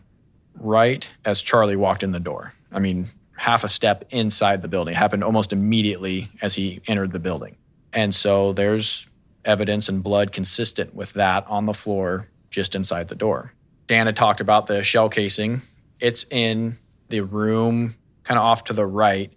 right 0.55 1.07
as 1.25 1.41
Charlie 1.41 1.75
walked 1.75 2.03
in 2.03 2.12
the 2.12 2.19
door. 2.19 2.53
I 2.71 2.79
mean, 2.79 3.10
half 3.36 3.63
a 3.63 3.67
step 3.67 4.05
inside 4.12 4.62
the 4.62 4.67
building. 4.67 4.93
It 4.93 4.97
happened 4.97 5.23
almost 5.23 5.51
immediately 5.51 6.29
as 6.41 6.55
he 6.55 6.81
entered 6.88 7.12
the 7.12 7.19
building. 7.19 7.57
And 7.93 8.13
so 8.13 8.53
there's 8.53 9.07
evidence 9.43 9.89
and 9.89 10.03
blood 10.03 10.31
consistent 10.31 10.93
with 10.93 11.13
that 11.13 11.45
on 11.47 11.65
the 11.65 11.73
floor 11.73 12.27
just 12.49 12.75
inside 12.75 13.07
the 13.07 13.15
door. 13.15 13.53
Dan 13.88 14.05
had 14.05 14.15
talked 14.15 14.41
about 14.41 14.67
the 14.67 14.84
shell 14.84 15.10
casing. 15.10 15.62
It's 15.99 16.25
in 16.29 16.75
the 17.10 17.21
room 17.21 17.95
kind 18.23 18.38
of 18.38 18.43
off 18.43 18.65
to 18.65 18.73
the 18.73 18.86
right, 18.86 19.34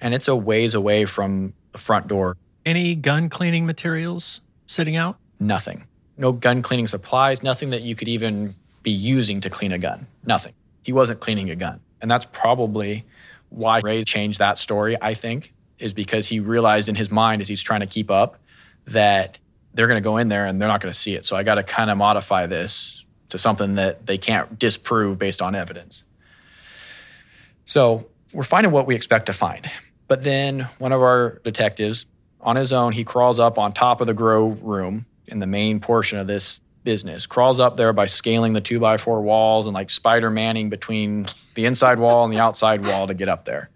and 0.00 0.14
it's 0.14 0.28
a 0.28 0.36
ways 0.36 0.74
away 0.74 1.04
from 1.04 1.54
the 1.72 1.78
front 1.78 2.08
door. 2.08 2.36
Any 2.64 2.94
gun 2.94 3.28
cleaning 3.28 3.66
materials 3.66 4.40
sitting 4.66 4.96
out? 4.96 5.18
Nothing. 5.40 5.84
No 6.18 6.32
gun 6.32 6.62
cleaning 6.62 6.86
supplies, 6.86 7.42
nothing 7.42 7.70
that 7.70 7.82
you 7.82 7.94
could 7.94 8.08
even 8.08 8.54
be 8.82 8.90
using 8.90 9.40
to 9.42 9.50
clean 9.50 9.72
a 9.72 9.78
gun. 9.78 10.06
Nothing. 10.24 10.54
He 10.82 10.92
wasn't 10.92 11.20
cleaning 11.20 11.50
a 11.50 11.56
gun. 11.56 11.80
And 12.00 12.10
that's 12.10 12.26
probably 12.32 13.04
why 13.50 13.80
Ray 13.82 14.04
changed 14.04 14.38
that 14.38 14.58
story, 14.58 14.96
I 15.00 15.14
think, 15.14 15.52
is 15.78 15.92
because 15.92 16.28
he 16.28 16.40
realized 16.40 16.88
in 16.88 16.94
his 16.94 17.10
mind 17.10 17.42
as 17.42 17.48
he's 17.48 17.62
trying 17.62 17.80
to 17.80 17.86
keep 17.86 18.10
up 18.10 18.38
that 18.86 19.38
they're 19.74 19.88
going 19.88 20.02
to 20.02 20.04
go 20.04 20.16
in 20.16 20.28
there 20.28 20.46
and 20.46 20.60
they're 20.60 20.68
not 20.68 20.80
going 20.80 20.92
to 20.92 20.98
see 20.98 21.14
it. 21.14 21.24
So 21.24 21.36
I 21.36 21.42
got 21.42 21.56
to 21.56 21.62
kind 21.62 21.90
of 21.90 21.98
modify 21.98 22.46
this 22.46 23.04
to 23.28 23.38
something 23.38 23.74
that 23.74 24.06
they 24.06 24.16
can't 24.18 24.58
disprove 24.58 25.18
based 25.18 25.42
on 25.42 25.54
evidence. 25.54 26.04
So 27.64 28.06
we're 28.32 28.44
finding 28.44 28.72
what 28.72 28.86
we 28.86 28.94
expect 28.94 29.26
to 29.26 29.32
find. 29.32 29.68
But 30.08 30.22
then 30.22 30.68
one 30.78 30.92
of 30.92 31.02
our 31.02 31.40
detectives, 31.44 32.06
on 32.40 32.56
his 32.56 32.72
own, 32.72 32.92
he 32.92 33.02
crawls 33.04 33.38
up 33.38 33.58
on 33.58 33.72
top 33.72 34.00
of 34.00 34.06
the 34.06 34.14
grow 34.14 34.48
room 34.48 35.04
in 35.28 35.38
the 35.38 35.46
main 35.46 35.80
portion 35.80 36.18
of 36.18 36.26
this 36.26 36.60
business, 36.84 37.26
crawls 37.26 37.60
up 37.60 37.76
there 37.76 37.92
by 37.92 38.06
scaling 38.06 38.52
the 38.52 38.60
two 38.60 38.80
by 38.80 38.96
four 38.96 39.20
walls 39.20 39.66
and 39.66 39.74
like 39.74 39.90
Spider 39.90 40.30
Manning 40.30 40.70
between 40.70 41.26
the 41.54 41.66
inside 41.66 41.98
wall 41.98 42.24
and 42.24 42.32
the 42.32 42.38
outside 42.38 42.86
wall 42.86 43.06
to 43.06 43.14
get 43.14 43.28
up 43.28 43.44
there. 43.44 43.70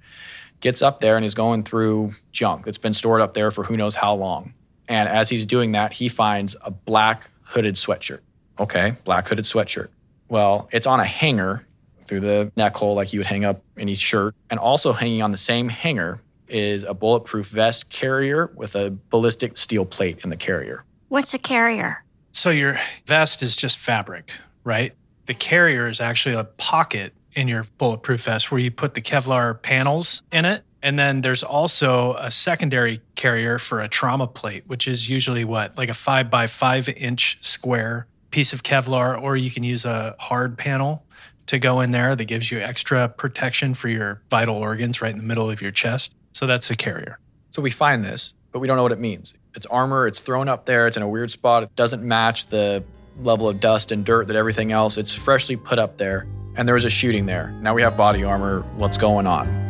Gets 0.60 0.82
up 0.82 1.00
there 1.00 1.16
and 1.16 1.24
he's 1.24 1.34
going 1.34 1.64
through 1.64 2.12
junk 2.32 2.64
that's 2.64 2.78
been 2.78 2.94
stored 2.94 3.20
up 3.20 3.34
there 3.34 3.50
for 3.50 3.64
who 3.64 3.76
knows 3.76 3.94
how 3.94 4.14
long. 4.14 4.54
And 4.88 5.08
as 5.08 5.28
he's 5.28 5.46
doing 5.46 5.72
that, 5.72 5.92
he 5.92 6.08
finds 6.08 6.56
a 6.62 6.70
black 6.70 7.30
hooded 7.42 7.74
sweatshirt. 7.74 8.20
Okay, 8.58 8.94
black 9.04 9.28
hooded 9.28 9.44
sweatshirt. 9.44 9.88
Well, 10.28 10.68
it's 10.70 10.86
on 10.86 11.00
a 11.00 11.04
hanger 11.04 11.66
through 12.06 12.20
the 12.20 12.52
neck 12.56 12.76
hole 12.76 12.94
like 12.94 13.12
you 13.12 13.20
would 13.20 13.26
hang 13.26 13.44
up 13.44 13.62
any 13.76 13.94
shirt. 13.94 14.34
And 14.50 14.60
also 14.60 14.92
hanging 14.92 15.22
on 15.22 15.32
the 15.32 15.38
same 15.38 15.68
hanger 15.68 16.20
is 16.48 16.82
a 16.82 16.92
bulletproof 16.92 17.46
vest 17.46 17.88
carrier 17.88 18.50
with 18.54 18.74
a 18.76 18.90
ballistic 19.10 19.56
steel 19.56 19.84
plate 19.84 20.20
in 20.24 20.30
the 20.30 20.36
carrier. 20.36 20.84
What's 21.10 21.34
a 21.34 21.38
carrier? 21.38 22.04
So 22.30 22.50
your 22.50 22.78
vest 23.04 23.42
is 23.42 23.56
just 23.56 23.78
fabric, 23.78 24.30
right? 24.62 24.94
The 25.26 25.34
carrier 25.34 25.88
is 25.88 26.00
actually 26.00 26.36
a 26.36 26.44
pocket 26.44 27.14
in 27.32 27.48
your 27.48 27.64
bulletproof 27.78 28.26
vest 28.26 28.52
where 28.52 28.60
you 28.60 28.70
put 28.70 28.94
the 28.94 29.00
Kevlar 29.00 29.60
panels 29.60 30.22
in 30.30 30.44
it. 30.44 30.62
And 30.84 31.00
then 31.00 31.22
there's 31.22 31.42
also 31.42 32.14
a 32.14 32.30
secondary 32.30 33.00
carrier 33.16 33.58
for 33.58 33.80
a 33.80 33.88
trauma 33.88 34.28
plate, 34.28 34.62
which 34.68 34.86
is 34.86 35.10
usually 35.10 35.44
what, 35.44 35.76
like 35.76 35.88
a 35.88 35.94
five 35.94 36.30
by 36.30 36.46
five 36.46 36.88
inch 36.88 37.38
square 37.40 38.06
piece 38.30 38.52
of 38.52 38.62
Kevlar, 38.62 39.20
or 39.20 39.36
you 39.36 39.50
can 39.50 39.64
use 39.64 39.84
a 39.84 40.14
hard 40.20 40.56
panel 40.56 41.04
to 41.46 41.58
go 41.58 41.80
in 41.80 41.90
there 41.90 42.14
that 42.14 42.26
gives 42.26 42.52
you 42.52 42.60
extra 42.60 43.08
protection 43.08 43.74
for 43.74 43.88
your 43.88 44.22
vital 44.30 44.54
organs 44.54 45.02
right 45.02 45.10
in 45.10 45.18
the 45.18 45.24
middle 45.24 45.50
of 45.50 45.60
your 45.60 45.72
chest. 45.72 46.14
So 46.34 46.46
that's 46.46 46.70
a 46.70 46.76
carrier. 46.76 47.18
So 47.50 47.60
we 47.62 47.70
find 47.70 48.04
this, 48.04 48.32
but 48.52 48.60
we 48.60 48.68
don't 48.68 48.76
know 48.76 48.84
what 48.84 48.92
it 48.92 49.00
means. 49.00 49.34
It's 49.54 49.66
armor, 49.66 50.06
it's 50.06 50.20
thrown 50.20 50.48
up 50.48 50.66
there, 50.66 50.86
it's 50.86 50.96
in 50.96 51.02
a 51.02 51.08
weird 51.08 51.30
spot. 51.30 51.62
It 51.62 51.74
doesn't 51.76 52.02
match 52.02 52.46
the 52.46 52.84
level 53.22 53.48
of 53.48 53.60
dust 53.60 53.92
and 53.92 54.04
dirt 54.04 54.28
that 54.28 54.36
everything 54.36 54.72
else. 54.72 54.96
It's 54.96 55.12
freshly 55.12 55.56
put 55.56 55.78
up 55.78 55.98
there, 55.98 56.26
and 56.56 56.66
there 56.68 56.74
was 56.74 56.84
a 56.84 56.90
shooting 56.90 57.26
there. 57.26 57.50
Now 57.60 57.74
we 57.74 57.82
have 57.82 57.96
body 57.96 58.24
armor. 58.24 58.62
What's 58.76 58.98
going 58.98 59.26
on? 59.26 59.69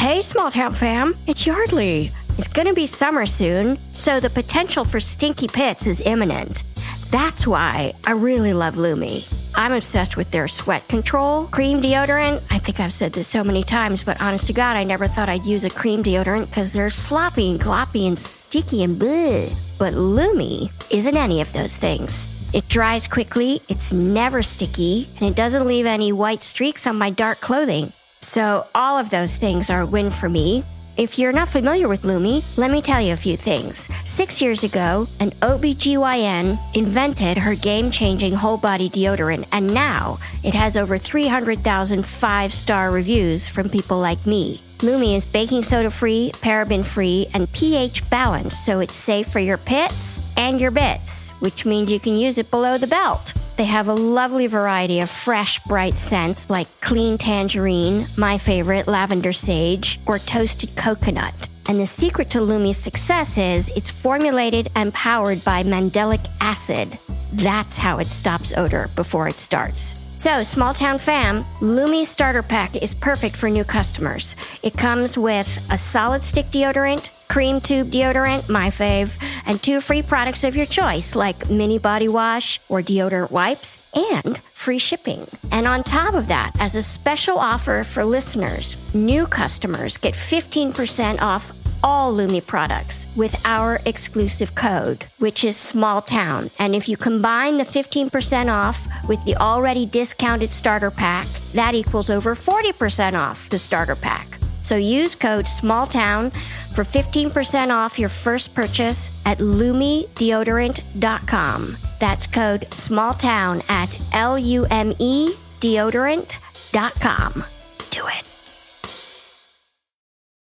Hey, 0.00 0.22
small 0.22 0.50
town 0.50 0.72
fam, 0.72 1.14
it's 1.26 1.46
Yardley. 1.46 2.10
It's 2.38 2.48
gonna 2.48 2.72
be 2.72 2.86
summer 2.86 3.26
soon, 3.26 3.76
so 3.92 4.18
the 4.18 4.30
potential 4.30 4.82
for 4.82 4.98
stinky 4.98 5.46
pits 5.46 5.86
is 5.86 6.00
imminent. 6.00 6.62
That's 7.10 7.46
why 7.46 7.92
I 8.06 8.12
really 8.12 8.54
love 8.54 8.78
Lume. 8.78 9.20
I'm 9.56 9.72
obsessed 9.72 10.16
with 10.16 10.30
their 10.30 10.48
sweat 10.48 10.88
control 10.88 11.48
cream 11.48 11.82
deodorant. 11.82 12.42
I 12.50 12.56
think 12.56 12.80
I've 12.80 12.94
said 12.94 13.12
this 13.12 13.28
so 13.28 13.44
many 13.44 13.62
times, 13.62 14.02
but 14.02 14.22
honest 14.22 14.46
to 14.46 14.54
God, 14.54 14.74
I 14.74 14.84
never 14.84 15.06
thought 15.06 15.28
I'd 15.28 15.44
use 15.44 15.64
a 15.64 15.70
cream 15.70 16.02
deodorant 16.02 16.46
because 16.46 16.72
they're 16.72 16.88
sloppy 16.88 17.50
and 17.50 17.60
gloppy 17.60 18.08
and 18.08 18.18
sticky 18.18 18.82
and 18.84 18.98
bleh. 18.98 19.52
But 19.78 19.92
Lume 19.92 20.70
isn't 20.88 21.16
any 21.18 21.42
of 21.42 21.52
those 21.52 21.76
things. 21.76 22.50
It 22.54 22.66
dries 22.68 23.06
quickly, 23.06 23.60
it's 23.68 23.92
never 23.92 24.42
sticky, 24.42 25.08
and 25.20 25.28
it 25.28 25.36
doesn't 25.36 25.66
leave 25.66 25.84
any 25.84 26.10
white 26.10 26.42
streaks 26.42 26.86
on 26.86 26.96
my 26.96 27.10
dark 27.10 27.38
clothing. 27.40 27.92
So, 28.22 28.66
all 28.74 28.98
of 28.98 29.10
those 29.10 29.36
things 29.36 29.70
are 29.70 29.80
a 29.80 29.86
win 29.86 30.10
for 30.10 30.28
me. 30.28 30.62
If 30.96 31.18
you're 31.18 31.32
not 31.32 31.48
familiar 31.48 31.88
with 31.88 32.04
Lume, 32.04 32.42
let 32.58 32.70
me 32.70 32.82
tell 32.82 33.00
you 33.00 33.14
a 33.14 33.16
few 33.16 33.34
things. 33.34 33.88
Six 34.04 34.42
years 34.42 34.62
ago, 34.62 35.06
an 35.20 35.30
OBGYN 35.40 36.58
invented 36.74 37.38
her 37.38 37.54
game 37.54 37.90
changing 37.90 38.34
whole 38.34 38.58
body 38.58 38.90
deodorant, 38.90 39.48
and 39.52 39.72
now 39.72 40.18
it 40.44 40.52
has 40.52 40.76
over 40.76 40.98
300,000 40.98 42.04
five 42.04 42.52
star 42.52 42.90
reviews 42.90 43.48
from 43.48 43.70
people 43.70 43.98
like 43.98 44.26
me. 44.26 44.60
Lume 44.82 45.14
is 45.16 45.24
baking 45.24 45.62
soda 45.62 45.90
free, 45.90 46.30
paraben 46.34 46.84
free, 46.84 47.26
and 47.32 47.50
pH 47.54 48.08
balanced, 48.10 48.66
so 48.66 48.80
it's 48.80 48.94
safe 48.94 49.28
for 49.28 49.40
your 49.40 49.58
pits 49.58 50.34
and 50.36 50.60
your 50.60 50.70
bits, 50.70 51.30
which 51.40 51.64
means 51.64 51.90
you 51.90 52.00
can 52.00 52.16
use 52.16 52.36
it 52.36 52.50
below 52.50 52.76
the 52.76 52.86
belt. 52.86 53.32
They 53.56 53.64
have 53.64 53.88
a 53.88 53.94
lovely 53.94 54.46
variety 54.46 55.00
of 55.00 55.10
fresh, 55.10 55.62
bright 55.64 55.94
scents 55.94 56.48
like 56.48 56.68
clean 56.80 57.18
tangerine, 57.18 58.06
my 58.16 58.38
favorite, 58.38 58.86
lavender 58.86 59.32
sage, 59.32 60.00
or 60.06 60.18
toasted 60.18 60.74
coconut. 60.76 61.48
And 61.68 61.78
the 61.78 61.86
secret 61.86 62.30
to 62.30 62.40
Lume's 62.40 62.76
success 62.76 63.38
is 63.38 63.68
it's 63.76 63.90
formulated 63.90 64.68
and 64.74 64.92
powered 64.92 65.44
by 65.44 65.62
mandelic 65.62 66.26
acid. 66.40 66.98
That's 67.32 67.76
how 67.76 67.98
it 67.98 68.06
stops 68.06 68.52
odor 68.56 68.88
before 68.96 69.28
it 69.28 69.36
starts. 69.36 69.94
So, 70.20 70.42
small 70.42 70.74
town 70.74 70.98
fam, 70.98 71.44
Lume 71.62 72.04
starter 72.04 72.42
pack 72.42 72.76
is 72.76 72.92
perfect 72.92 73.36
for 73.36 73.48
new 73.48 73.64
customers. 73.64 74.36
It 74.62 74.76
comes 74.76 75.16
with 75.16 75.46
a 75.70 75.78
solid 75.78 76.24
stick 76.24 76.46
deodorant, 76.46 77.08
cream 77.30 77.60
tube 77.60 77.88
deodorant, 77.90 78.50
my 78.50 78.68
fave, 78.68 79.16
and 79.46 79.62
two 79.62 79.80
free 79.80 80.02
products 80.02 80.44
of 80.44 80.56
your 80.56 80.66
choice 80.66 81.14
like 81.14 81.48
mini 81.48 81.78
body 81.78 82.08
wash 82.08 82.60
or 82.68 82.82
deodorant 82.82 83.30
wipes 83.30 83.88
and 83.94 84.38
free 84.38 84.78
shipping. 84.78 85.26
And 85.52 85.66
on 85.66 85.84
top 85.84 86.14
of 86.14 86.26
that, 86.26 86.52
as 86.60 86.74
a 86.74 86.82
special 86.82 87.38
offer 87.38 87.84
for 87.84 88.04
listeners, 88.04 88.94
new 88.94 89.26
customers 89.26 89.96
get 89.96 90.14
15% 90.14 91.22
off 91.22 91.52
all 91.82 92.12
Lume 92.12 92.42
products 92.42 93.06
with 93.16 93.34
our 93.46 93.80
exclusive 93.86 94.54
code, 94.54 95.04
which 95.18 95.44
is 95.44 95.56
small 95.56 96.02
town. 96.02 96.50
And 96.58 96.74
if 96.74 96.88
you 96.88 96.96
combine 96.96 97.56
the 97.56 97.64
15% 97.64 98.52
off 98.52 98.86
with 99.08 99.24
the 99.24 99.36
already 99.36 99.86
discounted 99.86 100.50
starter 100.50 100.90
pack, 100.90 101.26
that 101.54 101.74
equals 101.74 102.10
over 102.10 102.34
40% 102.34 103.14
off 103.14 103.48
the 103.48 103.58
starter 103.58 103.96
pack. 103.96 104.29
So 104.70 104.76
use 104.76 105.16
code 105.16 105.46
SMALLTOWN 105.46 106.30
for 106.76 106.84
15% 106.84 107.74
off 107.74 107.98
your 107.98 108.08
first 108.08 108.54
purchase 108.54 109.20
at 109.26 109.38
lumedeodorant.com. 109.38 111.76
That's 111.98 112.28
code 112.28 112.60
SMALLTOWN 112.70 113.68
at 113.68 114.00
L 114.12 114.38
U 114.38 114.66
M 114.70 114.92
E 115.00 115.34
deodorant.com. 115.58 117.44
Do 117.90 118.06
it. 118.06 118.32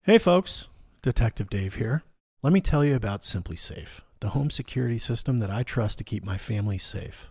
Hey 0.02 0.18
folks, 0.18 0.68
Detective 1.00 1.48
Dave 1.48 1.76
here. 1.76 2.02
Let 2.42 2.52
me 2.52 2.60
tell 2.60 2.84
you 2.84 2.94
about 2.94 3.22
SimpliSafe, 3.22 4.02
the 4.20 4.28
home 4.28 4.50
security 4.50 4.98
system 4.98 5.38
that 5.38 5.50
I 5.50 5.62
trust 5.62 5.96
to 5.96 6.04
keep 6.04 6.22
my 6.22 6.36
family 6.36 6.76
safe. 6.76 7.30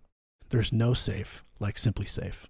There's 0.51 0.73
no 0.73 0.93
safe 0.93 1.45
like 1.61 1.77
SimpliSafe. 1.77 2.45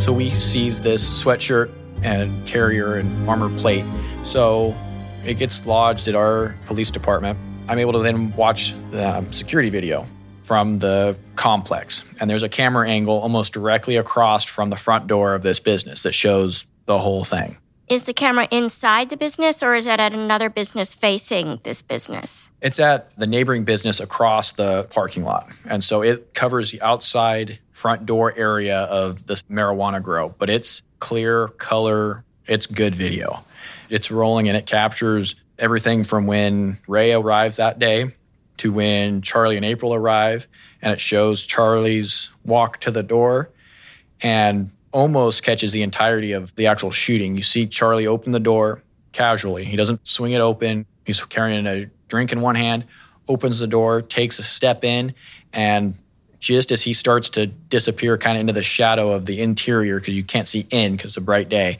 So 0.00 0.14
we 0.14 0.30
seize 0.30 0.80
this 0.80 1.22
sweatshirt 1.22 1.70
and 2.02 2.46
carrier 2.46 2.94
and 2.94 3.28
armor 3.28 3.54
plate. 3.58 3.84
So 4.24 4.74
it 5.26 5.34
gets 5.34 5.66
lodged 5.66 6.08
at 6.08 6.14
our 6.14 6.56
police 6.66 6.90
department. 6.90 7.38
I'm 7.68 7.78
able 7.78 7.92
to 7.92 7.98
then 7.98 8.34
watch 8.34 8.74
the 8.90 9.18
um, 9.18 9.32
security 9.34 9.68
video 9.68 10.06
from 10.42 10.78
the 10.78 11.16
complex. 11.36 12.06
And 12.20 12.30
there's 12.30 12.42
a 12.42 12.48
camera 12.48 12.88
angle 12.88 13.18
almost 13.18 13.52
directly 13.52 13.96
across 13.96 14.46
from 14.46 14.70
the 14.70 14.76
front 14.76 15.06
door 15.06 15.34
of 15.34 15.42
this 15.42 15.60
business 15.60 16.02
that 16.04 16.12
shows 16.12 16.64
the 16.86 16.98
whole 16.98 17.22
thing. 17.22 17.58
Is 17.90 18.04
the 18.04 18.14
camera 18.14 18.46
inside 18.52 19.10
the 19.10 19.16
business 19.16 19.64
or 19.64 19.74
is 19.74 19.88
it 19.88 19.98
at 19.98 20.12
another 20.12 20.48
business 20.48 20.94
facing 20.94 21.58
this 21.64 21.82
business? 21.82 22.48
It's 22.62 22.78
at 22.78 23.10
the 23.18 23.26
neighboring 23.26 23.64
business 23.64 23.98
across 23.98 24.52
the 24.52 24.84
parking 24.90 25.24
lot. 25.24 25.48
And 25.64 25.82
so 25.82 26.00
it 26.00 26.32
covers 26.32 26.70
the 26.70 26.80
outside 26.82 27.58
front 27.72 28.06
door 28.06 28.32
area 28.36 28.78
of 28.82 29.26
this 29.26 29.42
marijuana 29.50 30.00
grow, 30.00 30.28
but 30.38 30.48
it's 30.48 30.82
clear 31.00 31.48
color, 31.48 32.22
it's 32.46 32.66
good 32.66 32.94
video. 32.94 33.44
It's 33.88 34.08
rolling 34.08 34.46
and 34.46 34.56
it 34.56 34.66
captures 34.66 35.34
everything 35.58 36.04
from 36.04 36.28
when 36.28 36.78
Ray 36.86 37.12
arrives 37.12 37.56
that 37.56 37.80
day 37.80 38.14
to 38.58 38.72
when 38.72 39.20
Charlie 39.20 39.56
and 39.56 39.64
April 39.64 39.94
arrive. 39.94 40.46
And 40.80 40.92
it 40.92 41.00
shows 41.00 41.42
Charlie's 41.42 42.30
walk 42.44 42.78
to 42.82 42.92
the 42.92 43.02
door 43.02 43.50
and 44.20 44.70
almost 44.92 45.42
catches 45.42 45.72
the 45.72 45.82
entirety 45.82 46.32
of 46.32 46.54
the 46.56 46.66
actual 46.66 46.90
shooting. 46.90 47.36
You 47.36 47.42
see 47.42 47.66
Charlie 47.66 48.06
open 48.06 48.32
the 48.32 48.40
door 48.40 48.82
casually. 49.12 49.64
He 49.64 49.76
doesn't 49.76 50.06
swing 50.06 50.32
it 50.32 50.40
open. 50.40 50.86
He's 51.04 51.22
carrying 51.24 51.66
a 51.66 51.86
drink 52.08 52.32
in 52.32 52.40
one 52.40 52.54
hand, 52.54 52.84
opens 53.28 53.58
the 53.58 53.66
door, 53.66 54.02
takes 54.02 54.38
a 54.38 54.42
step 54.42 54.84
in, 54.84 55.14
and 55.52 55.94
just 56.40 56.72
as 56.72 56.82
he 56.82 56.92
starts 56.92 57.28
to 57.30 57.46
disappear 57.46 58.16
kind 58.16 58.36
of 58.36 58.40
into 58.40 58.52
the 58.52 58.62
shadow 58.62 59.12
of 59.12 59.26
the 59.26 59.40
interior 59.40 60.00
because 60.00 60.14
you 60.14 60.24
can't 60.24 60.48
see 60.48 60.66
in 60.70 60.96
because 60.96 61.12
it's 61.12 61.16
a 61.16 61.20
bright 61.20 61.48
day. 61.48 61.78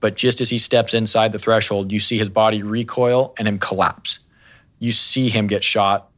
But 0.00 0.14
just 0.14 0.40
as 0.40 0.48
he 0.48 0.58
steps 0.58 0.94
inside 0.94 1.32
the 1.32 1.38
threshold, 1.38 1.90
you 1.90 2.00
see 2.00 2.16
his 2.18 2.30
body 2.30 2.62
recoil 2.62 3.34
and 3.38 3.48
him 3.48 3.58
collapse. 3.58 4.20
You 4.78 4.92
see 4.92 5.28
him 5.28 5.46
get 5.46 5.64
shot 5.64 6.08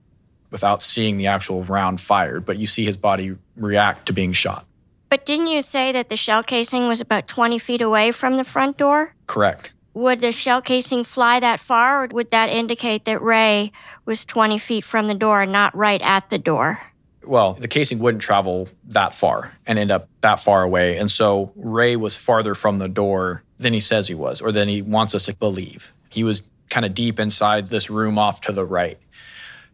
without 0.51 0.83
seeing 0.83 1.17
the 1.17 1.29
actual 1.29 1.63
round 1.65 2.01
fired, 2.01 2.45
but 2.45 2.59
you 2.59 2.67
see 2.67 2.85
his 2.85 2.97
body 2.97 3.37
react 3.57 4.07
to 4.07 4.13
being 4.13 4.33
shot. 4.33 4.67
But 5.09 5.25
didn't 5.25 5.49
you 5.49 5.63
say 5.63 5.93
that 5.93 6.09
the 6.09 6.17
shell 6.17 6.43
casing 6.43 6.89
was 6.89 7.01
about 7.01 7.29
20 7.29 7.59
feet 7.59 7.81
away 7.81 8.13
from 8.13 8.37
the 8.37 8.45
front 8.45 8.77
door? 8.77 9.15
Correct. 9.27 9.73
Would 9.95 10.21
the 10.21 10.33
shell 10.33 10.61
casing 10.61 11.03
fly 11.03 11.41
that 11.41 11.61
far, 11.61 12.05
or 12.05 12.09
would 12.13 12.31
that 12.31 12.51
indicate 12.51 13.05
that 13.07 13.23
Ray 13.23 13.73
was 14.05 14.25
20 14.25 14.59
feet 14.59 14.85
from 14.85 15.09
the 15.09 15.15
door 15.15 15.43
and 15.43 15.53
not 15.53 15.75
right 15.75 16.03
at 16.03 16.31
the 16.31 16.39
door? 16.39 16.81
well, 17.29 17.53
the 17.55 17.69
casing 17.69 17.99
wouldn't 17.99 18.23
travel 18.23 18.69
that 18.87 19.15
far 19.15 19.53
and 19.67 19.79
end 19.79 19.91
up 19.91 20.09
that 20.23 20.41
far 20.41 20.63
away. 20.63 20.97
And 20.97 21.11
so 21.11 21.53
Ray 21.57 21.95
was 21.95 22.17
farther 22.17 22.55
from 22.55 22.79
the 22.79 22.89
door 22.89 23.43
than 23.59 23.73
he 23.73 23.81
says 23.81 24.09
he 24.09 24.15
was, 24.15 24.41
or 24.41 24.51
than 24.51 24.69
he 24.69 24.83
wants 24.83 25.15
us 25.15 25.27
to 25.27 25.35
believe. 25.35 25.93
He 26.09 26.25
was 26.25 26.43
kind 26.71 26.87
of 26.87 26.95
deep 26.95 27.21
inside 27.21 27.69
this 27.69 27.91
room 27.91 28.19
off 28.19 28.41
to 28.43 28.53
the 28.53 28.65
right. 28.65 28.99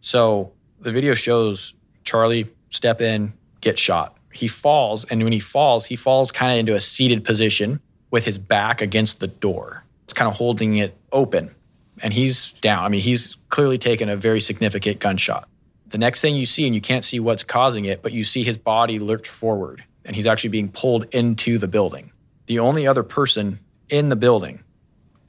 So 0.01 0.53
the 0.81 0.91
video 0.91 1.15
shows 1.15 1.75
Charlie 2.03 2.51
step 2.71 3.01
in, 3.01 3.33
get 3.61 3.79
shot. 3.79 4.14
He 4.35 4.49
falls, 4.49 5.05
and 5.05 5.23
when 5.23 5.33
he 5.33 5.41
falls, 5.41 5.87
he 5.87 5.97
falls 5.97 6.33
kind 6.33 6.53
of 6.53 6.59
into 6.59 6.75
a 6.75 6.81
seated 6.81 7.25
position 7.25 7.81
with 8.11 8.25
his 8.25 8.39
back 8.39 8.81
against 8.83 9.21
the 9.21 9.29
door. 9.29 9.85
It's 10.05 10.13
kind 10.13 10.29
of 10.29 10.37
holding 10.37 10.77
it 10.77 10.97
open. 11.13 11.55
And 12.03 12.13
he's 12.13 12.53
down. 12.55 12.85
I 12.85 12.89
mean, 12.89 13.01
he's 13.01 13.37
clearly 13.49 13.79
taken 13.79 14.09
a 14.09 14.17
very 14.17 14.41
significant 14.41 14.99
gunshot. 14.99 15.49
The 15.89 15.99
next 15.99 16.21
thing 16.21 16.35
you 16.35 16.47
see, 16.47 16.67
and 16.67 16.75
you 16.75 16.81
can't 16.81 17.05
see 17.05 17.21
what's 17.21 17.45
causing 17.45 17.85
it, 17.85 18.03
but 18.03 18.13
you 18.13 18.25
see 18.25 18.43
his 18.43 18.57
body 18.57 18.99
lurch 18.99 19.29
forward 19.29 19.85
and 20.05 20.15
he's 20.15 20.27
actually 20.27 20.51
being 20.51 20.71
pulled 20.71 21.05
into 21.15 21.59
the 21.59 21.69
building. 21.69 22.13
The 22.47 22.59
only 22.59 22.87
other 22.87 23.03
person 23.03 23.61
in 23.89 24.09
the 24.09 24.17
building 24.17 24.63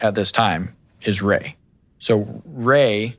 at 0.02 0.16
this 0.16 0.32
time 0.32 0.76
is 1.02 1.22
Ray. 1.22 1.56
So 2.00 2.42
Ray 2.46 3.16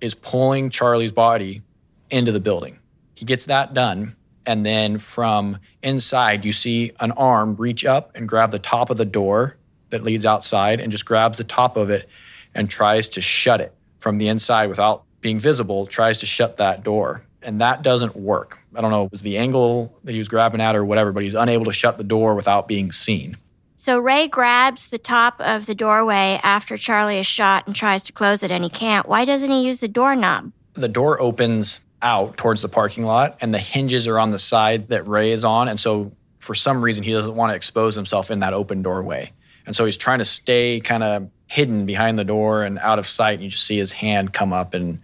is 0.00 0.14
pulling 0.14 0.70
Charlie's 0.70 1.12
body 1.12 1.62
into 2.10 2.32
the 2.32 2.40
building. 2.40 2.78
He 3.14 3.24
gets 3.24 3.46
that 3.46 3.74
done. 3.74 4.16
And 4.50 4.66
then 4.66 4.98
from 4.98 5.58
inside, 5.80 6.44
you 6.44 6.52
see 6.52 6.90
an 6.98 7.12
arm 7.12 7.54
reach 7.54 7.84
up 7.84 8.10
and 8.16 8.28
grab 8.28 8.50
the 8.50 8.58
top 8.58 8.90
of 8.90 8.96
the 8.96 9.04
door 9.04 9.56
that 9.90 10.02
leads 10.02 10.26
outside 10.26 10.80
and 10.80 10.90
just 10.90 11.06
grabs 11.06 11.38
the 11.38 11.44
top 11.44 11.76
of 11.76 11.88
it 11.88 12.08
and 12.52 12.68
tries 12.68 13.06
to 13.10 13.20
shut 13.20 13.60
it 13.60 13.72
from 14.00 14.18
the 14.18 14.26
inside 14.26 14.68
without 14.68 15.04
being 15.20 15.38
visible, 15.38 15.86
tries 15.86 16.18
to 16.18 16.26
shut 16.26 16.56
that 16.56 16.82
door. 16.82 17.22
And 17.42 17.60
that 17.60 17.82
doesn't 17.82 18.16
work. 18.16 18.58
I 18.74 18.80
don't 18.80 18.90
know, 18.90 19.04
it 19.04 19.12
was 19.12 19.22
the 19.22 19.38
angle 19.38 19.96
that 20.02 20.10
he 20.10 20.18
was 20.18 20.26
grabbing 20.26 20.60
at 20.60 20.74
or 20.74 20.84
whatever, 20.84 21.12
but 21.12 21.22
he's 21.22 21.36
unable 21.36 21.66
to 21.66 21.72
shut 21.72 21.96
the 21.96 22.02
door 22.02 22.34
without 22.34 22.66
being 22.66 22.90
seen. 22.90 23.36
So 23.76 24.00
Ray 24.00 24.26
grabs 24.26 24.88
the 24.88 24.98
top 24.98 25.40
of 25.40 25.66
the 25.66 25.76
doorway 25.76 26.40
after 26.42 26.76
Charlie 26.76 27.20
is 27.20 27.26
shot 27.28 27.68
and 27.68 27.76
tries 27.76 28.02
to 28.02 28.12
close 28.12 28.42
it, 28.42 28.50
and 28.50 28.64
he 28.64 28.70
can't. 28.70 29.08
Why 29.08 29.24
doesn't 29.24 29.50
he 29.52 29.64
use 29.64 29.78
the 29.78 29.86
doorknob? 29.86 30.50
The 30.74 30.88
door 30.88 31.20
opens 31.20 31.82
out 32.02 32.36
towards 32.36 32.62
the 32.62 32.68
parking 32.68 33.04
lot, 33.04 33.38
and 33.40 33.52
the 33.52 33.58
hinges 33.58 34.08
are 34.08 34.18
on 34.18 34.30
the 34.30 34.38
side 34.38 34.88
that 34.88 35.06
Ray 35.06 35.32
is 35.32 35.44
on. 35.44 35.68
And 35.68 35.78
so, 35.78 36.12
for 36.38 36.54
some 36.54 36.82
reason, 36.82 37.04
he 37.04 37.12
doesn't 37.12 37.34
want 37.34 37.50
to 37.52 37.56
expose 37.56 37.94
himself 37.94 38.30
in 38.30 38.40
that 38.40 38.54
open 38.54 38.82
doorway. 38.82 39.32
And 39.66 39.76
so, 39.76 39.84
he's 39.84 39.96
trying 39.96 40.18
to 40.20 40.24
stay 40.24 40.80
kind 40.80 41.02
of 41.02 41.30
hidden 41.50 41.84
behind 41.84 42.16
the 42.16 42.24
door 42.24 42.62
and 42.62 42.78
out 42.78 43.00
of 43.00 43.06
sight. 43.06 43.34
And 43.34 43.42
you 43.42 43.50
just 43.50 43.66
see 43.66 43.76
his 43.76 43.90
hand 43.90 44.32
come 44.32 44.52
up 44.52 44.72
and 44.72 45.00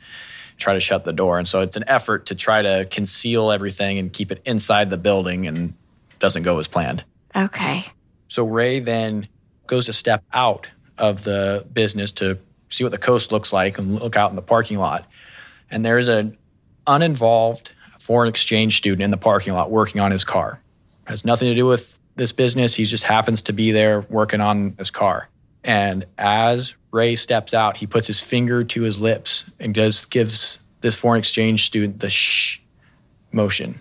try 0.59 0.75
to 0.75 0.81
shut 0.81 1.05
the 1.05 1.13
door. 1.13 1.39
And 1.39 1.49
so 1.49 1.61
it's 1.63 1.77
an 1.77 1.85
effort 1.87 2.27
to 2.27 2.35
try 2.35 2.63
to 2.63 2.87
conceal 2.91 3.51
everything 3.51 3.99
and 3.99 4.13
keep 4.13 4.33
it 4.33 4.41
inside 4.45 4.89
the 4.89 4.97
building 4.97 5.47
and 5.47 5.75
doesn't 6.19 6.45
go 6.45 6.59
as 6.59 6.69
planned. 6.69 7.05
Okay. 7.35 7.85
So 8.29 8.45
Ray 8.45 8.81
then 8.81 9.29
goes 9.67 9.87
to 9.87 9.93
step 9.93 10.23
out 10.33 10.71
of 10.99 11.25
the 11.25 11.67
business 11.73 12.13
to 12.13 12.39
see 12.69 12.85
what 12.85 12.93
the 12.93 12.99
coast 12.99 13.33
looks 13.33 13.53
like 13.53 13.79
and 13.79 13.97
look 13.97 14.17
out 14.17 14.31
in 14.31 14.37
the 14.37 14.43
parking 14.43 14.79
lot. 14.79 15.05
And 15.71 15.85
there's 15.85 16.09
an 16.09 16.39
uninvolved 16.87 17.73
foreign 17.99 18.29
exchange 18.29 18.77
student 18.77 19.03
in 19.03 19.11
the 19.11 19.17
parking 19.17 19.53
lot 19.53 19.71
working 19.71 20.01
on 20.01 20.11
his 20.11 20.25
car. 20.25 20.61
Has 21.07 21.25
nothing 21.25 21.49
to 21.49 21.55
do 21.55 21.67
with 21.67 21.99
this 22.15 22.33
business. 22.33 22.75
He 22.75 22.85
just 22.85 23.05
happens 23.05 23.43
to 23.43 23.53
be 23.53 23.73
there 23.73 24.03
working 24.09 24.41
on 24.41 24.75
his 24.79 24.91
car. 24.91 25.29
And 25.65 26.07
as 26.17 26.77
Ray 26.93 27.17
steps 27.17 27.53
out, 27.53 27.77
he 27.77 27.87
puts 27.87 28.07
his 28.07 28.23
finger 28.23 28.63
to 28.63 28.83
his 28.83 29.01
lips 29.01 29.45
and 29.59 29.75
does 29.75 30.07
gives 30.07 30.61
this 30.81 30.95
foreign 30.95 31.19
exchange 31.19 31.67
student 31.67 32.01
the 32.01 32.09
shh 32.09 32.61
motion. 33.33 33.81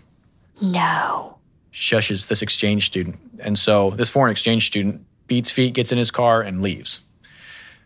No. 0.61 1.37
Shushes 1.71 2.27
this 2.27 2.41
exchange 2.41 2.87
student. 2.87 3.19
And 3.39 3.59
so 3.59 3.91
this 3.91 4.09
foreign 4.09 4.31
exchange 4.31 4.65
student 4.65 5.05
beats 5.27 5.51
feet, 5.51 5.73
gets 5.73 5.91
in 5.91 5.97
his 5.97 6.11
car, 6.11 6.41
and 6.41 6.61
leaves. 6.61 7.01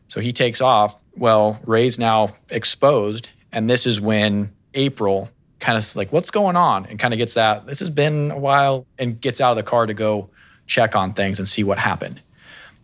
So 0.07 0.21
he 0.21 0.31
takes 0.31 0.61
off. 0.61 0.95
Well, 1.17 1.59
Ray's 1.65 1.99
now 1.99 2.35
exposed. 2.49 3.29
And 3.51 3.69
this 3.69 3.85
is 3.85 3.99
when 3.99 4.53
April 4.73 5.29
kind 5.59 5.77
of 5.77 5.95
like, 5.95 6.11
what's 6.11 6.31
going 6.31 6.55
on? 6.55 6.85
And 6.85 6.97
kind 6.97 7.13
of 7.13 7.17
gets 7.17 7.33
that, 7.33 7.65
this 7.65 7.79
has 7.79 7.89
been 7.89 8.31
a 8.31 8.37
while, 8.37 8.85
and 8.97 9.19
gets 9.19 9.41
out 9.41 9.51
of 9.51 9.57
the 9.57 9.63
car 9.63 9.85
to 9.85 9.93
go 9.93 10.29
check 10.67 10.95
on 10.95 11.13
things 11.13 11.39
and 11.39 11.47
see 11.47 11.63
what 11.63 11.77
happened. 11.77 12.21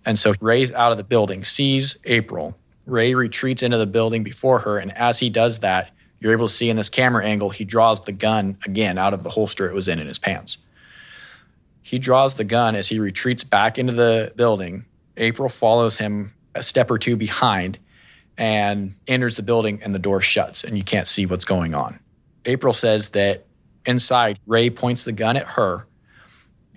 And 0.06 0.20
so 0.20 0.34
Ray's 0.40 0.72
out 0.72 0.92
of 0.92 0.98
the 0.98 1.04
building, 1.04 1.44
sees 1.44 1.98
April. 2.06 2.58
Ray 2.86 3.16
retreats 3.16 3.64
into 3.64 3.78
the 3.78 3.88
building 3.88 4.24
before 4.24 4.60
her. 4.60 4.78
And 4.78 4.96
as 4.96 5.20
he 5.20 5.30
does 5.30 5.60
that, 5.60 5.92
you're 6.20 6.34
able 6.34 6.48
to 6.48 6.54
see 6.54 6.70
in 6.70 6.76
this 6.78 6.90
camera 6.90 7.26
angle, 7.26 7.50
he 7.50 7.66
draws 7.66 8.02
the 8.02 8.12
gun 8.12 8.58
again 8.66 8.98
out 8.98 9.14
of 9.14 9.24
the 9.24 9.30
holster 9.30 9.70
it 9.70 9.74
was 9.74 9.88
in 9.88 10.00
in 10.00 10.08
his 10.08 10.20
pants. 10.20 10.58
He 11.82 12.00
draws 12.00 12.36
the 12.36 12.44
gun 12.44 12.76
as 12.76 12.88
he 12.88 13.00
retreats 13.00 13.44
back 13.44 13.78
into 13.78 13.94
the 13.94 14.34
building. 14.36 14.86
April 15.18 15.50
follows 15.50 15.98
him 15.98 16.34
a 16.56 16.64
step 16.64 16.90
or 16.90 16.98
two 16.98 17.16
behind 17.16 17.78
and 18.38 18.96
enters 19.08 19.36
the 19.36 19.44
building, 19.44 19.82
and 19.84 19.96
the 19.96 20.00
door 20.00 20.22
shuts, 20.22 20.64
and 20.64 20.78
you 20.78 20.84
can't 20.84 21.08
see 21.08 21.26
what's 21.26 21.46
going 21.46 21.74
on. 21.74 22.00
April 22.46 22.74
says 22.74 23.10
that 23.10 23.46
inside, 23.86 24.40
Ray 24.46 24.70
points 24.70 25.06
the 25.06 25.12
gun 25.12 25.38
at 25.38 25.48
her, 25.48 25.88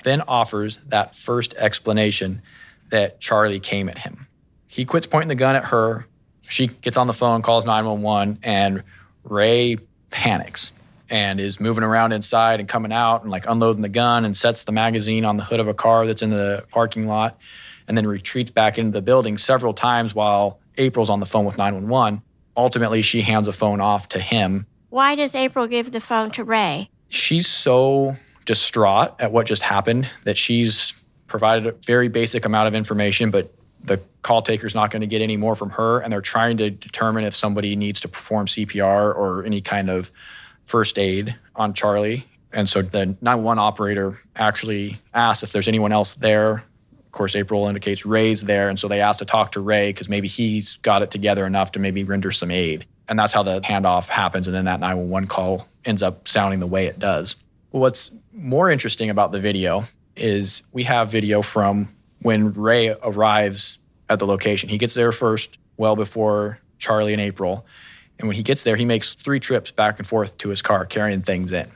then 0.04 0.22
offers 0.22 0.78
that 0.86 1.14
first 1.14 1.54
explanation 1.54 2.42
that 2.90 3.20
Charlie 3.20 3.60
came 3.60 3.88
at 3.88 3.98
him. 3.98 4.26
He 4.66 4.84
quits 4.84 5.06
pointing 5.06 5.28
the 5.28 5.34
gun 5.34 5.56
at 5.56 5.64
her. 5.64 6.06
She 6.42 6.68
gets 6.68 6.96
on 6.96 7.06
the 7.06 7.12
phone, 7.12 7.42
calls 7.42 7.66
911, 7.66 8.38
and 8.42 8.82
Ray 9.24 9.76
panics 10.10 10.72
and 11.10 11.40
is 11.40 11.58
moving 11.58 11.84
around 11.84 12.12
inside 12.12 12.60
and 12.60 12.68
coming 12.68 12.92
out 12.92 13.22
and 13.22 13.30
like 13.30 13.46
unloading 13.48 13.82
the 13.82 13.88
gun 13.88 14.24
and 14.24 14.36
sets 14.36 14.64
the 14.64 14.72
magazine 14.72 15.24
on 15.24 15.36
the 15.36 15.44
hood 15.44 15.60
of 15.60 15.68
a 15.68 15.74
car 15.74 16.06
that's 16.06 16.22
in 16.22 16.30
the 16.30 16.64
parking 16.70 17.06
lot 17.06 17.38
and 17.86 17.96
then 17.96 18.06
retreats 18.06 18.50
back 18.50 18.78
into 18.78 18.90
the 18.90 19.02
building 19.02 19.38
several 19.38 19.72
times 19.72 20.14
while 20.14 20.60
April's 20.78 21.10
on 21.10 21.20
the 21.20 21.26
phone 21.26 21.44
with 21.44 21.58
911. 21.58 22.22
Ultimately, 22.56 23.02
she 23.02 23.22
hands 23.22 23.46
the 23.46 23.52
phone 23.52 23.80
off 23.80 24.08
to 24.08 24.18
him. 24.18 24.66
Why 24.88 25.14
does 25.14 25.34
April 25.34 25.66
give 25.66 25.92
the 25.92 26.00
phone 26.00 26.30
to 26.32 26.44
Ray? 26.44 26.88
She's 27.08 27.46
so 27.46 28.16
distraught 28.46 29.14
at 29.20 29.30
what 29.32 29.46
just 29.46 29.62
happened 29.62 30.08
that 30.24 30.38
she's 30.38 30.94
provided 31.26 31.66
a 31.66 31.72
very 31.84 32.08
basic 32.08 32.46
amount 32.46 32.68
of 32.68 32.74
information, 32.74 33.30
but 33.30 33.52
the 33.84 34.00
call 34.22 34.42
taker's 34.42 34.74
not 34.74 34.90
going 34.90 35.02
to 35.02 35.06
get 35.06 35.20
any 35.22 35.36
more 35.36 35.54
from 35.54 35.70
her. 35.70 36.00
And 36.00 36.12
they're 36.12 36.20
trying 36.20 36.56
to 36.56 36.70
determine 36.70 37.24
if 37.24 37.34
somebody 37.34 37.76
needs 37.76 38.00
to 38.00 38.08
perform 38.08 38.46
CPR 38.46 39.14
or 39.14 39.44
any 39.44 39.60
kind 39.60 39.90
of 39.90 40.10
first 40.64 40.98
aid 40.98 41.36
on 41.54 41.74
Charlie. 41.74 42.26
And 42.52 42.68
so 42.68 42.82
the 42.82 43.06
911 43.20 43.58
operator 43.58 44.18
actually 44.34 44.96
asks 45.12 45.42
if 45.42 45.52
there's 45.52 45.68
anyone 45.68 45.92
else 45.92 46.14
there. 46.14 46.64
Of 47.08 47.12
course, 47.12 47.34
April 47.34 47.66
indicates 47.66 48.04
Ray's 48.04 48.42
there. 48.42 48.68
And 48.68 48.78
so 48.78 48.86
they 48.86 49.00
asked 49.00 49.20
to 49.20 49.24
talk 49.24 49.52
to 49.52 49.60
Ray 49.60 49.88
because 49.88 50.10
maybe 50.10 50.28
he's 50.28 50.76
got 50.78 51.00
it 51.00 51.10
together 51.10 51.46
enough 51.46 51.72
to 51.72 51.78
maybe 51.78 52.04
render 52.04 52.30
some 52.30 52.50
aid. 52.50 52.84
And 53.08 53.18
that's 53.18 53.32
how 53.32 53.42
the 53.42 53.62
handoff 53.62 54.08
happens. 54.08 54.46
And 54.46 54.54
then 54.54 54.66
that 54.66 54.78
911 54.78 55.26
call 55.26 55.66
ends 55.86 56.02
up 56.02 56.28
sounding 56.28 56.60
the 56.60 56.66
way 56.66 56.84
it 56.84 56.98
does. 56.98 57.36
What's 57.70 58.10
more 58.34 58.70
interesting 58.70 59.08
about 59.08 59.32
the 59.32 59.40
video 59.40 59.84
is 60.16 60.62
we 60.72 60.82
have 60.82 61.10
video 61.10 61.40
from 61.40 61.88
when 62.20 62.52
Ray 62.52 62.90
arrives 63.02 63.78
at 64.10 64.18
the 64.18 64.26
location. 64.26 64.68
He 64.68 64.76
gets 64.76 64.92
there 64.92 65.10
first, 65.10 65.56
well 65.78 65.96
before 65.96 66.58
Charlie 66.78 67.14
and 67.14 67.22
April. 67.22 67.64
And 68.18 68.28
when 68.28 68.36
he 68.36 68.42
gets 68.42 68.64
there, 68.64 68.76
he 68.76 68.84
makes 68.84 69.14
three 69.14 69.40
trips 69.40 69.70
back 69.70 69.98
and 69.98 70.06
forth 70.06 70.36
to 70.38 70.50
his 70.50 70.60
car 70.60 70.84
carrying 70.84 71.22
things 71.22 71.52
in. 71.52 71.70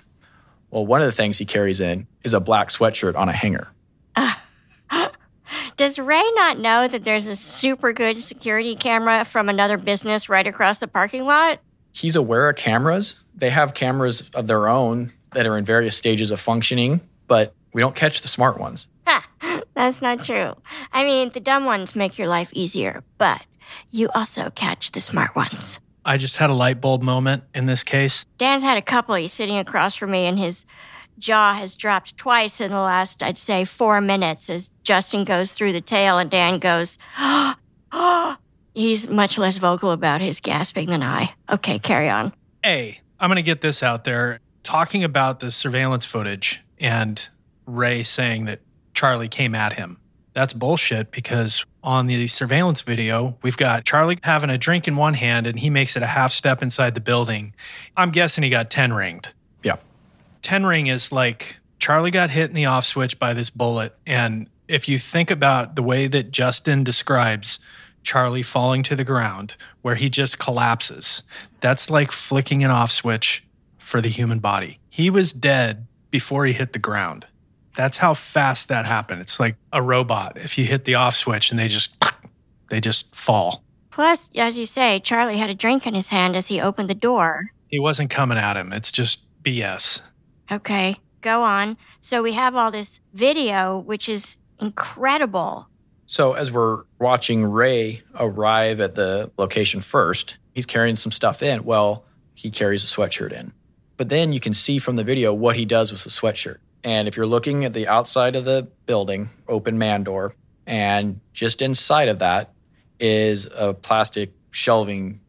Well, 0.71 0.85
one 0.85 1.01
of 1.01 1.07
the 1.07 1.13
things 1.13 1.39
he 1.39 1.47
carries 1.47 1.81
in 1.81 2.07
is 2.23 2.35
a 2.35 2.41
black 2.41 2.69
sweatshirt 2.69 3.17
on 3.17 3.31
a 3.31 3.33
hanger. 3.33 3.69
Does 5.77 5.99
Ray 5.99 6.23
not 6.35 6.59
know 6.59 6.87
that 6.89 7.05
there's 7.05 7.27
a 7.27 7.37
super 7.37 7.93
good 7.93 8.23
security 8.23 8.77
camera 8.77 9.25
from 9.25 9.49
another 9.49 9.79
business 9.79 10.29
right 10.29 10.47
across 10.47 10.81
the 10.81 10.89
parking 10.89 11.25
lot? 11.25 11.61
He's 11.93 12.17
aware 12.17 12.49
of 12.49 12.57
cameras. 12.57 13.17
They 13.35 13.51
have 13.51 13.75
cameras 13.75 14.23
of 14.35 14.47
their 14.47 14.69
own 14.69 15.13
that 15.35 15.47
are 15.47 15.57
in 15.57 15.65
various 15.65 15.97
stages 15.97 16.31
of 16.31 16.41
functioning, 16.41 17.01
but 17.27 17.55
we 17.73 17.81
don't 17.81 17.95
catch 17.95 18.21
the 18.21 18.29
smart 18.29 18.59
ones. 18.59 18.89
That's 19.75 20.03
not 20.03 20.25
true. 20.25 20.55
I 20.93 21.05
mean, 21.05 21.31
the 21.31 21.41
dumb 21.41 21.65
ones 21.65 21.97
make 21.97 22.19
your 22.19 22.29
life 22.29 22.51
easier, 22.53 23.03
but 23.19 23.45
you 23.91 24.09
also 24.15 24.51
catch 24.51 24.93
the 24.93 25.01
smart 25.01 25.35
ones. 25.35 25.81
I 26.05 26.19
just 26.19 26.37
had 26.37 26.51
a 26.51 26.55
light 26.55 26.81
bulb 26.81 27.03
moment 27.03 27.45
in 27.55 27.67
this 27.67 27.85
case. 27.85 28.27
Dan's 28.37 28.63
had 28.63 28.77
a 28.77 28.83
couple. 28.83 29.15
He's 29.15 29.33
sitting 29.33 29.57
across 29.57 29.95
from 29.95 30.11
me, 30.11 30.27
and 30.27 30.39
his 30.39 30.67
jaw 31.23 31.55
has 31.55 31.77
dropped 31.77 32.17
twice 32.19 32.61
in 32.61 32.73
the 32.73 32.81
last, 32.81 33.23
I'd 33.23 33.39
say, 33.39 33.65
four 33.65 34.01
minutes 34.01 34.51
as 34.51 34.71
Justin 34.83 35.25
goes 35.25 35.55
through 35.55 35.73
the 35.73 35.81
tale 35.81 36.19
and 36.19 36.29
Dan 36.29 36.59
goes, 36.59 36.99
he's 38.75 39.09
much 39.09 39.39
less 39.39 39.57
vocal 39.57 39.93
about 39.93 40.21
his 40.21 40.41
gasping 40.41 40.91
than 40.91 41.03
I. 41.03 41.33
Okay, 41.49 41.79
carry 41.79 42.11
on. 42.11 42.35
A, 42.67 42.99
I'm 43.19 43.29
going 43.29 43.37
to 43.37 43.43
get 43.43 43.61
this 43.61 43.83
out 43.83 44.05
there. 44.05 44.41
Talking 44.63 45.05
about 45.05 45.41
the 45.41 45.51
surveillance 45.51 46.05
footage 46.05 46.63
and 46.79 47.29
Ray 47.67 48.03
saying 48.03 48.45
that 48.47 48.61
Charlie 48.93 49.29
came 49.29 49.55
at 49.55 49.75
him. 49.75 49.99
That's 50.35 50.53
bullshit 50.53 51.13
because 51.13 51.65
on 51.83 52.07
the 52.07 52.27
surveillance 52.27 52.83
video, 52.83 53.39
we've 53.43 53.57
got 53.57 53.85
Charlie 53.85 54.19
having 54.23 54.51
a 54.51 54.59
drink 54.59 54.89
in 54.89 54.97
one 54.97 55.15
hand 55.15 55.47
and 55.47 55.59
he 55.59 55.71
makes 55.71 55.97
it 55.97 56.03
a 56.03 56.07
half 56.07 56.33
step 56.33 56.63
inside 56.63 56.95
the 56.95 57.01
building. 57.01 57.55
I'm 57.97 58.11
guessing 58.11 58.43
he 58.43 58.51
got 58.51 58.71
10 58.71 58.93
ringed. 58.93 59.33
Yeah. 60.45 60.51
10 60.51 60.67
ring 60.67 60.87
is 60.89 61.13
like 61.13 61.57
Charlie 61.79 62.11
got 62.11 62.31
hit 62.31 62.49
in 62.49 62.55
the 62.55 62.67
off 62.67 62.85
switch 62.85 63.19
by 63.19 63.35
this 63.35 63.51
bullet. 63.51 63.95
And 64.07 64.49
if 64.69 64.89
you 64.89 64.99
think 64.99 65.31
about 65.31 65.77
the 65.77 65.83
way 65.83 66.07
that 66.07 66.31
Justin 66.31 66.85
describes 66.85 67.59
Charlie 68.03 68.43
falling 68.43 68.83
to 68.85 68.97
the 68.97 69.05
ground, 69.05 69.57
where 69.83 69.95
he 69.95 70.09
just 70.09 70.39
collapses, 70.39 71.23
that's 71.61 71.91
like 71.91 72.13
flicking 72.13 72.65
an 72.65 72.71
off 72.71 72.91
switch 72.91 73.45
for 73.79 74.01
the 74.01 74.09
human 74.09 74.39
body. 74.39 74.79
He 74.89 75.11
was 75.11 75.33
dead 75.33 75.87
before 76.11 76.45
he 76.45 76.53
hit 76.53 76.73
the 76.73 76.79
ground. 76.79 77.27
That's 77.75 77.99
how 77.99 78.15
fast 78.15 78.69
that 78.69 78.87
happened. 78.87 79.21
It's 79.21 79.41
like 79.41 79.57
a 79.73 79.83
robot. 79.83 80.37
If 80.37 80.59
you 80.59 80.65
hit 80.65 80.85
the 80.85 80.95
off 80.95 81.17
switch 81.17 81.51
and 81.51 81.59
they 81.59 81.69
just 81.69 81.95
they 82.69 82.81
just 82.81 83.15
fall. 83.15 83.65
Plus, 83.91 84.31
as 84.37 84.59
you 84.59 84.67
say, 84.67 85.01
Charlie 85.01 85.37
had 85.39 85.51
a 85.51 85.55
drink 85.55 85.87
in 85.87 85.95
his 85.95 86.09
hand 86.09 86.37
as 86.37 86.49
he 86.49 86.61
opened 86.61 86.89
the 86.89 86.95
door. 86.95 87.51
He 87.69 87.79
wasn't 87.79 88.11
coming 88.11 88.39
at 88.39 88.57
him. 88.57 88.73
It's 88.73 88.91
just 88.93 89.21
BS. 89.43 90.01
Okay, 90.51 90.97
go 91.21 91.43
on. 91.43 91.77
So 92.01 92.23
we 92.23 92.33
have 92.33 92.55
all 92.55 92.71
this 92.71 93.01
video, 93.13 93.79
which 93.79 94.09
is 94.09 94.37
incredible. 94.61 95.69
So 96.07 96.35
as 96.35 96.53
we're 96.53 96.83
watching 96.99 97.45
Ray 97.45 98.03
arrive 98.15 98.81
at 98.81 98.95
the 98.95 99.31
location 99.39 99.81
first, 99.81 100.37
he's 100.55 100.67
carrying 100.67 100.97
some 100.97 101.13
stuff 101.13 101.43
in. 101.43 101.65
Well, 101.65 102.05
he 102.35 102.51
carries 102.51 102.85
a 102.85 102.87
sweatshirt 102.87 103.33
in. 103.33 103.53
But 103.97 104.09
then 104.09 104.33
you 104.33 104.41
can 104.41 104.53
see 104.55 104.79
from 104.79 104.97
the 104.97 105.05
video 105.05 105.33
what 105.33 105.57
he 105.57 105.65
does 105.65 105.93
with 105.93 106.05
the 106.05 106.11
sweatshirt. 106.11 106.59
And 106.85 107.07
if 107.07 107.17
you're 107.17 107.27
looking 107.27 107.65
at 107.65 107.73
the 107.73 107.87
outside 107.87 108.37
of 108.37 108.45
the 108.45 108.69
building, 108.87 109.31
open 109.49 109.79
man 109.79 110.03
door, 110.03 110.35
and 110.67 111.21
just 111.33 111.63
inside 111.63 112.09
of 112.09 112.19
that 112.19 112.53
is 112.99 113.47
a 113.55 113.75
plastic 113.75 114.33
shelving 114.51 115.21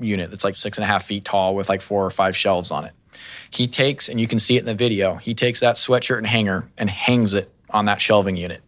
unit 0.00 0.30
that's 0.30 0.44
like 0.44 0.54
six 0.54 0.78
and 0.78 0.84
a 0.84 0.86
half 0.86 1.04
feet 1.04 1.24
tall 1.24 1.54
with 1.54 1.68
like 1.68 1.80
four 1.80 2.04
or 2.04 2.10
five 2.10 2.36
shelves 2.36 2.70
on 2.70 2.84
it. 2.84 2.92
He 3.50 3.66
takes, 3.66 4.08
and 4.08 4.20
you 4.20 4.26
can 4.26 4.38
see 4.38 4.56
it 4.56 4.60
in 4.60 4.66
the 4.66 4.74
video, 4.74 5.16
he 5.16 5.34
takes 5.34 5.60
that 5.60 5.76
sweatshirt 5.76 6.18
and 6.18 6.26
hanger 6.26 6.68
and 6.76 6.90
hangs 6.90 7.34
it 7.34 7.50
on 7.70 7.86
that 7.86 8.00
shelving 8.00 8.36
unit. 8.36 8.62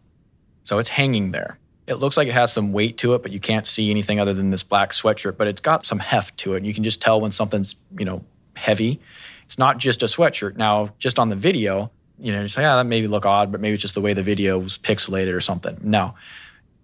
So 0.63 0.77
it's 0.77 0.89
hanging 0.89 1.31
there. 1.31 1.57
It 1.87 1.95
looks 1.95 2.15
like 2.15 2.27
it 2.27 2.33
has 2.33 2.53
some 2.53 2.71
weight 2.71 2.97
to 2.99 3.15
it, 3.15 3.23
but 3.23 3.31
you 3.31 3.39
can't 3.39 3.67
see 3.67 3.89
anything 3.89 4.19
other 4.19 4.33
than 4.33 4.51
this 4.51 4.63
black 4.63 4.91
sweatshirt, 4.91 5.37
but 5.37 5.47
it's 5.47 5.61
got 5.61 5.85
some 5.85 5.99
heft 5.99 6.37
to 6.37 6.53
it. 6.53 6.63
You 6.63 6.73
can 6.73 6.83
just 6.83 7.01
tell 7.01 7.19
when 7.19 7.31
something's, 7.31 7.75
you 7.97 8.05
know, 8.05 8.23
heavy. 8.55 8.99
It's 9.45 9.57
not 9.57 9.77
just 9.77 10.03
a 10.03 10.05
sweatshirt. 10.05 10.55
Now, 10.55 10.93
just 10.99 11.19
on 11.19 11.29
the 11.29 11.35
video, 11.35 11.91
you 12.19 12.31
know, 12.31 12.43
just 12.43 12.55
like, 12.55 12.65
ah, 12.65 12.77
that 12.77 12.85
maybe 12.85 13.07
look 13.07 13.25
odd, 13.25 13.51
but 13.51 13.59
maybe 13.59 13.73
it's 13.73 13.81
just 13.81 13.95
the 13.95 14.01
way 14.01 14.13
the 14.13 14.23
video 14.23 14.59
was 14.59 14.77
pixelated 14.77 15.33
or 15.33 15.41
something. 15.41 15.77
No, 15.81 16.13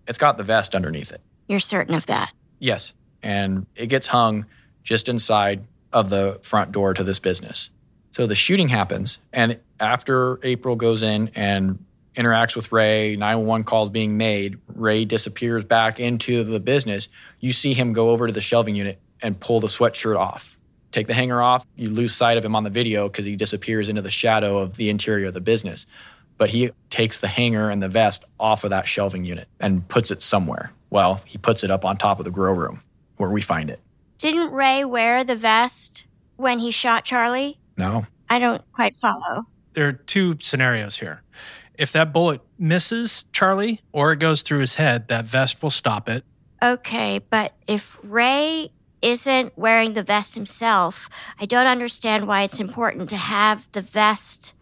it's 0.08 0.18
got 0.18 0.38
the 0.38 0.44
vest 0.44 0.76
underneath 0.76 1.12
it. 1.12 1.22
You're 1.48 1.60
certain 1.60 1.94
of 1.94 2.08
that? 2.08 2.34
Yes. 2.60 2.94
And 3.24 3.68
it 3.76 3.88
gets 3.88 4.08
hung 4.08 4.46
just 4.84 5.08
inside 5.08 5.64
of 6.00 6.10
the 6.10 6.40
front 6.44 6.72
door 6.72 6.94
to 6.94 7.04
this 7.04 7.20
business. 7.20 7.70
So 8.12 8.28
the 8.28 8.36
shooting 8.36 8.70
happens. 8.70 9.20
And 9.32 9.60
after 9.80 10.40
April 10.44 10.76
goes 10.76 11.04
in 11.04 11.30
and 11.36 11.84
interacts 12.16 12.56
with 12.56 12.72
Ray, 12.72 13.16
911 13.16 13.64
calls 13.66 13.90
being 13.90 14.18
made, 14.18 14.58
Ray 14.68 15.06
disappears 15.06 15.66
back 15.66 16.00
into 16.00 16.44
the 16.44 16.60
business. 16.60 17.10
You 17.40 17.54
see 17.54 17.74
him 17.74 17.94
go 17.94 18.10
over 18.10 18.28
to 18.28 18.34
the 18.34 18.42
shelving 18.42 18.76
unit 18.76 19.00
and 19.22 19.40
pull 19.40 19.60
the 19.60 19.68
sweatshirt 19.68 20.18
off 20.18 20.58
take 20.92 21.08
the 21.08 21.14
hanger 21.14 21.42
off, 21.42 21.66
you 21.76 21.90
lose 21.90 22.16
sight 22.16 22.38
of 22.38 22.46
him 22.46 22.56
on 22.56 22.64
the 22.64 22.70
video 22.70 23.08
because 23.08 23.26
he 23.26 23.36
disappears 23.36 23.90
into 23.90 24.02
the 24.02 24.10
shadow 24.10 24.58
of 24.58 24.78
the 24.78 24.90
interior 24.90 25.28
of 25.28 25.34
the 25.34 25.42
business. 25.42 25.86
But 26.38 26.50
he 26.50 26.72
takes 26.90 27.20
the 27.20 27.28
hanger 27.28 27.70
and 27.70 27.82
the 27.82 27.90
vest 27.90 28.24
off 28.40 28.64
of 28.64 28.70
that 28.70 28.88
shelving 28.88 29.26
unit 29.26 29.48
and 29.60 29.88
puts 29.88 30.12
it 30.12 30.22
somewhere. 30.22 30.72
Well, 30.90 31.22
he 31.26 31.38
puts 31.38 31.64
it 31.64 31.72
up 31.72 31.84
on 31.84 31.98
top 31.98 32.20
of 32.20 32.26
the 32.26 32.32
grow 32.32 32.54
room 32.54 32.82
where 33.18 33.30
we 33.30 33.42
find 33.42 33.70
it. 33.70 33.80
Didn't 34.18 34.52
Ray 34.52 34.84
wear 34.84 35.24
the 35.24 35.36
vest 35.36 36.06
when 36.36 36.60
he 36.60 36.72
shot 36.72 37.06
Charlie? 37.06 37.60
No. 37.78 38.08
I 38.30 38.40
don't 38.40 38.64
quite 38.72 38.94
follow. 38.94 39.46
There 39.74 39.88
are 39.88 39.94
two 39.94 40.38
scenarios 40.40 41.00
here. 41.00 41.24
If 41.78 41.92
that 41.92 42.12
bullet 42.12 42.42
misses 42.58 43.26
Charlie 43.32 43.82
or 43.92 44.12
it 44.12 44.20
goes 44.20 44.42
through 44.42 44.60
his 44.60 44.76
head, 44.76 45.08
that 45.10 45.26
vest 45.26 45.62
will 45.62 45.70
stop 45.70 46.10
it. 46.10 46.24
Okay, 46.64 47.20
but 47.30 47.54
if 47.68 48.00
Ray 48.02 48.70
isn't 49.04 49.56
wearing 49.56 49.94
the 49.94 50.02
vest 50.02 50.34
himself, 50.34 51.08
I 51.40 51.46
don't 51.46 51.68
understand 51.68 52.28
why 52.28 52.42
it's 52.42 52.60
important 52.60 53.12
to 53.12 53.18
have 53.18 53.72
the 53.74 53.82
vest 53.82 54.54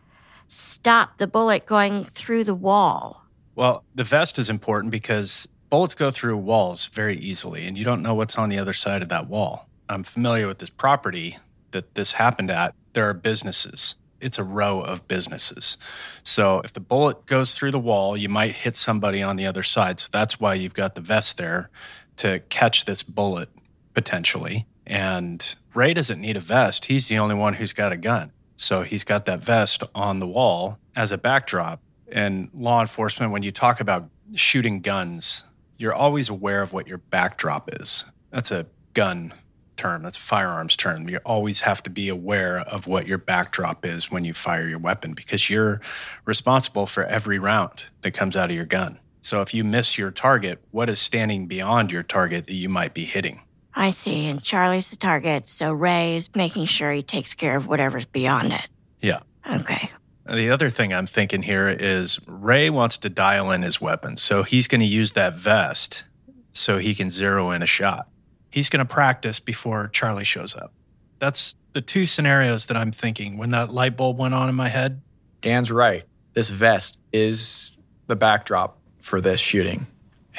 stop 0.49 1.18
the 1.18 1.28
bullet 1.28 1.66
going 1.66 2.03
through 2.03 2.43
the 2.43 2.56
wall. 2.56 3.26
Well, 3.56 3.86
the 3.95 4.03
vest 4.03 4.38
is 4.38 4.49
important 4.49 4.91
because 4.91 5.47
bullets 5.76 5.93
go 5.93 6.09
through 6.09 6.38
walls 6.38 6.88
very 6.88 7.17
easily, 7.17 7.67
and 7.67 7.78
you 7.78 7.84
don't 7.84 8.01
know 8.01 8.15
what's 8.15 8.38
on 8.38 8.47
the 8.47 8.57
other 8.57 8.71
side 8.71 9.01
of 9.01 9.09
that 9.09 9.28
wall. 9.28 9.67
I'm 9.89 10.03
familiar 10.03 10.47
with 10.47 10.59
this 10.59 10.69
property 10.69 11.38
that 11.71 11.95
this 11.95 12.13
happened 12.13 12.49
at. 12.49 12.73
There 12.93 13.09
are 13.09 13.13
businesses. 13.13 13.95
It's 14.21 14.39
a 14.39 14.43
row 14.45 14.80
of 14.80 15.05
businesses. 15.09 15.78
So 16.23 16.61
if 16.61 16.71
the 16.71 16.80
bullet 16.80 17.26
goes 17.26 17.53
through 17.53 17.71
the 17.71 17.80
wall, 17.80 18.15
you 18.15 18.30
might 18.30 18.51
hit 18.51 18.78
somebody 18.78 19.21
on 19.21 19.36
the 19.36 19.45
other 19.45 19.63
side. 19.63 19.99
So 19.99 20.07
that's 20.13 20.39
why 20.39 20.53
you've 20.53 20.73
got 20.73 20.95
the 20.95 21.01
vest 21.01 21.38
there 21.38 21.69
to 22.15 22.39
catch 22.47 22.86
this 22.86 23.03
bullet 23.03 23.49
potentially. 23.93 24.67
And 24.88 25.55
Ray 25.73 25.93
doesn't 25.93 26.21
need 26.21 26.38
a 26.38 26.39
vest. 26.39 26.86
He's 26.86 27.09
the 27.09 27.17
only 27.17 27.36
one 27.36 27.55
who's 27.55 27.73
got 27.73 27.91
a 27.91 27.97
gun. 27.97 28.32
So 28.55 28.84
he's 28.84 29.03
got 29.03 29.26
that 29.26 29.43
vest 29.43 29.84
on 29.93 30.19
the 30.19 30.28
wall 30.28 30.80
as 30.95 31.11
a 31.11 31.17
backdrop. 31.17 31.82
And 32.09 32.49
law 32.53 32.80
enforcement, 32.80 33.34
when 33.34 33.43
you 33.43 33.51
talk 33.51 33.82
about 33.82 34.09
shooting 34.36 34.80
guns, 34.80 35.43
you're 35.78 35.93
always 35.93 36.30
aware 36.30 36.61
of 36.61 36.73
what 36.73 36.88
your 36.88 36.97
backdrop 36.97 37.69
is. 37.82 38.05
That's 38.32 38.51
a 38.51 38.67
gun 38.93 39.34
term, 39.78 40.03
that's 40.03 40.17
a 40.17 40.21
firearms 40.21 40.78
term. 40.78 41.09
You 41.09 41.19
always 41.26 41.61
have 41.61 41.84
to 41.84 41.89
be 41.89 42.09
aware 42.09 42.59
of 42.59 42.88
what 42.88 43.07
your 43.07 43.17
backdrop 43.17 43.86
is 43.86 44.09
when 44.09 44.23
you 44.23 44.34
fire 44.34 44.67
your 44.67 44.80
weapon 44.80 45.13
because 45.13 45.49
you're 45.49 45.82
responsible 46.26 46.86
for 46.86 47.03
every 47.05 47.39
round 47.39 47.88
that 48.01 48.11
comes 48.11 48.38
out 48.38 48.49
of 48.49 48.55
your 48.55 48.65
gun. 48.65 48.99
So 49.21 49.41
if 49.41 49.53
you 49.53 49.63
miss 49.63 49.97
your 49.97 50.11
target, 50.11 50.63
what 50.71 50.88
is 50.89 50.99
standing 50.99 51.47
beyond 51.47 51.91
your 51.91 52.03
target 52.03 52.47
that 52.47 52.53
you 52.53 52.69
might 52.69 52.93
be 52.93 53.05
hitting? 53.05 53.41
I 53.73 53.89
see. 53.89 54.28
And 54.28 54.41
Charlie's 54.41 54.91
the 54.91 54.95
target, 54.95 55.47
so 55.47 55.73
Ray 55.73 56.15
is 56.15 56.30
making 56.34 56.65
sure 56.65 56.91
he 56.91 57.03
takes 57.03 57.34
care 57.34 57.57
of 57.57 57.67
whatever's 57.67 58.05
beyond 58.05 58.53
it. 58.53 58.67
Yeah. 59.01 59.19
Okay. 59.49 59.89
The 60.28 60.49
other 60.49 60.71
thing 60.71 60.91
I'm 60.91 61.05
thinking 61.05 61.43
here 61.43 61.67
is 61.67 62.19
Ray 62.28 62.69
wants 62.71 62.97
to 62.99 63.09
dial 63.09 63.51
in 63.51 63.61
his 63.61 63.80
weapons. 63.80 64.23
So 64.23 64.41
he's 64.41 64.67
going 64.67 64.82
to 64.82 64.88
use 64.88 65.11
that 65.11 65.36
vest 65.36 66.05
so 66.51 66.80
he 66.80 66.95
can 66.95 67.09
zero 67.11 67.51
in 67.51 67.61
a 67.61 67.67
shot. 67.67 68.07
He's 68.49 68.69
going 68.69 68.86
to 68.86 68.91
practice 68.91 69.39
before 69.39 69.88
Charlie 69.89 70.23
shows 70.23 70.55
up. 70.55 70.73
That's 71.19 71.55
the 71.73 71.82
two 71.82 72.05
scenarios 72.05 72.65
that 72.67 72.78
I'm 72.78 72.91
thinking 72.91 73.38
when 73.38 73.51
that 73.51 73.71
light 73.71 73.97
bulb 73.97 74.17
went 74.17 74.34
on 74.34 74.49
in 74.49 74.55
my 74.55 74.69
head. 74.69 75.01
Dan's 75.41 75.71
right. 75.71 76.05
This 76.34 76.49
vest 76.49 76.97
is 77.13 77.73
the 78.07 78.15
backdrop 78.15 78.80
for 78.99 79.21
this 79.21 79.39
shooting. 79.39 79.86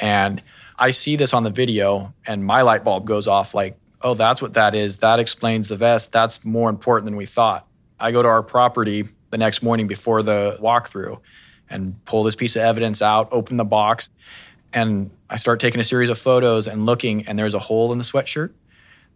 And 0.01 0.41
I 0.77 0.91
see 0.91 1.15
this 1.15 1.33
on 1.33 1.43
the 1.43 1.49
video, 1.49 2.13
and 2.25 2.43
my 2.43 2.61
light 2.61 2.83
bulb 2.83 3.05
goes 3.07 3.27
off 3.27 3.53
like, 3.53 3.79
oh, 4.01 4.13
that's 4.13 4.41
what 4.41 4.53
that 4.53 4.75
is. 4.75 4.97
That 4.97 5.19
explains 5.19 5.69
the 5.69 5.77
vest. 5.77 6.11
That's 6.11 6.43
more 6.43 6.69
important 6.69 7.05
than 7.05 7.15
we 7.15 7.25
thought. 7.25 7.67
I 7.99 8.11
go 8.11 8.21
to 8.21 8.27
our 8.27 8.43
property 8.43 9.05
the 9.29 9.37
next 9.37 9.61
morning 9.61 9.87
before 9.87 10.23
the 10.23 10.57
walkthrough 10.61 11.19
and 11.69 12.03
pull 12.05 12.23
this 12.23 12.35
piece 12.35 12.55
of 12.55 12.61
evidence 12.61 13.01
out, 13.01 13.29
open 13.31 13.57
the 13.57 13.65
box, 13.65 14.09
and 14.73 15.11
I 15.29 15.37
start 15.37 15.59
taking 15.59 15.79
a 15.79 15.83
series 15.83 16.09
of 16.09 16.17
photos 16.17 16.67
and 16.67 16.85
looking, 16.85 17.27
and 17.27 17.37
there's 17.37 17.53
a 17.53 17.59
hole 17.59 17.91
in 17.91 17.97
the 17.97 18.03
sweatshirt. 18.03 18.51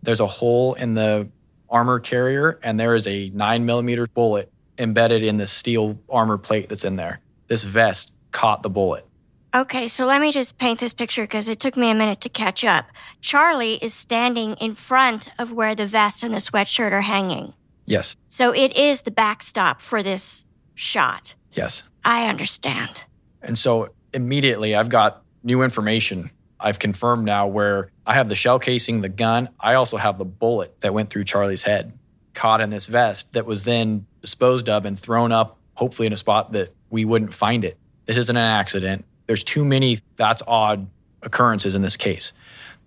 There's 0.03 0.19
a 0.19 0.27
hole 0.27 0.73
in 0.73 0.93
the 0.95 1.29
armor 1.69 1.99
carrier, 1.99 2.59
and 2.63 2.79
there 2.79 2.95
is 2.95 3.07
a 3.07 3.29
nine 3.29 3.65
millimeter 3.65 4.07
bullet 4.07 4.51
embedded 4.77 5.23
in 5.23 5.37
the 5.37 5.47
steel 5.47 5.97
armor 6.09 6.37
plate 6.37 6.69
that's 6.69 6.83
in 6.83 6.95
there. 6.95 7.19
This 7.47 7.63
vest 7.63 8.11
caught 8.31 8.63
the 8.63 8.69
bullet. 8.69 9.05
Okay, 9.53 9.89
so 9.89 10.05
let 10.05 10.21
me 10.21 10.31
just 10.31 10.57
paint 10.57 10.79
this 10.79 10.93
picture 10.93 11.23
because 11.23 11.49
it 11.49 11.59
took 11.59 11.75
me 11.75 11.91
a 11.91 11.93
minute 11.93 12.21
to 12.21 12.29
catch 12.29 12.63
up. 12.63 12.85
Charlie 13.19 13.75
is 13.81 13.93
standing 13.93 14.53
in 14.55 14.75
front 14.75 15.27
of 15.37 15.51
where 15.51 15.75
the 15.75 15.85
vest 15.85 16.23
and 16.23 16.33
the 16.33 16.39
sweatshirt 16.39 16.93
are 16.93 17.01
hanging. 17.01 17.53
Yes. 17.91 18.15
So 18.29 18.53
it 18.53 18.77
is 18.77 19.01
the 19.01 19.11
backstop 19.11 19.81
for 19.81 20.01
this 20.01 20.45
shot. 20.75 21.35
Yes. 21.51 21.83
I 22.05 22.29
understand. 22.29 23.03
And 23.41 23.57
so 23.57 23.89
immediately 24.13 24.75
I've 24.75 24.87
got 24.87 25.23
new 25.43 25.61
information. 25.61 26.31
I've 26.57 26.79
confirmed 26.79 27.25
now 27.25 27.47
where 27.47 27.91
I 28.05 28.13
have 28.13 28.29
the 28.29 28.35
shell 28.35 28.59
casing, 28.59 29.01
the 29.01 29.09
gun. 29.09 29.49
I 29.59 29.73
also 29.73 29.97
have 29.97 30.17
the 30.17 30.25
bullet 30.25 30.79
that 30.79 30.93
went 30.93 31.09
through 31.09 31.25
Charlie's 31.25 31.63
head, 31.63 31.91
caught 32.33 32.61
in 32.61 32.69
this 32.69 32.87
vest 32.87 33.33
that 33.33 33.45
was 33.45 33.63
then 33.63 34.05
disposed 34.21 34.69
of 34.69 34.85
and 34.85 34.97
thrown 34.97 35.33
up, 35.33 35.57
hopefully 35.73 36.05
in 36.05 36.13
a 36.13 36.17
spot 36.17 36.53
that 36.53 36.69
we 36.89 37.03
wouldn't 37.03 37.33
find 37.33 37.65
it. 37.65 37.77
This 38.05 38.15
isn't 38.15 38.37
an 38.37 38.41
accident. 38.41 39.03
There's 39.27 39.43
too 39.43 39.65
many 39.65 39.99
that's 40.15 40.41
odd 40.47 40.87
occurrences 41.23 41.75
in 41.75 41.81
this 41.81 41.97
case. 41.97 42.31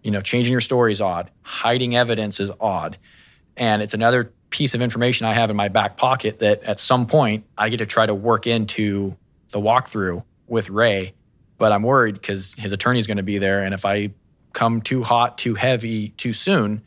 You 0.02 0.12
know, 0.12 0.22
changing 0.22 0.52
your 0.52 0.62
story 0.62 0.92
is 0.92 1.02
odd, 1.02 1.30
hiding 1.42 1.94
evidence 1.94 2.40
is 2.40 2.50
odd. 2.58 2.96
And 3.56 3.82
it's 3.82 3.94
another 3.94 4.32
piece 4.54 4.72
of 4.76 4.80
information 4.80 5.26
I 5.26 5.32
have 5.32 5.50
in 5.50 5.56
my 5.56 5.66
back 5.66 5.96
pocket 5.96 6.38
that 6.38 6.62
at 6.62 6.78
some 6.78 7.08
point 7.08 7.44
I 7.58 7.70
get 7.70 7.78
to 7.78 7.86
try 7.86 8.06
to 8.06 8.14
work 8.14 8.46
into 8.46 9.16
the 9.50 9.58
walkthrough 9.58 10.22
with 10.46 10.70
Ray. 10.70 11.12
But 11.58 11.72
I'm 11.72 11.82
worried 11.82 12.14
because 12.14 12.54
his 12.54 12.70
attorney 12.70 13.00
is 13.00 13.08
going 13.08 13.16
to 13.16 13.24
be 13.24 13.38
there. 13.38 13.64
And 13.64 13.74
if 13.74 13.84
I 13.84 14.12
come 14.52 14.80
too 14.80 15.02
hot, 15.02 15.38
too 15.38 15.56
heavy, 15.56 16.10
too 16.10 16.32
soon, 16.32 16.82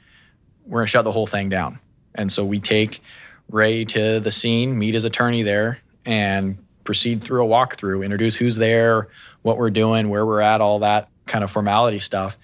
we're 0.66 0.80
going 0.80 0.86
to 0.86 0.92
shut 0.92 1.04
the 1.04 1.12
whole 1.12 1.28
thing 1.28 1.50
down. 1.50 1.80
And 2.16 2.32
so 2.32 2.46
we 2.46 2.62
take 2.62 3.02
Ray 3.52 3.84
to 3.84 4.22
the 4.22 4.32
scene, 4.32 4.80
meet 4.80 4.94
his 4.94 5.04
attorney 5.04 5.44
there, 5.44 5.80
and 6.06 6.58
proceed 6.86 7.22
through 7.22 7.44
a 7.44 7.48
walkthrough, 7.50 8.02
introduce 8.06 8.38
who's 8.38 8.56
there, 8.56 9.10
what 9.42 9.58
we're 9.58 9.72
doing, 9.72 10.08
where 10.08 10.26
we're 10.26 10.40
at, 10.40 10.62
all 10.62 10.80
that 10.80 11.10
kind 11.26 11.44
of 11.44 11.52
formality 11.52 12.00
stuff. 12.00 12.38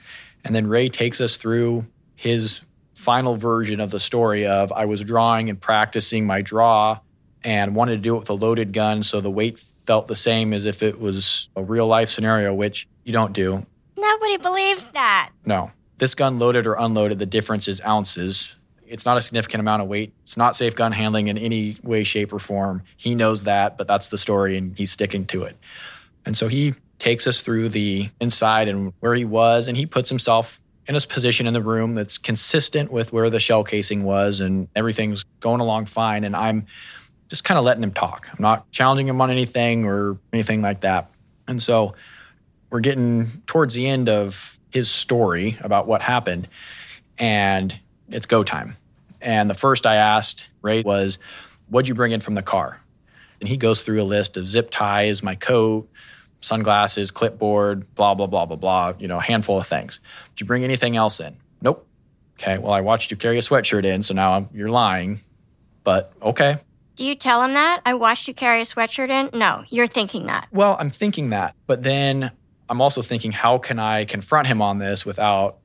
And 0.43 0.53
then 0.53 0.67
Ray 0.67 0.89
takes 0.89 1.21
us 1.21 1.37
through 1.37 1.85
his 2.17 2.59
final 2.95 3.35
version 3.35 3.79
of 3.79 3.91
the 3.91 3.99
story 3.99 4.45
of 4.45 4.71
I 4.71 4.85
was 4.85 5.03
drawing 5.03 5.49
and 5.49 5.59
practicing 5.59 6.25
my 6.25 6.41
draw 6.41 6.99
and 7.43 7.75
wanted 7.75 7.95
to 7.95 8.01
do 8.01 8.15
it 8.15 8.19
with 8.19 8.29
a 8.29 8.33
loaded 8.33 8.73
gun 8.73 9.03
so 9.03 9.19
the 9.21 9.31
weight 9.31 9.57
felt 9.57 10.07
the 10.07 10.15
same 10.15 10.53
as 10.53 10.65
if 10.65 10.81
it 10.81 10.99
was 10.99 11.49
a 11.55 11.63
real 11.63 11.87
life 11.87 12.09
scenario, 12.09 12.53
which 12.53 12.87
you 13.03 13.11
don't 13.11 13.33
do. 13.33 13.65
Nobody 13.97 14.37
believes 14.37 14.89
that. 14.89 15.31
No. 15.45 15.71
This 15.97 16.15
gun 16.15 16.39
loaded 16.39 16.65
or 16.65 16.73
unloaded, 16.73 17.19
the 17.19 17.25
difference 17.25 17.67
is 17.67 17.81
ounces. 17.81 18.55
It's 18.85 19.05
not 19.05 19.17
a 19.17 19.21
significant 19.21 19.59
amount 19.59 19.81
of 19.81 19.87
weight. 19.87 20.13
It's 20.23 20.37
not 20.37 20.55
safe 20.55 20.75
gun 20.75 20.91
handling 20.91 21.27
in 21.27 21.37
any 21.37 21.77
way, 21.83 22.03
shape, 22.03 22.31
or 22.31 22.39
form. 22.39 22.83
He 22.97 23.15
knows 23.15 23.43
that, 23.45 23.77
but 23.77 23.87
that's 23.87 24.09
the 24.09 24.17
story 24.17 24.57
and 24.57 24.77
he's 24.77 24.91
sticking 24.91 25.25
to 25.27 25.43
it. 25.43 25.57
And 26.25 26.37
so 26.37 26.47
he 26.47 26.75
takes 26.99 27.27
us 27.27 27.41
through 27.41 27.69
the 27.69 28.09
inside 28.21 28.67
and 28.67 28.93
where 28.99 29.13
he 29.13 29.25
was, 29.25 29.67
and 29.67 29.75
he 29.75 29.85
puts 29.85 30.09
himself 30.09 30.61
in 30.87 30.95
a 30.95 31.01
position 31.01 31.47
in 31.47 31.53
the 31.53 31.61
room 31.61 31.95
that's 31.95 32.17
consistent 32.17 32.91
with 32.91 33.13
where 33.13 33.29
the 33.29 33.39
shell 33.39 33.63
casing 33.63 34.03
was, 34.03 34.39
and 34.39 34.67
everything's 34.75 35.23
going 35.39 35.61
along 35.61 35.85
fine. 35.85 36.23
And 36.23 36.35
I'm 36.35 36.65
just 37.29 37.43
kind 37.43 37.57
of 37.57 37.63
letting 37.63 37.83
him 37.83 37.93
talk. 37.93 38.27
I'm 38.31 38.41
not 38.41 38.69
challenging 38.71 39.07
him 39.07 39.21
on 39.21 39.31
anything 39.31 39.85
or 39.85 40.17
anything 40.31 40.61
like 40.61 40.81
that. 40.81 41.09
And 41.47 41.61
so 41.61 41.95
we're 42.69 42.81
getting 42.81 43.43
towards 43.45 43.73
the 43.73 43.87
end 43.87 44.09
of 44.09 44.59
his 44.71 44.89
story 44.89 45.57
about 45.61 45.87
what 45.87 46.01
happened, 46.01 46.47
and 47.17 47.77
it's 48.09 48.25
go 48.25 48.43
time. 48.43 48.75
And 49.21 49.49
the 49.49 49.53
first 49.55 49.85
I 49.85 49.95
asked 49.95 50.49
Ray 50.61 50.81
was, 50.81 51.17
What'd 51.69 51.87
you 51.87 51.95
bring 51.95 52.11
in 52.11 52.19
from 52.19 52.35
the 52.35 52.41
car? 52.41 52.81
And 53.39 53.47
he 53.47 53.57
goes 53.57 53.83
through 53.83 54.01
a 54.01 54.03
list 54.03 54.37
of 54.37 54.47
zip 54.47 54.69
ties, 54.69 55.23
my 55.23 55.35
coat, 55.35 55.89
sunglasses, 56.43 57.09
clipboard, 57.09 57.95
blah, 57.95 58.13
blah, 58.13 58.27
blah, 58.27 58.45
blah, 58.45 58.57
blah, 58.57 58.93
you 58.99 59.07
know, 59.07 59.17
a 59.17 59.21
handful 59.21 59.57
of 59.57 59.65
things. 59.65 59.99
Did 60.35 60.41
you 60.41 60.45
bring 60.45 60.63
anything 60.63 60.97
else 60.97 61.19
in? 61.19 61.37
Nope. 61.61 61.87
Okay, 62.39 62.57
well, 62.57 62.73
I 62.73 62.81
watched 62.81 63.11
you 63.11 63.17
carry 63.17 63.37
a 63.37 63.41
sweatshirt 63.41 63.85
in, 63.85 64.03
so 64.03 64.13
now 64.13 64.49
you're 64.53 64.69
lying, 64.69 65.21
but 65.83 66.11
okay. 66.21 66.57
Do 66.95 67.05
you 67.05 67.15
tell 67.15 67.41
him 67.41 67.53
that? 67.53 67.81
I 67.85 67.93
watched 67.93 68.27
you 68.27 68.33
carry 68.33 68.61
a 68.61 68.65
sweatshirt 68.65 69.09
in? 69.09 69.37
No, 69.37 69.63
you're 69.69 69.87
thinking 69.87 70.25
that. 70.27 70.47
Well, 70.51 70.75
I'm 70.79 70.89
thinking 70.89 71.29
that, 71.29 71.55
but 71.65 71.83
then 71.83 72.31
I'm 72.69 72.81
also 72.81 73.01
thinking, 73.01 73.31
how 73.31 73.57
can 73.57 73.79
I 73.79 74.05
confront 74.05 74.47
him 74.47 74.61
on 74.61 74.79
this 74.79 75.05
without 75.05 75.59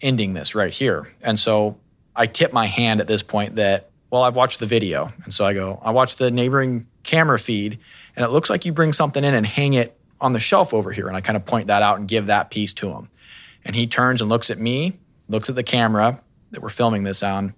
ending 0.00 0.34
this 0.34 0.54
right 0.54 0.72
here? 0.72 1.12
And 1.22 1.38
so 1.38 1.78
I 2.14 2.26
tip 2.26 2.52
my 2.52 2.66
hand 2.66 3.00
at 3.00 3.06
this 3.06 3.22
point 3.22 3.56
that, 3.56 3.90
well, 4.10 4.22
I've 4.22 4.36
watched 4.36 4.60
the 4.60 4.66
video. 4.66 5.12
And 5.24 5.32
so 5.32 5.44
I 5.44 5.54
go, 5.54 5.80
I 5.82 5.90
watched 5.90 6.18
the 6.18 6.30
neighboring 6.30 6.86
camera 7.02 7.38
feed, 7.38 7.78
and 8.16 8.24
it 8.24 8.30
looks 8.30 8.50
like 8.50 8.64
you 8.64 8.72
bring 8.72 8.92
something 8.92 9.24
in 9.24 9.34
and 9.34 9.46
hang 9.46 9.74
it 9.74 9.97
on 10.20 10.32
the 10.32 10.40
shelf 10.40 10.74
over 10.74 10.92
here. 10.92 11.08
And 11.08 11.16
I 11.16 11.20
kind 11.20 11.36
of 11.36 11.44
point 11.44 11.68
that 11.68 11.82
out 11.82 11.98
and 11.98 12.08
give 12.08 12.26
that 12.26 12.50
piece 12.50 12.72
to 12.74 12.90
him. 12.90 13.08
And 13.64 13.74
he 13.74 13.86
turns 13.86 14.20
and 14.20 14.30
looks 14.30 14.50
at 14.50 14.58
me, 14.58 14.98
looks 15.28 15.48
at 15.48 15.56
the 15.56 15.62
camera 15.62 16.20
that 16.50 16.62
we're 16.62 16.68
filming 16.68 17.04
this 17.04 17.22
on, 17.22 17.54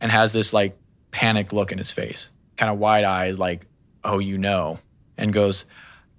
and 0.00 0.10
has 0.10 0.32
this 0.32 0.52
like 0.52 0.78
panicked 1.10 1.52
look 1.52 1.72
in 1.72 1.78
his 1.78 1.92
face, 1.92 2.30
kind 2.56 2.72
of 2.72 2.78
wide 2.78 3.04
eyed, 3.04 3.36
like, 3.36 3.66
oh, 4.04 4.18
you 4.18 4.38
know, 4.38 4.78
and 5.16 5.32
goes, 5.32 5.64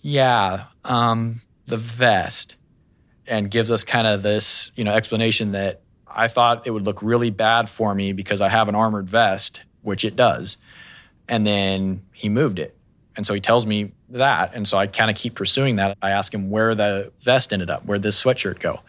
yeah, 0.02 0.66
um, 0.86 1.42
the 1.66 1.78
vest, 1.78 2.58
and 3.28 3.50
gives 3.50 3.72
us 3.72 3.84
kind 3.84 4.08
of 4.08 4.24
this, 4.24 4.72
you 4.76 4.84
know, 4.84 4.92
explanation 4.92 5.54
that 5.54 5.82
I 6.08 6.28
thought 6.28 6.68
it 6.68 6.72
would 6.72 6.84
look 6.84 7.02
really 7.02 7.30
bad 7.30 7.70
for 7.70 7.94
me 7.96 8.14
because 8.14 8.42
I 8.42 8.50
have 8.50 8.68
an 8.68 8.76
armored 8.76 9.10
vest, 9.10 9.64
which 9.82 10.04
it 10.04 10.16
does. 10.16 10.58
And 11.28 11.48
then 11.48 12.04
he 12.12 12.30
moved 12.30 12.60
it. 12.60 12.76
And 13.16 13.26
so 13.26 13.34
he 13.34 13.41
tells 13.41 13.66
me 13.66 13.91
that. 14.09 14.53
And 14.53 14.68
so 14.68 14.78
I 14.78 14.88
kind 14.88 15.12
of 15.12 15.18
keep 15.18 15.36
pursuing 15.36 15.78
that. 15.78 15.97
I 16.01 16.12
ask 16.12 16.34
him 16.34 16.49
where 16.49 16.76
the 16.76 17.12
vest 17.20 17.51
ended 17.51 17.70
up, 17.70 17.86
where'd 17.86 18.01
this 18.01 18.22
sweatshirt 18.22 18.59
go? 18.59 18.80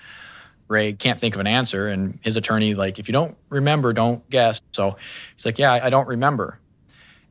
Ray 0.68 0.92
can't 0.92 1.18
think 1.18 1.34
of 1.34 1.40
an 1.40 1.46
answer. 1.46 1.88
And 1.88 2.18
his 2.22 2.36
attorney, 2.36 2.74
like, 2.74 2.98
if 2.98 3.08
you 3.08 3.12
don't 3.12 3.36
remember, 3.48 3.92
don't 3.92 4.28
guess. 4.30 4.60
So 4.72 4.96
he's 5.36 5.44
like, 5.44 5.58
yeah, 5.58 5.72
I 5.72 5.90
don't 5.90 6.08
remember. 6.08 6.58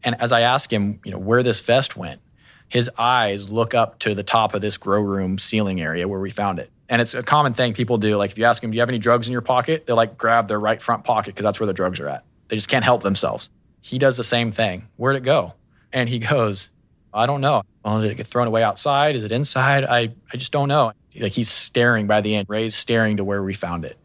And 0.03 0.19
as 0.19 0.31
I 0.31 0.41
ask 0.41 0.71
him, 0.71 0.99
you 1.05 1.11
know, 1.11 1.17
where 1.17 1.43
this 1.43 1.61
vest 1.61 1.95
went, 1.95 2.21
his 2.67 2.89
eyes 2.97 3.49
look 3.49 3.73
up 3.73 3.99
to 3.99 4.15
the 4.15 4.23
top 4.23 4.53
of 4.53 4.61
this 4.61 4.77
grow 4.77 5.01
room 5.01 5.37
ceiling 5.37 5.81
area 5.81 6.07
where 6.07 6.19
we 6.19 6.29
found 6.29 6.59
it. 6.59 6.69
And 6.89 7.01
it's 7.01 7.13
a 7.13 7.23
common 7.23 7.53
thing 7.53 7.73
people 7.73 7.97
do. 7.97 8.17
Like, 8.17 8.31
if 8.31 8.37
you 8.37 8.45
ask 8.45 8.61
them, 8.61 8.71
do 8.71 8.75
you 8.75 8.81
have 8.81 8.89
any 8.89 8.99
drugs 8.99 9.27
in 9.27 9.31
your 9.31 9.41
pocket? 9.41 9.85
They'll 9.85 9.95
like 9.95 10.17
grab 10.17 10.47
their 10.47 10.59
right 10.59 10.81
front 10.81 11.03
pocket 11.03 11.35
because 11.35 11.43
that's 11.43 11.59
where 11.59 11.67
the 11.67 11.73
drugs 11.73 11.99
are 11.99 12.07
at. 12.07 12.25
They 12.49 12.57
just 12.57 12.67
can't 12.67 12.83
help 12.83 13.01
themselves. 13.01 13.49
He 13.81 13.97
does 13.97 14.17
the 14.17 14.23
same 14.23 14.51
thing. 14.51 14.87
Where'd 14.97 15.15
it 15.15 15.23
go? 15.23 15.53
And 15.93 16.09
he 16.09 16.19
goes, 16.19 16.69
I 17.13 17.25
don't 17.25 17.41
know. 17.41 17.63
Well, 17.83 17.99
did 18.01 18.11
it 18.11 18.15
get 18.15 18.27
thrown 18.27 18.47
away 18.47 18.63
outside? 18.63 19.15
Is 19.15 19.23
it 19.23 19.31
inside? 19.31 19.83
I, 19.83 20.13
I 20.31 20.37
just 20.37 20.51
don't 20.51 20.67
know. 20.67 20.93
Like 21.19 21.31
he's 21.33 21.49
staring 21.49 22.07
by 22.07 22.21
the 22.21 22.35
end. 22.35 22.47
Ray's 22.49 22.75
staring 22.75 23.17
to 23.17 23.23
where 23.23 23.43
we 23.43 23.53
found 23.53 23.85
it. 23.85 23.97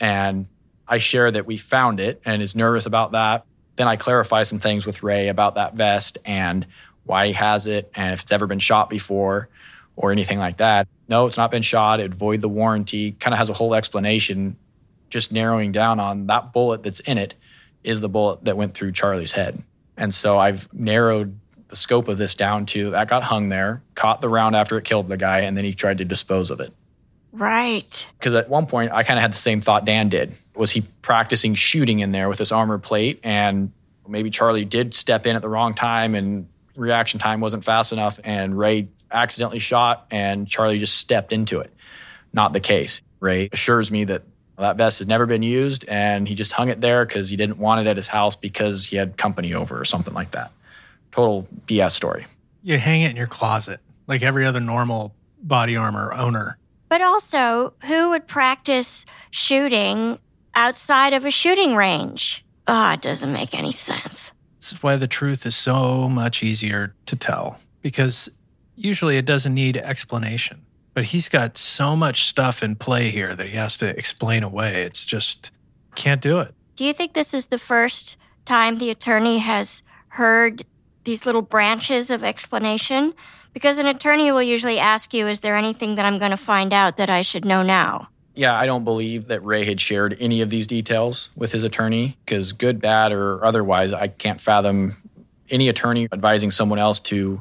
And 0.00 0.46
I 0.86 0.98
share 0.98 1.30
that 1.30 1.46
we 1.46 1.56
found 1.56 2.00
it 2.00 2.20
and 2.24 2.42
is 2.42 2.56
nervous 2.56 2.86
about 2.86 3.12
that. 3.12 3.44
Then 3.76 3.86
I 3.86 3.96
clarify 3.96 4.42
some 4.42 4.58
things 4.58 4.86
with 4.86 5.02
Ray 5.02 5.28
about 5.28 5.54
that 5.54 5.74
vest 5.74 6.18
and 6.24 6.66
why 7.04 7.28
he 7.28 7.32
has 7.34 7.66
it 7.66 7.90
and 7.94 8.12
if 8.12 8.22
it's 8.22 8.32
ever 8.32 8.46
been 8.46 8.58
shot 8.58 8.90
before 8.90 9.48
or 9.96 10.12
anything 10.12 10.38
like 10.38 10.58
that. 10.58 10.88
No, 11.08 11.26
it's 11.26 11.36
not 11.36 11.50
been 11.50 11.62
shot. 11.62 12.00
It 12.00 12.12
void 12.12 12.40
the 12.40 12.48
warranty. 12.48 13.12
Kind 13.12 13.34
of 13.34 13.38
has 13.38 13.50
a 13.50 13.54
whole 13.54 13.74
explanation, 13.74 14.56
just 15.10 15.30
narrowing 15.32 15.72
down 15.72 16.00
on 16.00 16.26
that 16.26 16.52
bullet 16.52 16.82
that's 16.82 17.00
in 17.00 17.18
it 17.18 17.34
is 17.84 18.00
the 18.00 18.08
bullet 18.08 18.44
that 18.44 18.56
went 18.56 18.74
through 18.74 18.92
Charlie's 18.92 19.32
head. 19.32 19.62
And 19.96 20.12
so 20.12 20.38
I've 20.38 20.72
narrowed 20.72 21.38
the 21.68 21.76
scope 21.76 22.08
of 22.08 22.18
this 22.18 22.34
down 22.34 22.66
to 22.66 22.90
that 22.90 23.08
got 23.08 23.22
hung 23.22 23.48
there, 23.48 23.82
caught 23.94 24.20
the 24.20 24.28
round 24.28 24.56
after 24.56 24.78
it 24.78 24.84
killed 24.84 25.08
the 25.08 25.16
guy, 25.16 25.40
and 25.40 25.56
then 25.56 25.64
he 25.64 25.74
tried 25.74 25.98
to 25.98 26.04
dispose 26.04 26.50
of 26.50 26.60
it. 26.60 26.72
Right. 27.32 28.06
Because 28.18 28.34
at 28.34 28.48
one 28.48 28.66
point, 28.66 28.90
I 28.92 29.02
kind 29.02 29.18
of 29.18 29.22
had 29.22 29.32
the 29.32 29.38
same 29.38 29.60
thought 29.60 29.84
Dan 29.84 30.08
did. 30.08 30.32
Was 30.56 30.70
he 30.70 30.82
practicing 31.02 31.54
shooting 31.54 32.00
in 32.00 32.12
there 32.12 32.28
with 32.28 32.38
this 32.38 32.52
armor 32.52 32.78
plate? 32.78 33.20
And 33.22 33.70
maybe 34.06 34.30
Charlie 34.30 34.64
did 34.64 34.94
step 34.94 35.26
in 35.26 35.36
at 35.36 35.42
the 35.42 35.48
wrong 35.48 35.74
time 35.74 36.14
and 36.14 36.48
reaction 36.74 37.20
time 37.20 37.40
wasn't 37.40 37.64
fast 37.64 37.92
enough, 37.92 38.18
and 38.24 38.58
Ray 38.58 38.88
accidentally 39.10 39.58
shot, 39.58 40.06
and 40.10 40.48
Charlie 40.48 40.78
just 40.78 40.96
stepped 40.96 41.32
into 41.32 41.60
it. 41.60 41.72
Not 42.32 42.52
the 42.52 42.60
case. 42.60 43.02
Ray 43.20 43.48
assures 43.52 43.90
me 43.90 44.04
that 44.04 44.22
that 44.58 44.76
vest 44.76 44.98
has 44.98 45.08
never 45.08 45.26
been 45.26 45.42
used, 45.42 45.84
and 45.86 46.26
he 46.26 46.34
just 46.34 46.52
hung 46.52 46.68
it 46.68 46.80
there 46.80 47.04
because 47.04 47.30
he 47.30 47.36
didn't 47.36 47.58
want 47.58 47.80
it 47.80 47.86
at 47.88 47.96
his 47.96 48.08
house 48.08 48.36
because 48.36 48.86
he 48.86 48.96
had 48.96 49.16
company 49.16 49.54
over 49.54 49.78
or 49.78 49.84
something 49.84 50.14
like 50.14 50.32
that. 50.32 50.50
Total 51.10 51.46
BS 51.66 51.92
story. 51.92 52.26
You 52.62 52.78
hang 52.78 53.02
it 53.02 53.10
in 53.10 53.16
your 53.16 53.26
closet 53.26 53.80
like 54.06 54.22
every 54.22 54.44
other 54.44 54.60
normal 54.60 55.14
body 55.40 55.76
armor 55.76 56.12
owner. 56.12 56.58
But 56.88 57.02
also, 57.02 57.74
who 57.84 58.10
would 58.10 58.26
practice 58.26 59.04
shooting 59.30 60.18
outside 60.54 61.12
of 61.12 61.24
a 61.24 61.30
shooting 61.30 61.76
range? 61.76 62.44
Ah, 62.66 62.90
oh, 62.90 62.94
it 62.94 63.02
doesn't 63.02 63.32
make 63.32 63.54
any 63.54 63.72
sense. 63.72 64.32
This 64.58 64.72
is 64.72 64.82
why 64.82 64.96
the 64.96 65.06
truth 65.06 65.46
is 65.46 65.54
so 65.54 66.08
much 66.08 66.42
easier 66.42 66.94
to 67.06 67.16
tell 67.16 67.60
because 67.80 68.28
usually 68.74 69.16
it 69.16 69.24
doesn't 69.24 69.54
need 69.54 69.76
explanation. 69.76 70.64
But 70.94 71.04
he's 71.04 71.28
got 71.28 71.56
so 71.56 71.94
much 71.94 72.24
stuff 72.24 72.62
in 72.62 72.74
play 72.74 73.10
here 73.10 73.34
that 73.34 73.46
he 73.46 73.56
has 73.56 73.76
to 73.76 73.90
explain 73.96 74.42
away. 74.42 74.82
It's 74.82 75.04
just 75.04 75.52
can't 75.94 76.20
do 76.20 76.40
it. 76.40 76.54
Do 76.74 76.84
you 76.84 76.92
think 76.92 77.12
this 77.12 77.34
is 77.34 77.46
the 77.46 77.58
first 77.58 78.16
time 78.44 78.78
the 78.78 78.90
attorney 78.90 79.38
has 79.38 79.82
heard 80.08 80.64
these 81.08 81.24
little 81.24 81.42
branches 81.42 82.10
of 82.10 82.22
explanation? 82.22 83.14
Because 83.54 83.78
an 83.78 83.86
attorney 83.86 84.30
will 84.30 84.42
usually 84.42 84.78
ask 84.78 85.14
you, 85.14 85.26
Is 85.26 85.40
there 85.40 85.56
anything 85.56 85.94
that 85.94 86.04
I'm 86.04 86.18
going 86.18 86.32
to 86.32 86.36
find 86.36 86.72
out 86.72 86.98
that 86.98 87.08
I 87.08 87.22
should 87.22 87.46
know 87.46 87.62
now? 87.62 88.08
Yeah, 88.34 88.54
I 88.54 88.66
don't 88.66 88.84
believe 88.84 89.28
that 89.28 89.42
Ray 89.42 89.64
had 89.64 89.80
shared 89.80 90.16
any 90.20 90.42
of 90.42 90.50
these 90.50 90.66
details 90.66 91.30
with 91.34 91.50
his 91.50 91.64
attorney 91.64 92.16
because, 92.24 92.52
good, 92.52 92.80
bad, 92.80 93.10
or 93.10 93.44
otherwise, 93.44 93.92
I 93.92 94.08
can't 94.08 94.40
fathom 94.40 94.96
any 95.50 95.68
attorney 95.68 96.06
advising 96.12 96.50
someone 96.50 96.78
else 96.78 97.00
to 97.00 97.40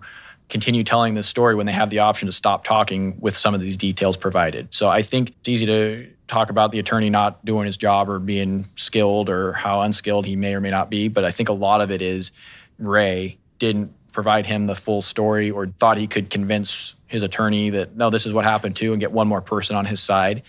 continue 0.50 0.84
telling 0.84 1.14
this 1.14 1.28
story 1.28 1.54
when 1.54 1.66
they 1.66 1.74
have 1.74 1.90
the 1.90 2.00
option 2.00 2.26
to 2.26 2.32
stop 2.32 2.64
talking 2.64 3.18
with 3.20 3.36
some 3.36 3.54
of 3.54 3.60
these 3.60 3.76
details 3.76 4.16
provided. 4.16 4.74
So 4.74 4.88
I 4.88 5.02
think 5.02 5.32
it's 5.32 5.50
easy 5.50 5.66
to 5.66 6.10
talk 6.28 6.50
about 6.50 6.72
the 6.72 6.80
attorney 6.80 7.10
not 7.10 7.44
doing 7.44 7.66
his 7.66 7.76
job 7.78 8.10
or 8.10 8.18
being 8.18 8.66
skilled 8.76 9.30
or 9.30 9.54
how 9.54 9.82
unskilled 9.82 10.26
he 10.26 10.38
may 10.38 10.56
or 10.56 10.62
may 10.62 10.72
not 10.72 10.90
be. 10.90 11.10
But 11.10 11.26
I 11.26 11.32
think 11.32 11.50
a 11.50 11.54
lot 11.54 11.82
of 11.82 11.92
it 11.92 12.02
is 12.02 12.32
Ray 12.80 13.38
didn't 13.60 13.94
provide 14.12 14.46
him 14.46 14.66
the 14.66 14.76
full 14.76 15.02
story 15.02 15.52
or 15.52 15.68
thought 15.68 15.98
he 15.98 16.08
could 16.08 16.30
convince 16.30 16.96
his 17.06 17.24
attorney 17.24 17.70
that, 17.70 17.96
no, 17.96 18.10
this 18.10 18.26
is 18.26 18.34
what 18.34 18.44
happened 18.44 18.76
too, 18.76 18.92
and 18.92 19.00
get 19.00 19.12
one 19.12 19.28
more 19.28 19.42
person 19.42 19.76
on 19.76 19.86
his 19.86 20.02
side, 20.02 20.44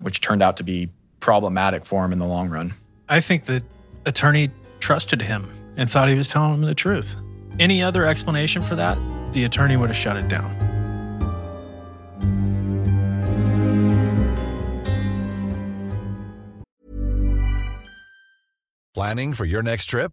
which 0.00 0.20
turned 0.20 0.42
out 0.42 0.56
to 0.58 0.62
be 0.62 0.88
problematic 1.20 1.86
for 1.86 2.04
him 2.04 2.12
in 2.12 2.18
the 2.18 2.26
long 2.26 2.48
run. 2.48 2.74
I 3.08 3.20
think 3.20 3.44
the 3.44 3.62
attorney 4.06 4.50
trusted 4.80 5.22
him 5.22 5.48
and 5.76 5.90
thought 5.90 6.08
he 6.08 6.14
was 6.14 6.28
telling 6.28 6.54
him 6.54 6.60
the 6.62 6.74
truth. 6.74 7.16
Any 7.60 7.82
other 7.82 8.04
explanation 8.04 8.62
for 8.62 8.74
that? 8.74 8.98
the 9.32 9.44
attorney 9.44 9.76
would 9.76 9.88
have 9.88 9.96
shut 9.96 10.16
it 10.16 10.28
down. 10.28 10.50
Planning 18.94 19.32
for 19.32 19.44
your 19.44 19.62
next 19.62 19.86
trip? 19.86 20.12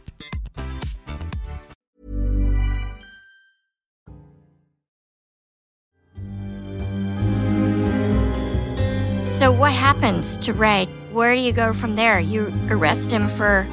So, 9.41 9.51
what 9.51 9.73
happens 9.73 10.37
to 10.37 10.53
Ray? 10.53 10.85
Where 11.11 11.33
do 11.33 11.41
you 11.41 11.51
go 11.51 11.73
from 11.73 11.95
there? 11.95 12.19
You 12.19 12.53
arrest 12.69 13.09
him 13.09 13.27
for 13.27 13.67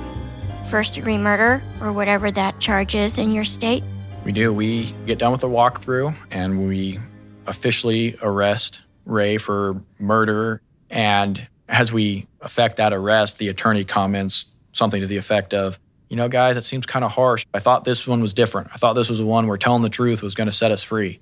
first 0.64 0.94
degree 0.94 1.18
murder 1.18 1.62
or 1.82 1.92
whatever 1.92 2.30
that 2.30 2.58
charge 2.58 2.94
is 2.94 3.18
in 3.18 3.32
your 3.32 3.44
state? 3.44 3.84
We 4.24 4.32
do. 4.32 4.50
We 4.50 4.94
get 5.04 5.18
done 5.18 5.30
with 5.30 5.42
the 5.42 5.48
walkthrough 5.48 6.14
and 6.30 6.66
we 6.66 6.98
officially 7.46 8.16
arrest 8.22 8.80
Ray 9.04 9.36
for 9.36 9.82
murder. 9.98 10.62
And 10.88 11.46
as 11.68 11.92
we 11.92 12.26
effect 12.40 12.78
that 12.78 12.94
arrest, 12.94 13.36
the 13.36 13.48
attorney 13.48 13.84
comments 13.84 14.46
something 14.72 15.02
to 15.02 15.06
the 15.06 15.18
effect 15.18 15.52
of, 15.52 15.78
you 16.08 16.16
know, 16.16 16.30
guys, 16.30 16.54
that 16.54 16.64
seems 16.64 16.86
kind 16.86 17.04
of 17.04 17.12
harsh. 17.12 17.44
I 17.52 17.58
thought 17.58 17.84
this 17.84 18.06
one 18.06 18.22
was 18.22 18.32
different. 18.32 18.70
I 18.72 18.78
thought 18.78 18.94
this 18.94 19.10
was 19.10 19.18
the 19.18 19.26
one 19.26 19.46
where 19.46 19.58
telling 19.58 19.82
the 19.82 19.90
truth 19.90 20.22
was 20.22 20.34
going 20.34 20.46
to 20.48 20.52
set 20.52 20.70
us 20.70 20.82
free. 20.82 21.20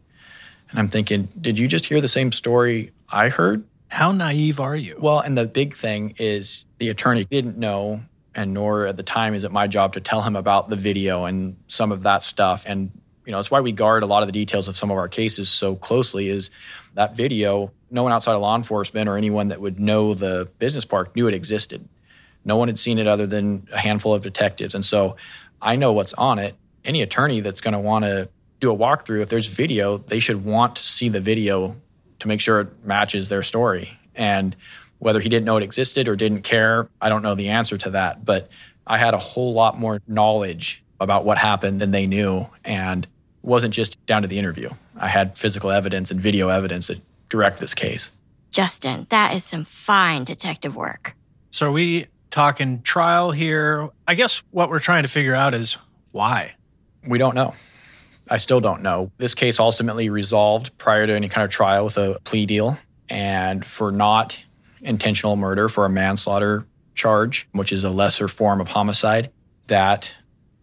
And 0.71 0.79
I'm 0.79 0.87
thinking, 0.87 1.31
did 1.41 1.59
you 1.59 1.67
just 1.67 1.87
hear 1.87 2.01
the 2.01 2.07
same 2.07 2.31
story 2.31 2.93
I 3.11 3.29
heard? 3.29 3.65
How 3.89 4.13
naive 4.13 4.61
are 4.61 4.77
you? 4.77 4.97
Well, 4.99 5.21
and 5.21 5.37
the 5.37 5.47
big 5.47 5.75
thing 5.75 6.15
is 6.19 6.65
the 6.79 6.89
attorney 6.89 7.25
didn't 7.25 7.57
know, 7.57 8.03
and 8.35 8.53
nor 8.53 8.87
at 8.87 8.97
the 8.97 9.03
time 9.03 9.35
is 9.35 9.45
it 9.45 9.53
my 9.53 9.67
job 9.67 9.95
to 9.95 10.01
tell 10.01 10.23
him 10.23 10.37
about 10.37 10.69
the 10.69 10.77
video 10.77 11.25
and 11.25 11.57
some 11.67 11.93
of 11.93 12.03
that 12.03 12.23
stuff. 12.23 12.65
And, 12.67 12.91
you 13.25 13.33
know, 13.33 13.39
it's 13.39 13.51
why 13.51 13.61
we 13.61 13.73
guard 13.73 14.03
a 14.03 14.07
lot 14.07 14.23
of 14.23 14.29
the 14.29 14.33
details 14.33 14.69
of 14.69 14.77
some 14.77 14.91
of 14.91 14.99
our 14.99 15.09
cases 15.09 15.49
so 15.49 15.77
closely 15.77 16.29
is 16.29 16.51
that 16.95 17.17
video, 17.17 17.73
no 17.91 18.03
one 18.03 18.13
outside 18.13 18.35
of 18.35 18.41
law 18.41 18.57
enforcement 18.57 19.09
or 19.09 19.17
anyone 19.17 19.49
that 19.49 19.61
would 19.61 19.81
know 19.81 20.15
the 20.15 20.49
business 20.59 20.85
park 20.85 21.15
knew 21.17 21.29
it 21.29 21.35
existed. 21.35 21.89
No 22.45 22.57
one 22.57 22.69
had 22.69 22.79
seen 22.79 22.99
it 22.99 23.07
other 23.07 23.27
than 23.27 23.67
a 23.73 23.79
handful 23.79 24.15
of 24.15 24.23
detectives. 24.23 24.75
And 24.75 24.85
so 24.85 25.17
I 25.63 25.77
know 25.77 25.93
what's 25.93 26.13
on 26.15 26.39
it. 26.39 26.55
Any 26.85 27.03
attorney 27.03 27.41
that's 27.41 27.61
going 27.61 27.73
to 27.73 27.81
want 27.81 28.05
to 28.05 28.29
do 28.61 28.71
a 28.71 28.77
walkthrough, 28.77 29.23
if 29.23 29.29
there's 29.29 29.47
video, 29.47 29.99
they 29.99 30.21
should 30.21 30.45
want 30.45 30.77
to 30.77 30.87
see 30.87 31.09
the 31.09 31.21
video 31.21 31.77
to 32.21 32.29
make 32.29 32.41
sure 32.41 32.61
it 32.61 32.85
matches 32.85 33.29
their 33.29 33.43
story. 33.43 33.99
And 34.15 34.57
whether 34.99 35.21
he 35.21 35.29
didn't 35.29 35.45
know 35.45 35.57
it 35.57 35.63
existed 35.63 36.09
or 36.09 36.17
didn't 36.17 36.43
care, 36.43 36.89
I 37.01 37.09
don't 37.09 37.23
know 37.23 37.35
the 37.35 37.49
answer 37.49 37.77
to 37.79 37.91
that. 37.91 38.25
But 38.25 38.49
I 38.87 38.99
had 38.99 39.15
a 39.15 39.19
whole 39.19 39.53
lot 39.53 39.79
more 39.79 40.01
knowledge 40.07 40.83
about 41.01 41.25
what 41.25 41.39
happened 41.39 41.81
than 41.81 41.91
they 41.91 42.07
knew. 42.07 42.47
And 42.65 43.05
it 43.05 43.11
wasn't 43.43 43.75
just 43.75 44.05
down 44.07 44.23
to 44.23 44.29
the 44.29 44.39
interview. 44.39 44.71
I 44.97 45.09
had 45.09 45.37
physical 45.37 45.71
evidence 45.71 46.11
and 46.11 46.21
video 46.21 46.49
evidence 46.49 46.87
that 46.87 47.01
direct 47.29 47.59
this 47.59 47.75
case. 47.75 48.11
Justin, 48.51 49.07
that 49.11 49.35
is 49.35 49.45
some 49.45 49.65
fine 49.65 50.25
detective 50.25 50.75
work. 50.77 51.15
So 51.51 51.69
are 51.69 51.73
we 51.73 52.07
talking 52.31 52.83
trial 52.83 53.31
here? 53.31 53.91
I 54.07 54.15
guess 54.15 54.43
what 54.51 54.71
we're 54.71 54.81
trying 54.81 55.03
to 55.03 55.09
figure 55.09 55.35
out 55.35 55.53
is 55.53 55.77
why. 56.13 56.55
We 57.07 57.19
don't 57.19 57.35
know. 57.35 57.55
I 58.29 58.39
still 58.39 58.61
don't 58.61 58.83
know. 58.83 59.13
This 59.19 59.35
case 59.35 59.61
ultimately 59.61 60.09
resolved 60.11 60.77
prior 60.79 61.07
to 61.07 61.13
any 61.13 61.29
kind 61.29 61.45
of 61.45 61.51
trial 61.51 61.85
with 61.85 61.97
a 61.97 62.19
plea 62.25 62.47
deal. 62.47 62.79
And 63.09 63.65
for 63.65 63.93
not 63.93 64.41
intentional 64.81 65.37
murder, 65.37 65.69
for 65.69 65.85
a 65.85 65.89
manslaughter 65.89 66.67
charge, 66.95 67.49
which 67.53 67.73
is 67.73 67.85
a 67.85 67.91
lesser 67.91 68.27
form 68.27 68.61
of 68.61 68.69
homicide, 68.69 69.31
that 69.69 70.13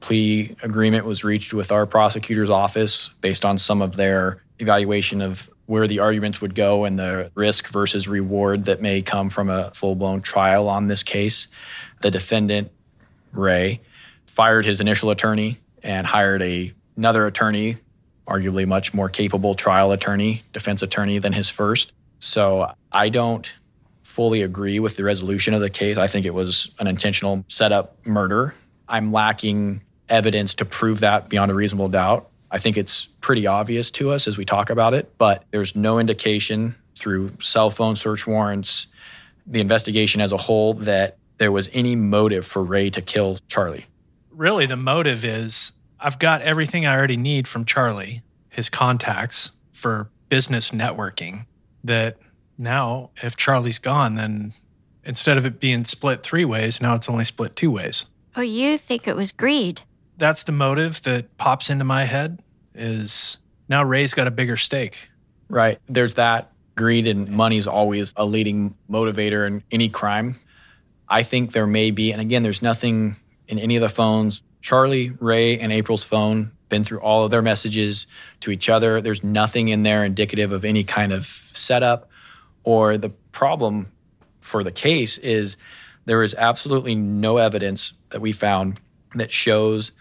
plea 0.01 0.55
agreement 0.61 1.05
was 1.05 1.23
reached 1.23 1.53
with 1.53 1.71
our 1.71 1.85
prosecutor's 1.85 2.49
office 2.49 3.09
based 3.21 3.45
on 3.45 3.57
some 3.57 3.81
of 3.81 3.95
their 3.95 4.43
evaluation 4.59 5.21
of 5.21 5.49
where 5.65 5.87
the 5.87 5.99
arguments 5.99 6.41
would 6.41 6.55
go 6.55 6.83
and 6.83 6.99
the 6.99 7.31
risk 7.35 7.69
versus 7.69 8.07
reward 8.07 8.65
that 8.65 8.81
may 8.81 9.01
come 9.01 9.29
from 9.29 9.49
a 9.49 9.71
full 9.71 9.95
blown 9.95 10.21
trial 10.21 10.67
on 10.67 10.87
this 10.87 11.03
case. 11.03 11.47
The 12.01 12.11
defendant, 12.11 12.69
Ray, 13.31 13.79
fired 14.25 14.65
his 14.65 14.81
initial 14.81 15.09
attorney 15.09 15.57
and 15.81 16.05
hired 16.05 16.41
a, 16.41 16.73
another 16.97 17.25
attorney, 17.27 17.77
arguably 18.27 18.67
much 18.67 18.93
more 18.93 19.09
capable 19.09 19.55
trial 19.55 19.91
attorney, 19.91 20.43
defense 20.53 20.81
attorney 20.81 21.19
than 21.19 21.33
his 21.33 21.49
first. 21.49 21.91
So 22.19 22.73
I 22.91 23.09
don't 23.09 23.53
fully 24.03 24.41
agree 24.41 24.79
with 24.79 24.95
the 24.95 25.03
resolution 25.03 25.53
of 25.53 25.61
the 25.61 25.69
case. 25.69 25.97
I 25.97 26.07
think 26.07 26.25
it 26.25 26.33
was 26.33 26.71
an 26.79 26.87
intentional 26.87 27.43
setup 27.47 28.05
murder. 28.05 28.53
I'm 28.87 29.11
lacking 29.11 29.81
evidence 30.09 30.53
to 30.55 30.65
prove 30.65 30.99
that 30.99 31.29
beyond 31.29 31.51
a 31.51 31.53
reasonable 31.53 31.89
doubt. 31.89 32.29
I 32.51 32.59
think 32.59 32.77
it's 32.77 33.07
pretty 33.21 33.47
obvious 33.47 33.89
to 33.91 34.11
us 34.11 34.27
as 34.27 34.37
we 34.37 34.45
talk 34.45 34.69
about 34.69 34.93
it, 34.93 35.17
but 35.17 35.43
there's 35.51 35.75
no 35.75 35.97
indication 35.97 36.75
through 36.97 37.31
cell 37.41 37.71
phone 37.71 37.95
search 37.95 38.27
warrants, 38.27 38.87
the 39.47 39.59
investigation 39.59 40.21
as 40.21 40.31
a 40.31 40.37
whole, 40.37 40.75
that 40.75 41.17
there 41.39 41.51
was 41.51 41.69
any 41.73 41.95
motive 41.95 42.45
for 42.45 42.63
Ray 42.63 42.91
to 42.91 43.01
kill 43.01 43.39
Charlie. 43.47 43.87
Really, 44.31 44.67
the 44.67 44.75
motive 44.75 45.25
is 45.25 45.73
I've 46.03 46.19
got 46.19 46.41
everything 46.41 46.85
I 46.85 46.95
already 46.95 47.15
need 47.15 47.47
from 47.47 47.63
Charlie, 47.63 48.23
his 48.49 48.69
contacts 48.69 49.53
for 49.71 50.09
business 50.27 50.71
networking. 50.71 51.45
That 51.81 52.17
now, 52.57 53.11
if 53.23 53.37
Charlie's 53.37 53.79
gone, 53.79 54.15
then 54.15 54.53
instead 55.05 55.37
of 55.37 55.45
it 55.45 55.61
being 55.61 55.85
split 55.85 56.21
three 56.21 56.43
ways, 56.43 56.81
now 56.81 56.93
it's 56.93 57.07
only 57.09 57.23
split 57.23 57.55
two 57.55 57.71
ways. 57.71 58.05
Oh, 58.35 58.41
you 58.41 58.77
think 58.77 59.07
it 59.07 59.15
was 59.15 59.31
greed? 59.31 59.81
That's 60.17 60.43
the 60.43 60.51
motive 60.51 61.01
that 61.03 61.37
pops 61.37 61.69
into 61.69 61.85
my 61.85 62.03
head 62.03 62.43
is 62.75 63.37
now 63.69 63.83
Ray's 63.83 64.13
got 64.13 64.27
a 64.27 64.31
bigger 64.31 64.57
stake. 64.57 65.09
Right. 65.47 65.79
There's 65.87 66.15
that. 66.15 66.51
Greed 66.75 67.07
and 67.07 67.29
money 67.29 67.57
is 67.57 67.67
always 67.67 68.13
a 68.17 68.25
leading 68.25 68.75
motivator 68.89 69.47
in 69.47 69.63
any 69.71 69.89
crime. 69.89 70.39
I 71.07 71.23
think 71.23 71.51
there 71.51 71.67
may 71.67 71.91
be, 71.91 72.11
and 72.11 72.19
again, 72.19 72.43
there's 72.43 72.61
nothing 72.61 73.15
in 73.47 73.59
any 73.59 73.75
of 73.75 73.81
the 73.81 73.89
phones. 73.89 74.41
Charlie, 74.63 75.11
Ray, 75.19 75.59
and 75.59 75.71
April's 75.71 76.03
phone 76.03 76.51
been 76.69 76.83
through 76.83 77.01
all 77.01 77.23
of 77.23 77.29
their 77.29 77.41
messages 77.43 78.07
to 78.39 78.49
each 78.49 78.69
other. 78.69 79.01
There's 79.01 79.23
nothing 79.23 79.67
in 79.67 79.83
there 79.83 80.03
indicative 80.03 80.51
of 80.51 80.65
any 80.65 80.83
kind 80.83 81.13
of 81.13 81.25
setup 81.25 82.09
or 82.63 82.97
the 82.97 83.09
problem 83.31 83.91
for 84.39 84.63
the 84.63 84.71
case 84.71 85.17
is 85.19 85.57
there 86.05 86.23
is 86.23 86.33
absolutely 86.35 86.95
no 86.95 87.37
evidence 87.37 87.93
that 88.09 88.21
we 88.21 88.31
found 88.31 88.79
that 89.15 89.31
shows 89.31 89.91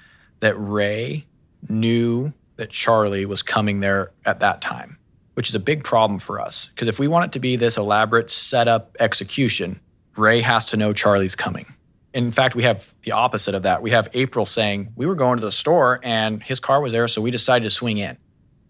that 0.40 0.54
Ray 0.56 1.26
knew 1.68 2.32
that 2.56 2.70
Charlie 2.70 3.26
was 3.26 3.42
coming 3.42 3.80
there 3.80 4.12
at 4.24 4.40
that 4.40 4.60
time, 4.60 4.96
which 5.34 5.48
is 5.48 5.54
a 5.56 5.60
big 5.60 5.82
problem 5.82 6.18
for 6.18 6.40
us. 6.40 6.70
Because 6.74 6.88
if 6.88 6.98
we 7.00 7.08
want 7.08 7.26
it 7.26 7.32
to 7.32 7.40
be 7.40 7.56
this 7.56 7.76
elaborate 7.76 8.30
setup 8.30 8.96
execution, 9.00 9.80
Ray 10.16 10.40
has 10.40 10.66
to 10.66 10.76
know 10.76 10.92
Charlie's 10.92 11.34
coming. 11.34 11.66
In 12.14 12.30
fact, 12.30 12.54
we 12.54 12.64
have 12.64 12.94
the 13.02 13.12
opposite 13.12 13.54
of 13.54 13.62
that. 13.62 13.82
We 13.82 13.90
have 13.90 14.08
April 14.12 14.44
saying, 14.44 14.92
We 14.96 15.06
were 15.06 15.14
going 15.14 15.38
to 15.38 15.44
the 15.44 15.52
store 15.52 16.00
and 16.02 16.42
his 16.42 16.60
car 16.60 16.80
was 16.80 16.92
there, 16.92 17.08
so 17.08 17.22
we 17.22 17.30
decided 17.30 17.64
to 17.64 17.70
swing 17.70 17.98
in. 17.98 18.18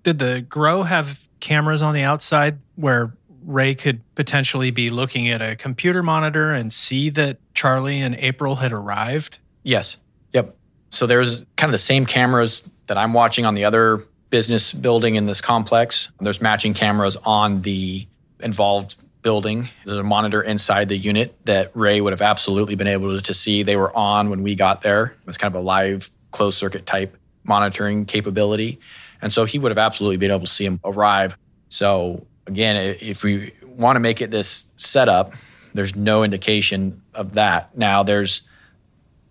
Did 0.03 0.19
the 0.19 0.41
grow 0.41 0.83
have 0.83 1.29
cameras 1.41 1.83
on 1.83 1.95
the 1.95 2.03
outside 2.03 2.59
where 2.77 3.15
Ray 3.45 3.75
could 3.75 4.03
potentially 4.15 4.71
be 4.71 4.91
looking 4.91 5.29
at 5.29 5.43
a 5.43 5.57
computer 5.57 6.03
monitor 6.03 6.53
and 6.53 6.73
see 6.73 7.11
that 7.11 7.39
Charlie 7.55 8.01
and 8.01 8.15
April 8.17 8.57
had 8.57 8.73
arrived? 8.73 9.41
Yes. 9.63 9.97
Yep. 10.33 10.57
So 10.91 11.07
there's 11.07 11.41
kind 11.57 11.69
of 11.69 11.73
the 11.73 11.79
same 11.79 12.07
cameras 12.07 12.63
that 12.87 12.99
I'm 12.99 13.13
watching 13.13 13.47
on 13.47 13.55
the 13.55 13.65
other 13.65 14.05
business 14.31 14.73
building 14.73 15.15
in 15.17 15.27
this 15.27 15.41
complex. 15.41 16.11
There's 16.21 16.41
matching 16.41 16.75
cameras 16.75 17.17
on 17.25 17.63
the 17.63 18.07
involved 18.41 18.97
building. 19.23 19.69
There's 19.85 19.99
a 19.99 20.03
monitor 20.03 20.43
inside 20.43 20.89
the 20.89 20.97
unit 20.97 21.35
that 21.45 21.71
Ray 21.75 22.01
would 22.01 22.13
have 22.13 22.23
absolutely 22.23 22.75
been 22.75 22.87
able 22.87 23.21
to 23.21 23.35
see. 23.35 23.63
They 23.63 23.77
were 23.77 23.97
on 23.97 24.31
when 24.31 24.43
we 24.43 24.55
got 24.55 24.83
there. 24.83 25.15
It's 25.27 25.37
kind 25.37 25.55
of 25.55 25.61
a 25.61 25.65
live 25.65 26.11
closed 26.33 26.59
circuit 26.59 26.87
type 26.87 27.17
monitoring 27.45 28.05
capability. 28.05 28.81
And 29.21 29.33
so 29.33 29.45
he 29.45 29.59
would 29.59 29.71
have 29.71 29.79
absolutely 29.79 30.17
been 30.17 30.31
able 30.31 30.41
to 30.41 30.47
see 30.47 30.65
him 30.65 30.81
arrive. 30.85 31.37
So 31.69 32.27
again, 32.47 32.97
if 33.01 33.23
we 33.23 33.53
want 33.65 33.97
to 33.97 34.01
make 34.01 34.21
it 34.21 34.31
this 34.31 34.67
setup, 34.77 35.35
there's 35.75 35.97
no 35.97 36.25
indication 36.25 37.01
of 37.15 37.35
that. 37.35 37.77
Now 37.77 38.03
there's 38.03 38.43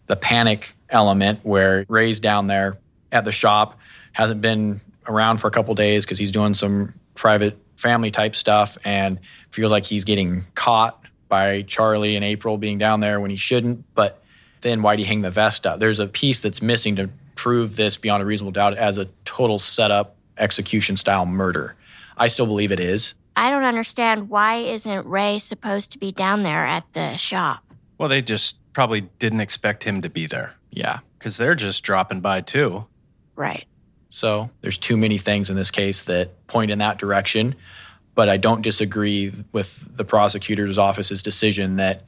the 0.07 0.15
panic 0.15 0.73
element 0.89 1.39
where 1.43 1.85
Ray's 1.87 2.19
down 2.19 2.47
there 2.47 2.77
at 3.11 3.25
the 3.25 3.31
shop, 3.31 3.77
hasn't 4.13 4.41
been 4.41 4.81
around 5.07 5.37
for 5.37 5.47
a 5.47 5.51
couple 5.51 5.73
days 5.75 6.05
because 6.05 6.19
he's 6.19 6.31
doing 6.31 6.53
some 6.53 6.93
private 7.15 7.57
family 7.81 8.11
type 8.11 8.35
stuff 8.35 8.77
and 8.85 9.19
feels 9.49 9.71
like 9.71 9.83
he's 9.83 10.03
getting 10.03 10.45
caught 10.55 11.03
by 11.27 11.63
Charlie 11.63 12.15
and 12.15 12.23
April 12.23 12.57
being 12.57 12.77
down 12.77 12.99
there 12.99 13.19
when 13.19 13.31
he 13.31 13.37
shouldn't. 13.37 13.83
But 13.95 14.21
then 14.61 14.81
why'd 14.81 14.99
he 14.99 15.05
hang 15.05 15.21
the 15.21 15.31
vest 15.31 15.65
up? 15.65 15.79
There's 15.79 15.99
a 15.99 16.07
piece 16.07 16.41
that's 16.41 16.61
missing 16.61 16.95
to 16.97 17.09
prove 17.35 17.75
this 17.75 17.97
beyond 17.97 18.21
a 18.21 18.25
reasonable 18.25 18.51
doubt 18.51 18.77
as 18.77 18.97
a 18.97 19.05
total 19.25 19.57
setup 19.57 20.15
execution 20.37 20.95
style 20.95 21.25
murder. 21.25 21.75
I 22.17 22.27
still 22.27 22.45
believe 22.45 22.71
it 22.71 22.79
is. 22.79 23.15
I 23.35 23.49
don't 23.49 23.63
understand 23.63 24.29
why 24.29 24.57
isn't 24.57 25.07
Ray 25.07 25.39
supposed 25.39 25.91
to 25.93 25.97
be 25.97 26.11
down 26.11 26.43
there 26.43 26.65
at 26.65 26.83
the 26.93 27.15
shop? 27.17 27.63
Well, 27.97 28.09
they 28.09 28.21
just 28.21 28.57
probably 28.73 29.01
didn't 29.19 29.41
expect 29.41 29.83
him 29.83 30.01
to 30.01 30.09
be 30.09 30.27
there. 30.27 30.55
Yeah. 30.69 30.99
Because 31.17 31.37
they're 31.37 31.55
just 31.55 31.83
dropping 31.83 32.21
by 32.21 32.41
too. 32.41 32.87
Right. 33.35 33.65
So 34.11 34.49
there's 34.59 34.77
too 34.77 34.97
many 34.97 35.17
things 35.17 35.49
in 35.49 35.55
this 35.55 35.71
case 35.71 36.03
that 36.03 36.45
point 36.47 36.69
in 36.69 36.79
that 36.79 36.99
direction. 36.99 37.55
But 38.13 38.27
I 38.27 38.35
don't 38.35 38.61
disagree 38.61 39.33
with 39.53 39.95
the 39.95 40.03
prosecutor's 40.03 40.77
office's 40.77 41.23
decision 41.23 41.77
that 41.77 42.03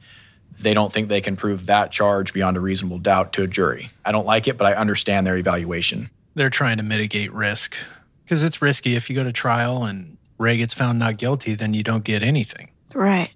they 0.60 0.74
don't 0.74 0.92
think 0.92 1.08
they 1.08 1.22
can 1.22 1.34
prove 1.34 1.66
that 1.66 1.90
charge 1.90 2.34
beyond 2.34 2.58
a 2.58 2.60
reasonable 2.60 2.98
doubt 2.98 3.32
to 3.32 3.42
a 3.42 3.46
jury. 3.46 3.88
I 4.04 4.12
don't 4.12 4.26
like 4.26 4.46
it, 4.46 4.58
but 4.58 4.66
I 4.66 4.74
understand 4.74 5.26
their 5.26 5.36
evaluation. 5.36 6.10
They're 6.34 6.50
trying 6.50 6.76
to 6.76 6.82
mitigate 6.82 7.32
risk 7.32 7.76
because 8.22 8.44
it's 8.44 8.60
risky 8.60 8.96
if 8.96 9.08
you 9.08 9.16
go 9.16 9.24
to 9.24 9.32
trial 9.32 9.84
and 9.84 10.18
Ray 10.36 10.58
gets 10.58 10.74
found 10.74 10.98
not 10.98 11.16
guilty, 11.16 11.54
then 11.54 11.72
you 11.72 11.82
don't 11.82 12.04
get 12.04 12.22
anything. 12.22 12.70
Right. 12.92 13.30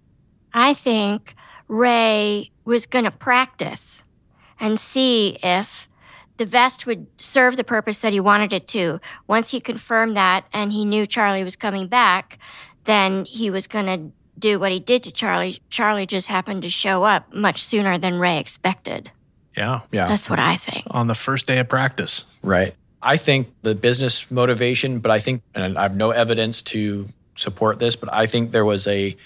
I 0.52 0.74
think 0.74 1.34
Ray 1.68 2.50
was 2.66 2.84
going 2.84 3.06
to 3.06 3.10
practice 3.10 4.02
and 4.60 4.78
see 4.78 5.38
if 5.42 5.87
the 6.38 6.46
vest 6.46 6.86
would 6.86 7.06
serve 7.20 7.56
the 7.56 7.64
purpose 7.64 8.00
that 8.00 8.12
he 8.12 8.20
wanted 8.20 8.52
it 8.52 8.66
to. 8.68 9.00
Once 9.26 9.50
he 9.50 9.60
confirmed 9.60 10.16
that 10.16 10.46
and 10.52 10.72
he 10.72 10.84
knew 10.84 11.06
Charlie 11.06 11.44
was 11.44 11.56
coming 11.56 11.86
back, 11.86 12.38
then 12.84 13.24
he 13.26 13.50
was 13.50 13.66
going 13.66 13.86
to 13.86 14.12
do 14.38 14.58
what 14.58 14.72
he 14.72 14.78
did 14.78 15.02
to 15.02 15.12
Charlie. 15.12 15.60
Charlie 15.68 16.06
just 16.06 16.28
happened 16.28 16.62
to 16.62 16.70
show 16.70 17.04
up 17.04 17.34
much 17.34 17.62
sooner 17.62 17.98
than 17.98 18.18
Ray 18.18 18.38
expected. 18.38 19.10
Yeah. 19.56 19.80
Yeah. 19.92 20.06
That's 20.06 20.30
what 20.30 20.38
I 20.38 20.56
think. 20.56 20.86
On 20.90 21.08
the 21.08 21.14
first 21.14 21.46
day 21.46 21.58
of 21.58 21.68
practice. 21.68 22.24
Right. 22.42 22.74
I 23.02 23.16
think 23.16 23.52
the 23.62 23.74
business 23.74 24.30
motivation, 24.30 25.00
but 25.00 25.10
I 25.10 25.18
think, 25.18 25.42
and 25.54 25.76
I 25.76 25.82
have 25.82 25.96
no 25.96 26.10
evidence 26.10 26.62
to 26.62 27.08
support 27.36 27.78
this, 27.78 27.96
but 27.96 28.12
I 28.12 28.26
think 28.26 28.52
there 28.52 28.64
was 28.64 28.86
a 28.86 29.16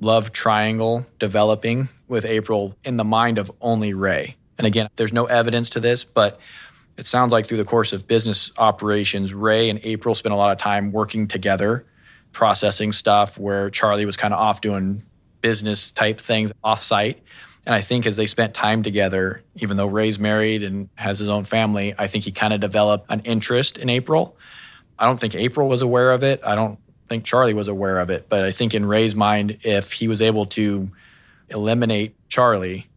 love 0.00 0.32
triangle 0.32 1.06
developing 1.18 1.88
with 2.06 2.24
April 2.24 2.74
in 2.84 2.96
the 2.96 3.04
mind 3.04 3.38
of 3.38 3.50
only 3.60 3.94
Ray. 3.94 4.36
And 4.58 4.66
again, 4.66 4.88
there's 4.96 5.12
no 5.12 5.26
evidence 5.26 5.70
to 5.70 5.80
this, 5.80 6.04
but 6.04 6.40
it 6.96 7.06
sounds 7.06 7.32
like 7.32 7.46
through 7.46 7.58
the 7.58 7.64
course 7.64 7.92
of 7.92 8.08
business 8.08 8.50
operations, 8.58 9.32
Ray 9.32 9.70
and 9.70 9.78
April 9.84 10.14
spent 10.14 10.34
a 10.34 10.36
lot 10.36 10.50
of 10.50 10.58
time 10.58 10.90
working 10.90 11.28
together, 11.28 11.86
processing 12.32 12.92
stuff 12.92 13.38
where 13.38 13.70
Charlie 13.70 14.04
was 14.04 14.16
kind 14.16 14.34
of 14.34 14.40
off 14.40 14.60
doing 14.60 15.04
business 15.40 15.92
type 15.92 16.20
things 16.20 16.50
offsite. 16.64 17.18
And 17.66 17.74
I 17.74 17.82
think 17.82 18.06
as 18.06 18.16
they 18.16 18.26
spent 18.26 18.54
time 18.54 18.82
together, 18.82 19.44
even 19.56 19.76
though 19.76 19.86
Ray's 19.86 20.18
married 20.18 20.64
and 20.64 20.88
has 20.96 21.20
his 21.20 21.28
own 21.28 21.44
family, 21.44 21.94
I 21.96 22.08
think 22.08 22.24
he 22.24 22.32
kind 22.32 22.52
of 22.52 22.60
developed 22.60 23.06
an 23.10 23.20
interest 23.20 23.78
in 23.78 23.88
April. 23.88 24.36
I 24.98 25.04
don't 25.04 25.20
think 25.20 25.36
April 25.36 25.68
was 25.68 25.82
aware 25.82 26.10
of 26.10 26.24
it. 26.24 26.40
I 26.44 26.56
don't 26.56 26.80
think 27.08 27.24
Charlie 27.24 27.54
was 27.54 27.68
aware 27.68 28.00
of 28.00 28.10
it. 28.10 28.28
But 28.28 28.42
I 28.42 28.50
think 28.50 28.74
in 28.74 28.84
Ray's 28.84 29.14
mind, 29.14 29.58
if 29.62 29.92
he 29.92 30.08
was 30.08 30.20
able 30.20 30.46
to 30.46 30.90
eliminate 31.48 32.16
Charlie, 32.28 32.87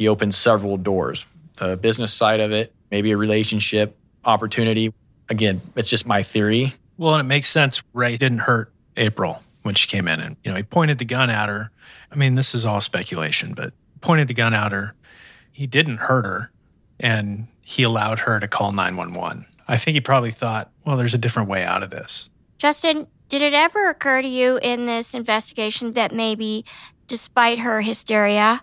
he 0.00 0.08
opened 0.08 0.34
several 0.34 0.78
doors. 0.78 1.26
The 1.56 1.76
business 1.76 2.10
side 2.10 2.40
of 2.40 2.52
it, 2.52 2.72
maybe 2.90 3.10
a 3.10 3.18
relationship 3.18 3.98
opportunity. 4.24 4.94
Again, 5.28 5.60
it's 5.76 5.90
just 5.90 6.06
my 6.06 6.22
theory. 6.22 6.72
Well, 6.96 7.16
and 7.16 7.26
it 7.26 7.28
makes 7.28 7.50
sense. 7.50 7.82
Ray 7.92 8.16
didn't 8.16 8.38
hurt 8.38 8.72
April 8.96 9.42
when 9.60 9.74
she 9.74 9.86
came 9.86 10.08
in, 10.08 10.18
and 10.20 10.36
you 10.42 10.50
know 10.50 10.56
he 10.56 10.62
pointed 10.62 10.96
the 10.96 11.04
gun 11.04 11.28
at 11.28 11.50
her. 11.50 11.70
I 12.10 12.16
mean, 12.16 12.34
this 12.34 12.54
is 12.54 12.64
all 12.64 12.80
speculation, 12.80 13.52
but 13.52 13.74
pointed 14.00 14.28
the 14.28 14.32
gun 14.32 14.54
at 14.54 14.72
her. 14.72 14.94
He 15.52 15.66
didn't 15.66 15.98
hurt 15.98 16.24
her, 16.24 16.50
and 16.98 17.48
he 17.60 17.82
allowed 17.82 18.20
her 18.20 18.40
to 18.40 18.48
call 18.48 18.72
nine 18.72 18.96
one 18.96 19.12
one. 19.12 19.44
I 19.68 19.76
think 19.76 19.96
he 19.96 20.00
probably 20.00 20.30
thought, 20.30 20.70
well, 20.86 20.96
there's 20.96 21.12
a 21.12 21.18
different 21.18 21.50
way 21.50 21.62
out 21.62 21.82
of 21.82 21.90
this. 21.90 22.30
Justin, 22.56 23.06
did 23.28 23.42
it 23.42 23.52
ever 23.52 23.90
occur 23.90 24.22
to 24.22 24.28
you 24.28 24.58
in 24.62 24.86
this 24.86 25.12
investigation 25.12 25.92
that 25.92 26.14
maybe, 26.14 26.64
despite 27.06 27.58
her 27.58 27.82
hysteria, 27.82 28.62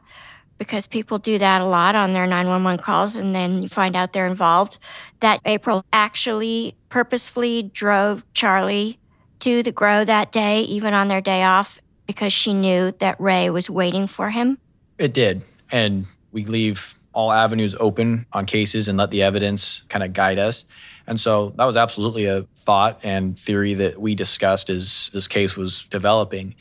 because 0.57 0.87
people 0.87 1.17
do 1.17 1.37
that 1.37 1.61
a 1.61 1.65
lot 1.65 1.95
on 1.95 2.13
their 2.13 2.25
911 2.27 2.83
calls 2.83 3.15
and 3.15 3.33
then 3.35 3.61
you 3.61 3.67
find 3.67 3.95
out 3.95 4.13
they're 4.13 4.27
involved, 4.27 4.77
that 5.19 5.39
April 5.45 5.85
actually 5.93 6.75
purposefully 6.89 7.63
drove 7.63 8.23
Charlie 8.33 8.99
to 9.39 9.61
the 9.61 9.71
grow 9.71 10.03
that 10.03 10.31
day, 10.31 10.61
even 10.61 10.93
on 10.93 11.07
their 11.07 11.21
day 11.21 11.43
off, 11.43 11.79
because 12.07 12.33
she 12.33 12.53
knew 12.53 12.91
that 12.99 13.19
Ray 13.19 13.49
was 13.49 13.69
waiting 13.69 14.07
for 14.07 14.29
him? 14.29 14.57
It 14.97 15.13
did. 15.13 15.43
And 15.71 16.05
we 16.31 16.45
leave 16.45 16.95
all 17.13 17.31
avenues 17.31 17.75
open 17.79 18.25
on 18.31 18.45
cases 18.45 18.87
and 18.87 18.97
let 18.97 19.11
the 19.11 19.23
evidence 19.23 19.81
kind 19.89 20.03
of 20.03 20.13
guide 20.13 20.37
us. 20.37 20.65
And 21.07 21.19
so 21.19 21.49
that 21.57 21.65
was 21.65 21.77
absolutely 21.77 22.25
a 22.25 22.43
thought 22.55 22.99
and 23.03 23.37
theory 23.37 23.73
that 23.75 23.99
we 23.99 24.13
discussed 24.13 24.69
as 24.69 25.09
this 25.13 25.27
case 25.27 25.57
was 25.57 25.83
developing. 25.83 26.53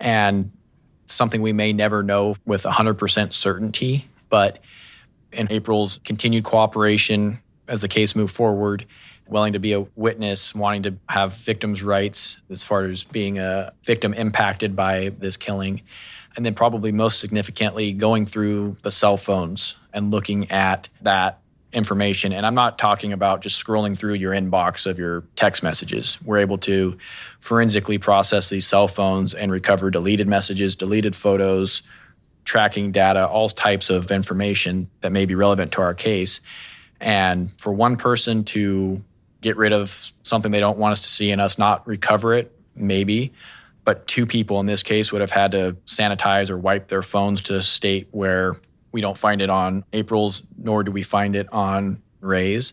And 0.00 0.50
something 1.10 1.42
we 1.42 1.52
may 1.52 1.72
never 1.72 2.02
know 2.02 2.36
with 2.44 2.62
100% 2.64 3.32
certainty. 3.32 4.08
But 4.28 4.58
in 5.32 5.50
April's 5.50 6.00
continued 6.04 6.44
cooperation 6.44 7.40
as 7.68 7.82
the 7.82 7.88
case 7.88 8.16
moved 8.16 8.34
forward, 8.34 8.86
willing 9.26 9.52
to 9.52 9.58
be 9.58 9.72
a 9.72 9.86
witness, 9.94 10.54
wanting 10.54 10.82
to 10.82 10.96
have 11.08 11.34
victims' 11.34 11.82
rights 11.82 12.38
as 12.50 12.64
far 12.64 12.84
as 12.84 13.04
being 13.04 13.38
a 13.38 13.72
victim 13.84 14.12
impacted 14.14 14.74
by 14.74 15.10
this 15.18 15.36
killing. 15.36 15.82
And 16.36 16.46
then, 16.46 16.54
probably 16.54 16.92
most 16.92 17.18
significantly, 17.18 17.92
going 17.92 18.24
through 18.24 18.76
the 18.82 18.90
cell 18.90 19.16
phones 19.16 19.76
and 19.92 20.10
looking 20.10 20.50
at 20.50 20.88
that 21.02 21.39
information. 21.72 22.32
And 22.32 22.44
I'm 22.44 22.54
not 22.54 22.78
talking 22.78 23.12
about 23.12 23.42
just 23.42 23.64
scrolling 23.64 23.96
through 23.96 24.14
your 24.14 24.32
inbox 24.32 24.86
of 24.86 24.98
your 24.98 25.22
text 25.36 25.62
messages. 25.62 26.18
We're 26.24 26.38
able 26.38 26.58
to 26.58 26.96
forensically 27.38 27.98
process 27.98 28.48
these 28.48 28.66
cell 28.66 28.88
phones 28.88 29.34
and 29.34 29.52
recover 29.52 29.90
deleted 29.90 30.26
messages, 30.26 30.74
deleted 30.74 31.14
photos, 31.14 31.82
tracking 32.44 32.90
data, 32.90 33.28
all 33.28 33.48
types 33.48 33.90
of 33.90 34.10
information 34.10 34.90
that 35.00 35.12
may 35.12 35.26
be 35.26 35.34
relevant 35.34 35.72
to 35.72 35.82
our 35.82 35.94
case. 35.94 36.40
And 37.00 37.52
for 37.60 37.72
one 37.72 37.96
person 37.96 38.44
to 38.44 39.02
get 39.40 39.56
rid 39.56 39.72
of 39.72 40.12
something 40.22 40.52
they 40.52 40.60
don't 40.60 40.78
want 40.78 40.92
us 40.92 41.02
to 41.02 41.08
see 41.08 41.30
and 41.30 41.40
us 41.40 41.58
not 41.58 41.86
recover 41.86 42.34
it, 42.34 42.52
maybe. 42.74 43.32
But 43.84 44.06
two 44.06 44.26
people 44.26 44.60
in 44.60 44.66
this 44.66 44.82
case 44.82 45.12
would 45.12 45.20
have 45.20 45.30
had 45.30 45.52
to 45.52 45.76
sanitize 45.86 46.50
or 46.50 46.58
wipe 46.58 46.88
their 46.88 47.02
phones 47.02 47.40
to 47.42 47.56
a 47.56 47.62
state 47.62 48.08
where 48.10 48.56
we 48.92 49.00
don't 49.00 49.16
find 49.16 49.40
it 49.42 49.50
on 49.50 49.84
April's, 49.92 50.42
nor 50.58 50.82
do 50.82 50.90
we 50.90 51.02
find 51.02 51.36
it 51.36 51.52
on 51.52 52.02
Ray's. 52.20 52.72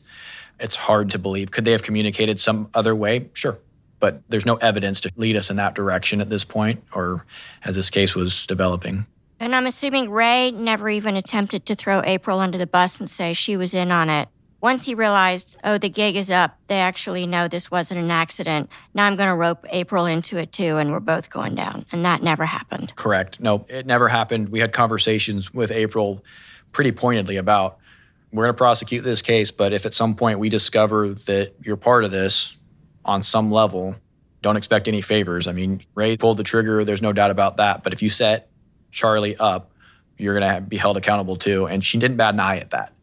It's 0.59 0.76
hard 0.76 1.11
to 1.11 1.20
believe. 1.20 1.51
Could 1.51 1.65
they 1.65 1.72
have 1.72 1.84
communicated 1.84 2.39
some 2.39 2.70
other 2.74 2.95
way? 2.95 3.30
Sure. 3.34 3.59
But 3.99 4.22
there's 4.30 4.45
no 4.45 4.55
evidence 4.55 4.99
to 5.01 5.11
lead 5.15 5.36
us 5.36 5.49
in 5.49 5.57
that 5.57 5.76
direction 5.76 6.22
at 6.22 6.30
this 6.30 6.43
point, 6.43 6.84
or 6.93 7.26
as 7.63 7.76
this 7.76 7.89
case 7.89 8.15
was 8.15 8.45
developing. 8.45 9.05
And 9.39 9.55
I'm 9.55 9.68
assuming 9.68 10.09
Ray 10.09 10.51
never 10.51 10.89
even 10.89 11.15
attempted 11.15 11.65
to 11.68 11.76
throw 11.76 12.01
April 12.03 12.39
under 12.39 12.57
the 12.57 12.68
bus 12.68 12.99
and 12.99 13.09
say 13.09 13.34
she 13.34 13.55
was 13.55 13.74
in 13.74 13.91
on 13.91 14.09
it. 14.09 14.30
Once 14.60 14.86
he 14.86 14.95
realized, 14.95 15.55
oh, 15.64 15.78
the 15.78 15.89
gig 15.89 16.16
is 16.16 16.32
up, 16.32 16.58
they 16.66 16.80
actually 16.80 17.28
know 17.28 17.47
this 17.47 17.70
wasn't 17.70 17.99
an 17.99 18.10
accident. 18.10 18.70
Now 18.93 19.05
I'm 19.05 19.16
going 19.16 19.30
to 19.30 19.36
rope 19.36 19.66
April 19.70 20.08
into 20.08 20.38
it 20.38 20.51
too, 20.51 20.78
and 20.78 20.91
we're 20.91 20.99
both 20.99 21.30
going 21.30 21.53
down. 21.53 21.86
And 21.91 22.03
that 22.05 22.24
never 22.24 22.45
happened. 22.45 22.95
Correct. 22.95 23.39
No, 23.39 23.66
it 23.70 23.86
never 23.86 24.08
happened. 24.08 24.49
We 24.49 24.60
had 24.60 24.74
conversations 24.74 25.53
with 25.53 25.72
April 25.72 26.24
pretty 26.72 26.91
pointedly 26.91 27.38
about 27.38 27.78
we're 28.32 28.45
going 28.45 28.53
to 28.53 28.58
prosecute 28.58 29.03
this 29.03 29.22
case, 29.22 29.51
but 29.51 29.74
if 29.74 29.86
at 29.86 29.93
some 29.93 30.16
point 30.16 30.39
we 30.39 30.49
discover 30.49 31.14
that 31.14 31.53
you're 31.62 31.78
part 31.78 32.03
of 32.03 32.12
this 32.12 32.58
on 33.05 33.24
some 33.24 33.51
level, 33.51 33.95
don't 34.41 34.58
expect 34.58 34.88
any 34.88 35.01
favors. 35.01 35.47
I 35.47 35.51
mean, 35.51 35.84
Ray 35.95 36.18
pulled 36.18 36.38
the 36.38 36.43
trigger, 36.43 36.84
there's 36.84 37.01
no 37.01 37.14
doubt 37.14 37.32
about 37.32 37.58
that. 37.58 37.84
But 37.84 37.93
if 37.93 38.01
you 38.01 38.10
set 38.10 38.49
Charlie 38.91 39.38
up, 39.38 39.72
you're 40.18 40.38
going 40.38 40.55
to 40.55 40.62
be 40.62 40.78
held 40.78 40.97
accountable 40.97 41.36
too. 41.36 41.68
And 41.68 41.86
she 41.86 41.99
didn't 41.99 42.18
bat 42.18 42.34
an 42.34 42.39
eye 42.39 42.58
at 42.58 42.72
that 42.72 42.93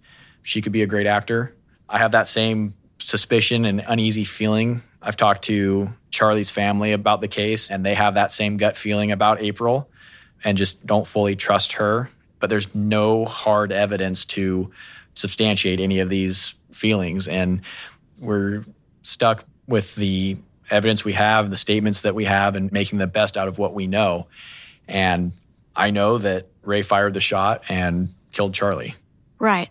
she 0.44 0.60
could 0.60 0.72
be 0.72 0.82
a 0.82 0.86
great 0.86 1.08
actor. 1.08 1.52
I 1.88 1.98
have 1.98 2.12
that 2.12 2.28
same 2.28 2.74
suspicion 2.98 3.64
and 3.64 3.82
uneasy 3.88 4.24
feeling. 4.24 4.82
I've 5.02 5.16
talked 5.16 5.44
to 5.44 5.92
Charlie's 6.10 6.50
family 6.50 6.92
about 6.92 7.20
the 7.20 7.28
case, 7.28 7.70
and 7.70 7.84
they 7.84 7.94
have 7.94 8.14
that 8.14 8.30
same 8.30 8.56
gut 8.56 8.76
feeling 8.76 9.10
about 9.10 9.42
April 9.42 9.90
and 10.44 10.56
just 10.56 10.86
don't 10.86 11.06
fully 11.06 11.34
trust 11.34 11.72
her. 11.72 12.10
But 12.38 12.50
there's 12.50 12.72
no 12.74 13.24
hard 13.24 13.72
evidence 13.72 14.24
to 14.26 14.70
substantiate 15.14 15.80
any 15.80 15.98
of 16.00 16.10
these 16.10 16.54
feelings. 16.70 17.26
And 17.26 17.62
we're 18.18 18.64
stuck 19.02 19.44
with 19.66 19.94
the 19.94 20.36
evidence 20.70 21.04
we 21.04 21.14
have, 21.14 21.50
the 21.50 21.56
statements 21.56 22.02
that 22.02 22.14
we 22.14 22.26
have, 22.26 22.54
and 22.54 22.70
making 22.70 22.98
the 22.98 23.06
best 23.06 23.36
out 23.36 23.48
of 23.48 23.58
what 23.58 23.72
we 23.72 23.86
know. 23.86 24.26
And 24.86 25.32
I 25.74 25.90
know 25.90 26.18
that 26.18 26.48
Ray 26.62 26.82
fired 26.82 27.14
the 27.14 27.20
shot 27.20 27.64
and 27.70 28.14
killed 28.32 28.52
Charlie. 28.52 28.94
Right. 29.38 29.70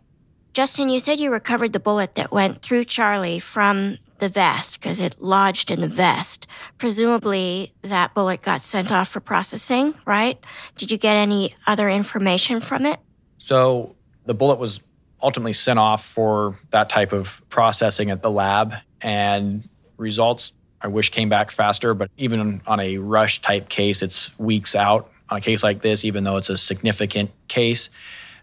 Justin, 0.53 0.89
you 0.89 0.99
said 0.99 1.19
you 1.19 1.31
recovered 1.31 1.73
the 1.73 1.79
bullet 1.79 2.13
that 2.13 2.31
went 2.31 2.61
through 2.61 2.85
Charlie 2.85 3.39
from 3.39 3.97
the 4.19 4.29
vest 4.29 4.79
because 4.79 5.01
it 5.01 5.19
lodged 5.19 5.71
in 5.71 5.81
the 5.81 5.87
vest. 5.87 6.45
Presumably, 6.77 7.73
that 7.81 8.13
bullet 8.13 8.43
got 8.43 8.61
sent 8.61 8.91
off 8.91 9.09
for 9.09 9.19
processing, 9.19 9.95
right? 10.05 10.39
Did 10.77 10.91
you 10.91 10.97
get 10.97 11.15
any 11.15 11.55
other 11.65 11.89
information 11.89 12.59
from 12.59 12.85
it? 12.85 12.99
So, 13.39 13.95
the 14.25 14.35
bullet 14.35 14.59
was 14.59 14.79
ultimately 15.23 15.53
sent 15.53 15.79
off 15.79 16.05
for 16.05 16.55
that 16.69 16.87
type 16.87 17.13
of 17.13 17.41
processing 17.49 18.11
at 18.11 18.21
the 18.21 18.29
lab, 18.29 18.75
and 19.01 19.67
results 19.97 20.53
I 20.83 20.87
wish 20.87 21.09
came 21.09 21.29
back 21.29 21.49
faster, 21.49 21.93
but 21.93 22.11
even 22.17 22.61
on 22.67 22.79
a 22.81 22.97
rush 22.97 23.41
type 23.41 23.69
case, 23.69 24.03
it's 24.03 24.37
weeks 24.37 24.75
out. 24.75 25.09
On 25.29 25.37
a 25.37 25.41
case 25.41 25.63
like 25.63 25.81
this, 25.81 26.03
even 26.03 26.25
though 26.25 26.35
it's 26.35 26.49
a 26.49 26.57
significant 26.57 27.31
case, 27.47 27.89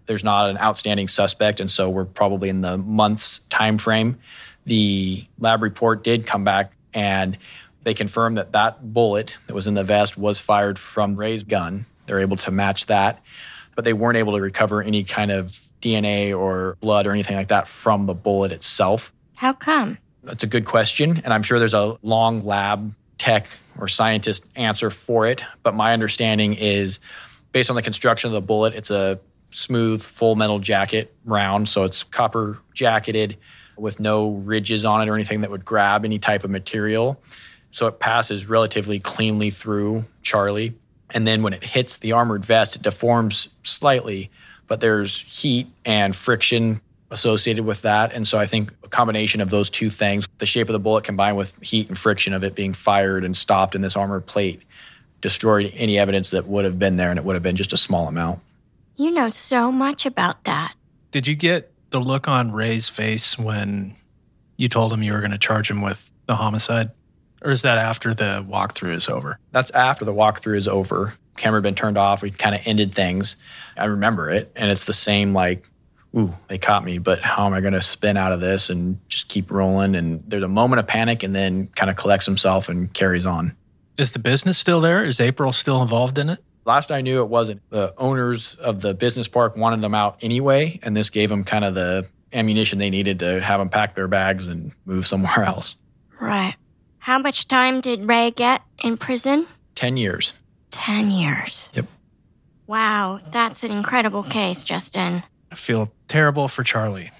there's 0.06 0.24
not 0.24 0.50
an 0.50 0.58
outstanding 0.58 1.08
suspect, 1.08 1.60
and 1.60 1.70
so 1.70 1.88
we're 1.88 2.04
probably 2.04 2.48
in 2.48 2.60
the 2.60 2.78
months 2.78 3.40
time 3.48 3.78
frame. 3.78 4.18
The 4.66 5.24
lab 5.38 5.62
report 5.62 6.04
did 6.04 6.26
come 6.26 6.44
back, 6.44 6.72
and 6.92 7.38
they 7.82 7.94
confirmed 7.94 8.38
that 8.38 8.52
that 8.52 8.92
bullet 8.92 9.36
that 9.46 9.54
was 9.54 9.66
in 9.66 9.74
the 9.74 9.84
vest 9.84 10.16
was 10.18 10.40
fired 10.40 10.78
from 10.78 11.16
Ray's 11.16 11.42
gun. 11.42 11.86
They're 12.06 12.20
able 12.20 12.36
to 12.38 12.50
match 12.50 12.86
that, 12.86 13.22
but 13.74 13.84
they 13.84 13.92
weren't 13.92 14.16
able 14.16 14.34
to 14.34 14.40
recover 14.40 14.82
any 14.82 15.04
kind 15.04 15.30
of 15.30 15.48
DNA 15.80 16.36
or 16.36 16.76
blood 16.80 17.06
or 17.06 17.12
anything 17.12 17.36
like 17.36 17.48
that 17.48 17.66
from 17.66 18.06
the 18.06 18.14
bullet 18.14 18.52
itself. 18.52 19.12
How 19.36 19.52
come? 19.52 19.98
That's 20.22 20.42
a 20.42 20.46
good 20.46 20.66
question, 20.66 21.22
and 21.24 21.32
I'm 21.32 21.42
sure 21.42 21.58
there's 21.58 21.74
a 21.74 21.98
long 22.02 22.40
lab 22.40 22.94
tech 23.16 23.48
or 23.78 23.88
scientist 23.88 24.44
answer 24.56 24.90
for 24.90 25.26
it. 25.26 25.44
But 25.62 25.74
my 25.74 25.92
understanding 25.92 26.54
is 26.54 27.00
based 27.52 27.70
on 27.70 27.76
the 27.76 27.82
construction 27.82 28.28
of 28.28 28.32
the 28.32 28.40
bullet, 28.40 28.74
it's 28.74 28.90
a 28.90 29.20
smooth 29.50 30.02
full 30.02 30.36
metal 30.36 30.58
jacket 30.58 31.14
round. 31.24 31.68
So 31.68 31.84
it's 31.84 32.04
copper 32.04 32.58
jacketed 32.74 33.36
with 33.76 34.00
no 34.00 34.32
ridges 34.32 34.84
on 34.84 35.02
it 35.02 35.08
or 35.08 35.14
anything 35.14 35.40
that 35.40 35.50
would 35.50 35.64
grab 35.64 36.04
any 36.04 36.18
type 36.18 36.44
of 36.44 36.50
material. 36.50 37.20
So 37.70 37.86
it 37.86 37.98
passes 37.98 38.48
relatively 38.48 38.98
cleanly 38.98 39.50
through 39.50 40.04
Charlie. 40.22 40.74
And 41.10 41.26
then 41.26 41.42
when 41.42 41.52
it 41.52 41.64
hits 41.64 41.98
the 41.98 42.12
armored 42.12 42.44
vest, 42.44 42.76
it 42.76 42.82
deforms 42.82 43.48
slightly, 43.62 44.30
but 44.66 44.80
there's 44.80 45.20
heat 45.22 45.66
and 45.84 46.14
friction 46.14 46.80
associated 47.10 47.64
with 47.64 47.82
that. 47.82 48.12
And 48.12 48.26
so 48.26 48.38
I 48.38 48.46
think 48.46 48.72
a 48.84 48.88
combination 48.88 49.40
of 49.40 49.50
those 49.50 49.68
two 49.68 49.90
things, 49.90 50.28
the 50.38 50.46
shape 50.46 50.68
of 50.68 50.72
the 50.72 50.78
bullet 50.78 51.02
combined 51.02 51.36
with 51.36 51.60
heat 51.60 51.88
and 51.88 51.98
friction 51.98 52.32
of 52.32 52.44
it 52.44 52.54
being 52.54 52.72
fired 52.72 53.24
and 53.24 53.36
stopped 53.36 53.74
in 53.74 53.80
this 53.80 53.96
armored 53.96 54.26
plate, 54.26 54.62
destroyed 55.20 55.72
any 55.76 55.98
evidence 55.98 56.30
that 56.30 56.46
would 56.46 56.64
have 56.64 56.78
been 56.78 56.96
there, 56.96 57.10
and 57.10 57.18
it 57.18 57.24
would 57.24 57.34
have 57.34 57.42
been 57.42 57.56
just 57.56 57.72
a 57.72 57.76
small 57.76 58.06
amount. 58.06 58.40
You 59.00 59.10
know 59.10 59.30
so 59.30 59.72
much 59.72 60.04
about 60.04 60.44
that. 60.44 60.74
Did 61.10 61.26
you 61.26 61.34
get 61.34 61.72
the 61.88 62.00
look 62.00 62.28
on 62.28 62.52
Ray's 62.52 62.90
face 62.90 63.38
when 63.38 63.96
you 64.58 64.68
told 64.68 64.92
him 64.92 65.02
you 65.02 65.14
were 65.14 65.20
going 65.20 65.30
to 65.30 65.38
charge 65.38 65.70
him 65.70 65.80
with 65.80 66.12
the 66.26 66.36
homicide? 66.36 66.90
Or 67.40 67.50
is 67.50 67.62
that 67.62 67.78
after 67.78 68.12
the 68.12 68.44
walkthrough 68.46 68.94
is 68.94 69.08
over? 69.08 69.38
That's 69.52 69.70
after 69.70 70.04
the 70.04 70.12
walkthrough 70.12 70.58
is 70.58 70.68
over. 70.68 71.14
Camera 71.38 71.60
had 71.60 71.62
been 71.62 71.74
turned 71.74 71.96
off. 71.96 72.20
We 72.20 72.30
kind 72.30 72.54
of 72.54 72.60
ended 72.66 72.94
things. 72.94 73.36
I 73.74 73.86
remember 73.86 74.28
it. 74.28 74.52
And 74.54 74.70
it's 74.70 74.84
the 74.84 74.92
same, 74.92 75.32
like, 75.32 75.66
ooh, 76.14 76.34
they 76.48 76.58
caught 76.58 76.84
me, 76.84 76.98
but 76.98 77.22
how 77.22 77.46
am 77.46 77.54
I 77.54 77.62
going 77.62 77.72
to 77.72 77.80
spin 77.80 78.18
out 78.18 78.32
of 78.32 78.40
this 78.40 78.68
and 78.68 79.00
just 79.08 79.28
keep 79.28 79.50
rolling? 79.50 79.96
And 79.96 80.22
there's 80.28 80.44
a 80.44 80.48
moment 80.48 80.78
of 80.78 80.86
panic 80.86 81.22
and 81.22 81.34
then 81.34 81.68
kind 81.68 81.88
of 81.88 81.96
collects 81.96 82.26
himself 82.26 82.68
and 82.68 82.92
carries 82.92 83.24
on. 83.24 83.56
Is 83.96 84.12
the 84.12 84.18
business 84.18 84.58
still 84.58 84.82
there? 84.82 85.02
Is 85.02 85.20
April 85.20 85.52
still 85.52 85.80
involved 85.80 86.18
in 86.18 86.28
it? 86.28 86.44
Last 86.64 86.92
I 86.92 87.00
knew, 87.00 87.20
it 87.20 87.28
wasn't. 87.28 87.62
The 87.70 87.94
owners 87.96 88.54
of 88.56 88.80
the 88.80 88.94
business 88.94 89.28
park 89.28 89.56
wanted 89.56 89.80
them 89.80 89.94
out 89.94 90.18
anyway, 90.20 90.78
and 90.82 90.96
this 90.96 91.10
gave 91.10 91.28
them 91.28 91.44
kind 91.44 91.64
of 91.64 91.74
the 91.74 92.06
ammunition 92.32 92.78
they 92.78 92.90
needed 92.90 93.18
to 93.20 93.40
have 93.40 93.60
them 93.60 93.68
pack 93.68 93.94
their 93.94 94.08
bags 94.08 94.46
and 94.46 94.72
move 94.84 95.06
somewhere 95.06 95.40
else. 95.44 95.76
Right. 96.20 96.54
How 96.98 97.18
much 97.18 97.48
time 97.48 97.80
did 97.80 98.06
Ray 98.06 98.30
get 98.30 98.62
in 98.84 98.96
prison? 98.96 99.46
10 99.74 99.96
years. 99.96 100.34
10 100.70 101.10
years. 101.10 101.70
Yep. 101.74 101.86
Wow, 102.66 103.20
that's 103.32 103.64
an 103.64 103.72
incredible 103.72 104.22
case, 104.22 104.62
Justin. 104.62 105.24
I 105.50 105.54
feel 105.56 105.92
terrible 106.06 106.46
for 106.46 106.62
Charlie 106.62 107.10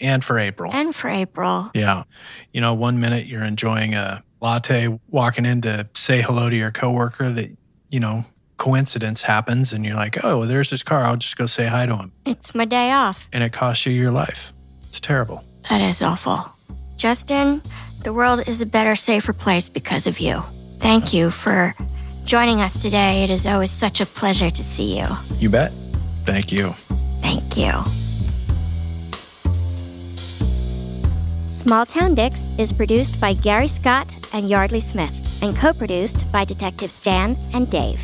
and 0.00 0.22
for 0.22 0.38
April. 0.38 0.70
And 0.72 0.94
for 0.94 1.08
April. 1.08 1.70
Yeah. 1.74 2.04
You 2.52 2.60
know, 2.60 2.74
one 2.74 3.00
minute 3.00 3.26
you're 3.26 3.42
enjoying 3.42 3.94
a 3.94 4.22
latte, 4.40 5.00
walking 5.08 5.46
in 5.46 5.62
to 5.62 5.88
say 5.94 6.22
hello 6.22 6.48
to 6.50 6.54
your 6.54 6.70
coworker 6.70 7.30
that, 7.30 7.50
you 7.90 7.98
know, 7.98 8.24
coincidence 8.62 9.22
happens 9.22 9.72
and 9.72 9.84
you're 9.84 9.96
like, 9.96 10.22
oh, 10.22 10.38
well, 10.38 10.48
there's 10.48 10.70
this 10.70 10.84
car. 10.84 11.02
I'll 11.02 11.16
just 11.16 11.36
go 11.36 11.46
say 11.46 11.66
hi 11.66 11.84
to 11.84 11.96
him. 11.96 12.12
It's 12.24 12.54
my 12.54 12.64
day 12.64 12.92
off. 12.92 13.28
And 13.32 13.42
it 13.42 13.52
costs 13.52 13.86
you 13.86 13.92
your 13.92 14.12
life. 14.12 14.52
It's 14.82 15.00
terrible. 15.00 15.42
That 15.68 15.80
is 15.80 16.00
awful. 16.00 16.46
Justin, 16.96 17.60
the 18.04 18.12
world 18.12 18.46
is 18.46 18.62
a 18.62 18.66
better, 18.66 18.94
safer 18.94 19.32
place 19.32 19.68
because 19.68 20.06
of 20.06 20.20
you. 20.20 20.44
Thank 20.78 21.12
you 21.12 21.32
for 21.32 21.74
joining 22.24 22.60
us 22.60 22.80
today. 22.80 23.24
It 23.24 23.30
is 23.30 23.48
always 23.48 23.72
such 23.72 24.00
a 24.00 24.06
pleasure 24.06 24.50
to 24.52 24.62
see 24.62 24.96
you. 24.96 25.06
You 25.38 25.50
bet. 25.50 25.72
Thank 26.24 26.52
you. 26.52 26.68
Thank 27.18 27.56
you. 27.56 27.72
Small 31.48 31.84
Town 31.84 32.14
Dicks 32.14 32.56
is 32.60 32.72
produced 32.72 33.20
by 33.20 33.34
Gary 33.34 33.66
Scott 33.66 34.16
and 34.32 34.48
Yeardley 34.48 34.80
Smith 34.80 35.42
and 35.42 35.56
co 35.56 35.72
produced 35.72 36.30
by 36.30 36.44
Detectives 36.44 37.00
Dan 37.00 37.36
and 37.54 37.68
Dave. 37.68 38.00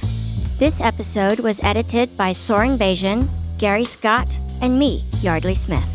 This 0.59 0.80
episode 0.80 1.39
was 1.39 1.62
edited 1.62 2.16
by 2.16 2.32
Soren 2.32 2.76
Bajan, 2.76 3.28
Gary 3.59 3.85
Scott, 3.85 4.36
and 4.60 4.76
me, 4.76 5.05
Yeardley 5.22 5.55
Smith. 5.55 5.89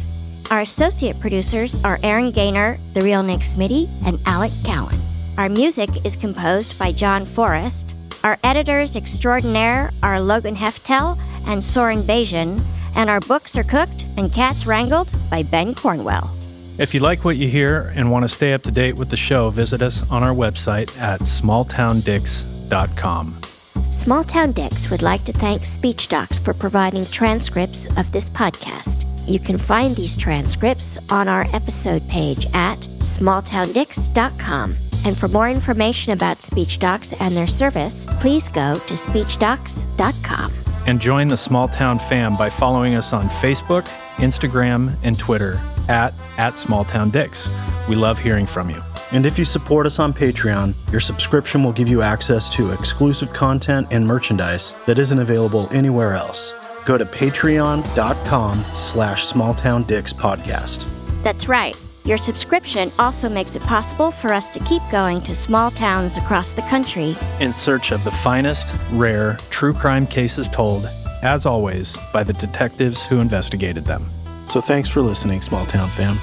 Our 0.50 0.62
associate 0.62 1.20
producers 1.20 1.84
are 1.84 2.00
Aaron 2.02 2.32
Gaynor, 2.32 2.78
The 2.94 3.02
Real 3.02 3.24
Nick 3.24 3.42
Smitty, 3.42 3.90
and 4.06 4.18
Alec 4.26 4.54
Cowan. 4.64 4.98
Our 5.38 5.50
music 5.50 5.90
is 6.06 6.16
composed 6.16 6.80
by 6.80 6.94
John 6.94 7.26
Forrest. 7.26 7.94
Our 8.24 8.40
editors 8.46 8.96
extraordinaire 8.96 9.92
are 10.02 10.22
Logan 10.22 10.56
Heftel 10.56 11.20
and 11.46 11.62
Soren 11.62 12.04
Bajan, 12.04 12.62
and 12.96 13.10
our 13.10 13.20
books 13.20 13.58
are 13.58 13.64
cooked 13.64 14.06
and 14.16 14.32
cats 14.32 14.66
wrangled 14.66 15.10
by 15.30 15.44
Ben 15.44 15.76
Cornwell. 15.76 16.34
If 16.78 16.94
you 16.94 17.02
like 17.02 17.26
what 17.26 17.36
you 17.36 17.50
hear 17.50 17.92
and 17.98 18.10
want 18.10 18.24
to 18.24 18.30
stay 18.30 18.54
up 18.54 18.62
to 18.62 18.72
date 18.72 18.96
with 18.96 19.10
the 19.10 19.18
show, 19.18 19.50
visit 19.50 19.82
us 19.82 20.10
on 20.10 20.24
our 20.24 20.34
website 20.34 20.98
at 21.02 21.20
smalltowndicks.com. 21.20 23.43
Small 23.92 24.24
Town 24.24 24.52
Dicks 24.52 24.90
would 24.90 25.02
like 25.02 25.24
to 25.26 25.34
thank 25.34 25.62
SpeechDocs 25.62 26.44
for 26.44 26.54
providing 26.54 27.04
transcripts 27.06 27.86
of 27.98 28.12
this 28.12 28.30
podcast. 28.30 29.06
You 29.28 29.40
can 29.40 29.58
find 29.58 29.96
these 29.96 30.18
transcripts 30.18 30.98
on 31.12 31.28
our 31.28 31.48
episode 31.54 32.08
page 32.10 32.46
at 32.54 32.78
smalltowndicks.com. 32.78 34.76
And 35.06 35.18
for 35.18 35.28
more 35.28 35.50
information 35.50 36.14
about 36.14 36.40
SpeechDocs 36.40 37.16
and 37.20 37.36
their 37.36 37.48
service, 37.48 38.06
please 38.20 38.48
go 38.48 38.76
to 38.76 38.94
speechdocs.com. 38.94 40.52
And 40.86 41.00
join 41.00 41.28
the 41.28 41.38
Small 41.38 41.68
Town 41.68 42.00
fam 42.00 42.36
by 42.36 42.50
following 42.50 42.96
us 42.96 43.14
on 43.14 43.24
Facebook, 43.26 43.88
Instagram, 44.18 44.96
and 45.04 45.18
Twitter 45.18 45.60
at, 45.88 46.14
at 46.38 46.54
SmallTownDicks. 46.54 47.88
We 47.88 47.96
love 47.96 48.20
hearing 48.20 48.46
from 48.46 48.70
you. 48.70 48.82
And 49.14 49.26
if 49.28 49.38
you 49.38 49.46
support 49.46 49.86
us 49.86 50.00
on 50.00 50.12
Patreon, 50.12 50.74
your 50.92 51.00
subscription 51.00 51.64
will 51.64 51.72
give 51.72 51.88
you 51.88 52.02
access 52.02 52.50
to 52.56 52.74
exclusive 52.74 53.32
content 53.32 53.88
and 53.92 54.04
merchandise 54.06 54.74
that 54.88 54.98
isn't 54.98 55.20
available 55.20 55.70
anywhere 55.72 56.14
else. 56.14 56.52
Go 56.86 56.98
to 56.98 57.06
patreon.com 57.06 58.56
slash 58.56 59.28
smalltowndickspodcast. 59.32 61.24
That's 61.24 61.48
right. 61.48 61.80
Your 62.06 62.18
subscription 62.18 62.90
also 62.98 63.30
makes 63.30 63.56
it 63.56 63.62
possible 63.62 64.10
for 64.12 64.34
us 64.34 64.50
to 64.50 64.60
keep 64.62 64.82
going 64.92 65.22
to 65.22 65.36
small 65.36 65.70
towns 65.72 66.18
across 66.18 66.54
the 66.54 66.64
country 66.64 67.16
In 67.40 67.54
search 67.54 67.92
of 67.92 68.04
the 68.04 68.12
finest, 68.12 68.76
rare, 68.92 69.38
true 69.52 69.74
crime 69.74 70.08
cases 70.08 70.50
told, 70.50 70.90
as 71.22 71.46
always, 71.46 71.96
by 72.12 72.24
the 72.24 72.34
detectives 72.34 73.08
who 73.08 73.22
investigated 73.22 73.86
them. 73.86 74.04
So 74.48 74.60
thanks 74.60 74.90
for 74.90 75.02
listening, 75.02 75.42
Small 75.42 75.66
Town 75.68 75.88
fam. 75.90 76.18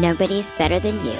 Nobody's 0.00 0.50
better 0.52 0.78
than 0.78 1.02
you. 1.06 1.16